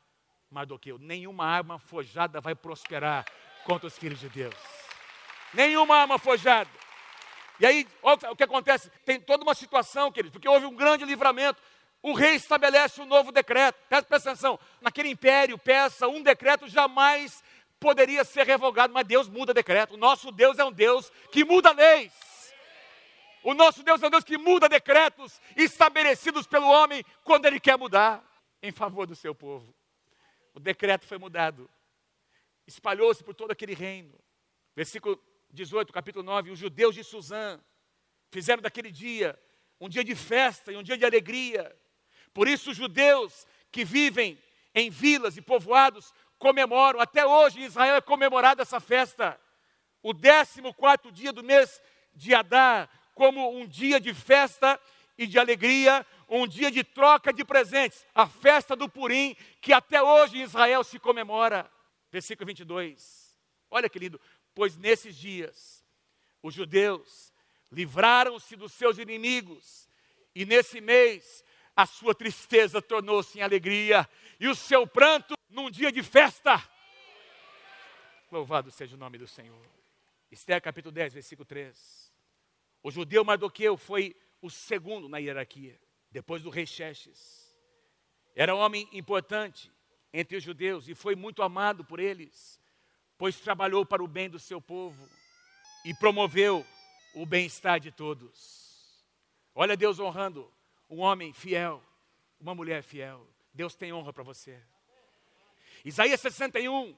Mardoqueu. 0.52 1.00
Nenhuma 1.00 1.46
arma 1.46 1.80
forjada 1.80 2.40
vai 2.40 2.54
prosperar 2.54 3.26
contra 3.66 3.88
os 3.88 3.98
filhos 3.98 4.20
de 4.20 4.30
Deus. 4.30 4.54
Nenhuma 5.52 5.96
arma 5.96 6.20
forjada. 6.20 6.70
E 7.62 7.66
aí, 7.66 7.88
olha 8.02 8.32
o 8.32 8.36
que 8.36 8.44
acontece: 8.44 8.90
tem 9.06 9.22
toda 9.22 9.44
uma 9.44 9.54
situação, 9.54 10.12
querido, 10.12 10.34
porque 10.34 10.50
houve 10.50 10.66
um 10.66 10.76
grande 10.76 11.06
livramento. 11.06 11.62
O 12.02 12.14
rei 12.14 12.34
estabelece 12.34 13.00
um 13.00 13.06
novo 13.06 13.32
decreto. 13.32 13.78
Presta 13.88 14.16
atenção: 14.16 14.60
naquele 14.82 15.10
império 15.10 15.60
persa, 15.60 16.08
um 16.08 16.24
decreto 16.24 16.68
jamais 16.68 17.44
poderia 17.80 18.24
ser 18.24 18.48
revogado, 18.48 18.92
mas 18.92 19.06
Deus 19.06 19.30
muda 19.30 19.54
decreto. 19.54 19.94
O 19.94 19.98
nosso 19.98 20.32
Deus 20.32 20.58
é 20.58 20.66
um 20.66 20.72
Deus 20.72 21.12
que 21.32 21.46
muda 21.46 21.72
leis. 21.72 22.12
O 23.44 23.54
nosso 23.54 23.84
Deus 23.84 24.02
é 24.02 24.08
um 24.08 24.10
Deus 24.10 24.24
que 24.24 24.40
muda 24.40 24.68
decretos 24.68 25.40
estabelecidos 25.56 26.48
pelo 26.48 26.68
homem 26.68 27.06
quando 27.24 27.46
ele 27.46 27.60
quer 27.60 27.78
mudar 27.78 28.24
em 28.62 28.72
favor 28.72 29.06
do 29.06 29.16
seu 29.16 29.36
povo. 29.36 29.72
O 30.56 30.60
decreto 30.60 31.06
foi 31.06 31.20
mudado, 31.20 31.70
espalhou-se 32.66 33.24
por 33.24 33.36
todo 33.36 33.52
aquele 33.52 33.76
reino. 33.76 34.20
Versículo 34.76 35.20
18, 35.54 35.92
capítulo 35.92 36.24
9: 36.24 36.52
os 36.52 36.60
judeus 36.60 36.96
de 36.96 37.04
Suzã 37.04 37.60
fizeram 38.32 38.62
daquele 38.62 38.92
dia 38.92 39.38
um 39.82 39.90
dia 39.90 40.04
de 40.04 40.16
festa 40.16 40.72
e 40.72 40.78
um 40.78 40.84
dia 40.84 40.96
de 40.96 41.04
alegria. 41.04 41.76
Por 42.34 42.48
isso, 42.48 42.70
os 42.70 42.78
judeus 42.78 43.48
que 43.72 43.84
vivem 43.84 44.38
em 44.76 44.92
vilas 44.92 45.36
e 45.36 45.42
povoados 45.42 46.14
comemoram, 46.38 47.00
até 47.00 47.26
hoje 47.26 47.60
em 47.60 47.66
Israel 47.66 47.96
é 47.96 48.02
comemorada 48.02 48.62
essa 48.62 48.80
festa, 48.80 49.40
o 50.04 50.14
14 50.14 51.12
dia 51.12 51.34
do 51.34 51.44
mês 51.44 51.82
de 52.14 52.34
Adar, 52.34 52.90
como 53.16 53.58
um 53.58 53.68
dia 53.68 54.00
de 54.00 54.14
festa 54.14 54.80
e 55.18 55.26
de 55.26 55.40
alegria, 55.40 56.06
um 56.30 56.48
dia 56.48 56.72
de 56.72 56.84
troca 56.84 57.34
de 57.34 57.44
presentes, 57.44 58.06
a 58.14 58.28
festa 58.28 58.76
do 58.76 58.88
Purim, 58.88 59.36
que 59.60 59.74
até 59.74 60.02
hoje 60.02 60.38
em 60.38 60.44
Israel 60.44 60.84
se 60.84 61.00
comemora. 61.00 61.70
Versículo 62.12 62.48
22. 62.48 63.36
Olha 63.70 63.90
que 63.90 64.00
lindo. 64.00 64.20
Pois 64.54 64.78
nesses 64.78 65.16
dias 65.16 65.86
os 66.44 66.54
judeus 66.54 67.34
livraram-se 67.72 68.56
dos 68.56 68.74
seus 68.74 68.98
inimigos, 68.98 69.88
e 70.36 70.46
nesse 70.46 70.82
mês 70.82 71.44
a 71.76 71.86
sua 71.86 72.14
tristeza 72.14 72.82
tornou-se 72.82 73.40
em 73.40 73.42
alegria, 73.42 74.08
e 74.40 74.48
o 74.48 74.56
seu 74.56 74.86
pranto 74.86 75.36
num 75.50 75.70
dia 75.70 75.92
de 75.92 76.04
festa. 76.04 76.62
Louvado 78.32 78.72
seja 78.72 78.96
o 78.96 79.00
nome 79.00 79.18
do 79.18 79.28
Senhor. 79.28 79.66
Esther 80.32 80.62
capítulo 80.62 80.92
10, 80.94 81.14
versículo 81.14 81.46
3. 81.46 82.14
O 82.82 82.90
judeu 82.90 83.24
Mardoqueu 83.24 83.78
foi 83.78 84.16
o 84.42 84.50
segundo 84.50 85.08
na 85.10 85.18
hierarquia, 85.18 85.80
depois 86.10 86.42
do 86.42 86.50
rei 86.50 86.66
Xerxes. 86.66 87.54
Era 88.36 88.56
um 88.56 88.60
homem 88.60 88.88
importante 88.94 89.72
entre 90.14 90.38
os 90.38 90.44
judeus 90.44 90.88
e 90.88 90.96
foi 90.96 91.16
muito 91.16 91.44
amado 91.44 91.84
por 91.84 92.00
eles, 92.00 92.61
pois 93.22 93.40
trabalhou 93.40 93.86
para 93.86 94.04
o 94.04 94.08
bem 94.08 94.28
do 94.28 94.40
seu 94.40 94.60
povo 94.60 95.08
e 95.86 95.94
promoveu 95.94 96.66
o 97.14 97.24
bem-estar 97.24 97.80
de 97.80 97.92
todos. 97.92 99.00
Olha 99.54 99.78
Deus 99.78 100.00
honrando 100.00 100.52
um 100.90 101.02
homem 101.02 101.32
fiel, 101.32 101.84
uma 102.40 102.56
mulher 102.56 102.82
fiel. 102.82 103.24
Deus 103.54 103.76
tem 103.76 103.94
honra 103.94 104.12
para 104.12 104.24
você. 104.24 104.60
Isaías 105.86 106.20
61, 106.20 106.98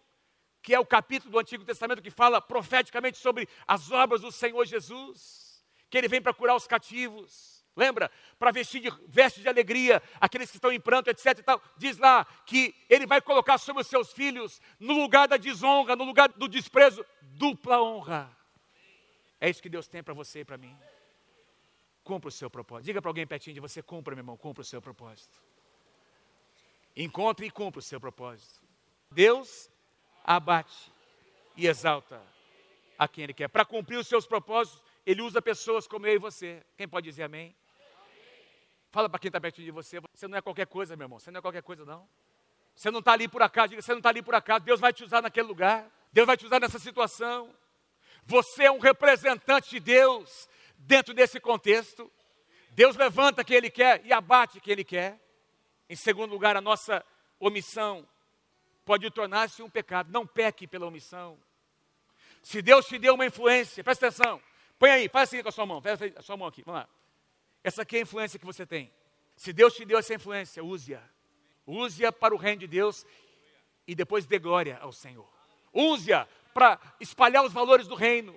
que 0.61 0.73
é 0.73 0.79
o 0.79 0.85
capítulo 0.85 1.29
do 1.29 1.39
Antigo 1.39 1.65
Testamento 1.65 2.01
que 2.01 2.09
fala 2.09 2.39
profeticamente 2.41 3.17
sobre 3.17 3.45
as 3.67 3.91
obras 3.91 4.21
do 4.21 4.31
Senhor 4.31 4.63
Jesus, 4.63 5.61
que 5.89 5.97
ele 5.97 6.07
vem 6.07 6.21
para 6.21 6.33
curar 6.33 6.55
os 6.55 6.65
cativos. 6.65 7.62
Lembra? 7.75 8.11
Para 8.37 8.51
vestir 8.51 8.81
de 8.81 8.91
vestes 9.07 9.41
de 9.41 9.49
alegria 9.49 10.01
aqueles 10.21 10.51
que 10.51 10.57
estão 10.57 10.71
em 10.71 10.79
pranto, 10.79 11.09
etc. 11.09 11.39
E 11.39 11.43
tal. 11.43 11.61
Diz 11.75 11.97
lá 11.97 12.25
que 12.45 12.75
ele 12.89 13.07
vai 13.07 13.21
colocar 13.21 13.57
sobre 13.57 13.81
os 13.81 13.87
seus 13.87 14.13
filhos, 14.13 14.61
no 14.79 14.93
lugar 14.93 15.27
da 15.27 15.37
desonra, 15.37 15.95
no 15.95 16.03
lugar 16.03 16.29
do 16.29 16.47
desprezo, 16.47 17.03
dupla 17.21 17.81
honra. 17.81 18.35
É 19.41 19.49
isso 19.49 19.61
que 19.61 19.69
Deus 19.69 19.87
tem 19.87 20.03
para 20.03 20.13
você 20.13 20.41
e 20.41 20.45
para 20.45 20.57
mim. 20.57 20.77
Cumpra 22.03 22.29
o 22.29 22.31
seu 22.31 22.49
propósito. 22.49 22.85
Diga 22.85 23.01
para 23.01 23.09
alguém 23.09 23.25
pertinho 23.25 23.55
de 23.55 23.59
você: 23.59 23.81
cumpra, 23.81 24.13
meu 24.13 24.21
irmão, 24.21 24.37
cumpra 24.37 24.61
o 24.61 24.65
seu 24.65 24.81
propósito. 24.81 25.41
Encontre 26.95 27.47
e 27.47 27.51
cumpra 27.51 27.79
o 27.79 27.81
seu 27.81 27.99
propósito. 27.99 28.61
Deus 29.09 29.69
abate 30.23 30.91
e 31.57 31.67
exalta 31.67 32.21
a 32.97 33.07
quem 33.07 33.23
Ele 33.23 33.33
quer. 33.33 33.47
Para 33.47 33.65
cumprir 33.65 33.97
os 33.97 34.07
seus 34.07 34.27
propósitos, 34.27 34.81
Ele 35.05 35.21
usa 35.21 35.41
pessoas 35.41 35.87
como 35.87 36.05
eu 36.05 36.13
e 36.13 36.19
você. 36.19 36.63
Quem 36.77 36.87
pode 36.87 37.09
dizer 37.09 37.23
amém? 37.23 37.55
Fala 38.93 39.09
para 39.09 39.17
quem 39.17 39.29
está 39.29 39.41
perto 39.41 39.59
de 39.59 39.71
você, 39.71 39.99
você 40.13 40.27
não 40.27 40.37
é 40.37 40.41
qualquer 40.41 40.67
coisa, 40.67 40.95
meu 40.95 41.05
irmão. 41.05 41.17
Você 41.17 41.31
não 41.31 41.39
é 41.39 41.41
qualquer 41.41 41.63
coisa, 41.63 41.83
não. 41.83 42.07
Você 42.75 42.91
não 42.91 42.99
está 42.99 43.13
ali 43.13 43.27
por 43.27 43.41
acaso, 43.41 43.69
diga, 43.69 43.81
você 43.81 43.91
não 43.91 43.97
está 43.97 44.09
ali 44.09 44.21
por 44.21 44.35
acaso. 44.35 44.63
Deus 44.63 44.79
vai 44.79 44.93
te 44.93 45.03
usar 45.03 45.19
naquele 45.19 45.47
lugar. 45.47 45.89
Deus 46.11 46.27
vai 46.27 46.37
te 46.37 46.45
usar 46.45 46.59
nessa 46.59 46.77
situação. 46.77 47.51
Você 48.23 48.65
é 48.65 48.71
um 48.71 48.77
representante 48.77 49.71
de 49.71 49.79
Deus 49.79 50.47
dentro 50.77 51.11
desse 51.11 51.39
contexto. 51.39 52.11
Deus 52.69 52.95
levanta 52.95 53.43
quem 53.43 53.57
Ele 53.57 53.71
quer 53.71 53.99
e 54.05 54.13
abate 54.13 54.59
quem 54.59 54.73
Ele 54.73 54.83
quer. 54.83 55.19
Em 55.89 55.95
segundo 55.95 56.29
lugar, 56.29 56.55
a 56.55 56.61
nossa 56.61 57.03
omissão 57.39 58.07
pode 58.85 59.09
tornar-se 59.09 59.63
um 59.63 59.69
pecado. 59.71 60.11
Não 60.11 60.27
peque 60.27 60.67
pela 60.67 60.85
omissão. 60.85 61.39
Se 62.43 62.61
Deus 62.61 62.85
te 62.85 62.99
deu 62.99 63.15
uma 63.15 63.25
influência, 63.25 63.83
presta 63.83 64.05
atenção. 64.05 64.39
Põe 64.77 64.91
aí, 64.91 65.09
faz 65.09 65.29
assim 65.29 65.41
com 65.41 65.49
a 65.49 65.51
sua 65.51 65.65
mão. 65.65 65.81
Faz 65.81 65.99
a 66.15 66.21
sua 66.21 66.37
mão 66.37 66.47
aqui, 66.47 66.61
vamos 66.61 66.81
lá. 66.81 67.02
Essa 67.63 67.83
aqui 67.83 67.95
é 67.95 67.99
a 67.99 68.01
influência 68.03 68.37
que 68.37 68.45
você 68.45 68.65
tem. 68.65 68.91
Se 69.35 69.53
Deus 69.53 69.73
te 69.73 69.85
deu 69.85 69.97
essa 69.97 70.13
influência, 70.13 70.63
use-a. 70.63 71.01
Use-a 71.65 72.11
para 72.11 72.35
o 72.35 72.37
reino 72.37 72.59
de 72.59 72.67
Deus 72.67 73.05
e 73.87 73.95
depois 73.95 74.25
dê 74.25 74.37
glória 74.37 74.77
ao 74.81 74.91
Senhor. 74.91 75.27
Use-a 75.71 76.27
para 76.53 76.79
espalhar 76.99 77.43
os 77.43 77.53
valores 77.53 77.87
do 77.87 77.95
reino. 77.95 78.35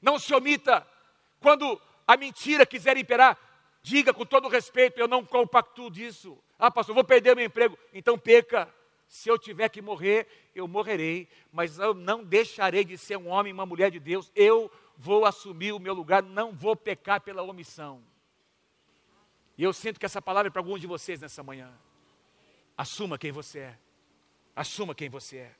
Não 0.00 0.18
se 0.18 0.32
omita. 0.32 0.86
Quando 1.40 1.80
a 2.06 2.16
mentira 2.16 2.64
quiser 2.64 2.96
imperar, 2.96 3.36
diga 3.82 4.14
com 4.14 4.24
todo 4.24 4.48
respeito: 4.48 4.98
eu 4.98 5.08
não 5.08 5.24
compactuo 5.24 5.90
disso. 5.90 6.38
Ah, 6.58 6.70
pastor, 6.70 6.94
vou 6.94 7.04
perder 7.04 7.34
meu 7.34 7.44
emprego. 7.44 7.76
Então 7.92 8.18
peca. 8.18 8.72
Se 9.08 9.28
eu 9.28 9.38
tiver 9.38 9.68
que 9.68 9.82
morrer, 9.82 10.26
eu 10.54 10.66
morrerei, 10.66 11.28
mas 11.52 11.78
eu 11.78 11.92
não 11.92 12.24
deixarei 12.24 12.82
de 12.82 12.96
ser 12.96 13.18
um 13.18 13.28
homem, 13.28 13.52
uma 13.52 13.66
mulher 13.66 13.90
de 13.90 14.00
Deus. 14.00 14.32
Eu 14.34 14.70
vou 14.96 15.26
assumir 15.26 15.72
o 15.72 15.78
meu 15.78 15.92
lugar, 15.92 16.22
não 16.22 16.50
vou 16.50 16.74
pecar 16.74 17.20
pela 17.20 17.42
omissão. 17.42 18.02
E 19.62 19.64
eu 19.64 19.72
sinto 19.72 20.00
que 20.00 20.04
essa 20.04 20.20
palavra 20.20 20.48
é 20.48 20.50
para 20.50 20.60
alguns 20.60 20.80
de 20.80 20.88
vocês 20.88 21.20
nessa 21.20 21.40
manhã. 21.40 21.72
Assuma 22.76 23.16
quem 23.16 23.30
você 23.30 23.60
é. 23.60 23.78
Assuma 24.56 24.92
quem 24.92 25.08
você 25.08 25.36
é. 25.36 25.54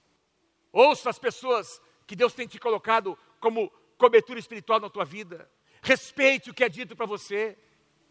Ouça 0.72 1.08
as 1.08 1.20
pessoas 1.20 1.80
que 2.04 2.16
Deus 2.16 2.34
tem 2.34 2.48
te 2.48 2.58
colocado 2.58 3.16
como 3.38 3.70
cobertura 3.96 4.40
espiritual 4.40 4.80
na 4.80 4.90
tua 4.90 5.04
vida. 5.04 5.48
Respeite 5.80 6.50
o 6.50 6.54
que 6.54 6.64
é 6.64 6.68
dito 6.68 6.96
para 6.96 7.06
você. 7.06 7.56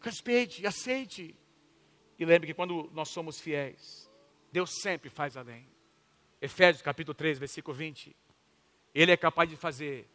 Respeite, 0.00 0.66
aceite. 0.66 1.36
E 2.18 2.24
lembre 2.24 2.46
que 2.46 2.54
quando 2.54 2.90
nós 2.94 3.10
somos 3.10 3.38
fiéis, 3.38 4.10
Deus 4.50 4.80
sempre 4.80 5.10
faz 5.10 5.36
além. 5.36 5.68
Efésios 6.40 6.80
capítulo 6.80 7.14
3, 7.14 7.38
versículo 7.38 7.76
20. 7.76 8.16
Ele 8.94 9.12
é 9.12 9.16
capaz 9.18 9.46
de 9.46 9.56
fazer 9.56 10.08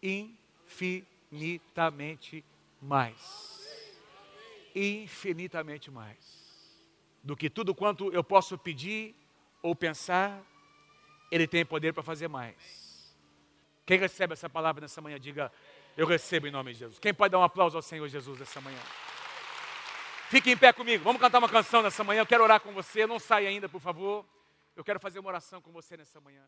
infinitamente 0.00 2.44
mais. 2.80 3.53
Infinitamente 4.74 5.90
mais. 5.90 6.42
Do 7.22 7.36
que 7.36 7.48
tudo 7.48 7.74
quanto 7.74 8.12
eu 8.12 8.22
posso 8.22 8.58
pedir 8.58 9.14
ou 9.62 9.74
pensar, 9.74 10.42
Ele 11.30 11.46
tem 11.46 11.64
poder 11.64 11.92
para 11.92 12.02
fazer 12.02 12.28
mais. 12.28 12.84
Quem 13.86 13.98
recebe 13.98 14.32
essa 14.32 14.48
palavra 14.48 14.82
nessa 14.82 15.00
manhã, 15.00 15.18
diga: 15.18 15.52
Eu 15.96 16.06
recebo 16.06 16.46
em 16.46 16.50
nome 16.50 16.72
de 16.72 16.80
Jesus. 16.80 16.98
Quem 16.98 17.14
pode 17.14 17.32
dar 17.32 17.38
um 17.38 17.42
aplauso 17.42 17.76
ao 17.76 17.82
Senhor 17.82 18.08
Jesus 18.08 18.38
nessa 18.38 18.60
manhã? 18.60 18.80
Fique 20.28 20.50
em 20.50 20.56
pé 20.56 20.72
comigo. 20.72 21.04
Vamos 21.04 21.20
cantar 21.20 21.38
uma 21.38 21.48
canção 21.48 21.82
nessa 21.82 22.02
manhã. 22.02 22.22
Eu 22.22 22.26
quero 22.26 22.42
orar 22.42 22.60
com 22.60 22.72
você. 22.72 23.06
Não 23.06 23.18
saia 23.18 23.48
ainda, 23.48 23.68
por 23.68 23.80
favor. 23.80 24.26
Eu 24.74 24.82
quero 24.82 24.98
fazer 24.98 25.18
uma 25.18 25.28
oração 25.28 25.60
com 25.60 25.70
você 25.70 25.96
nessa 25.96 26.20
manhã. 26.20 26.42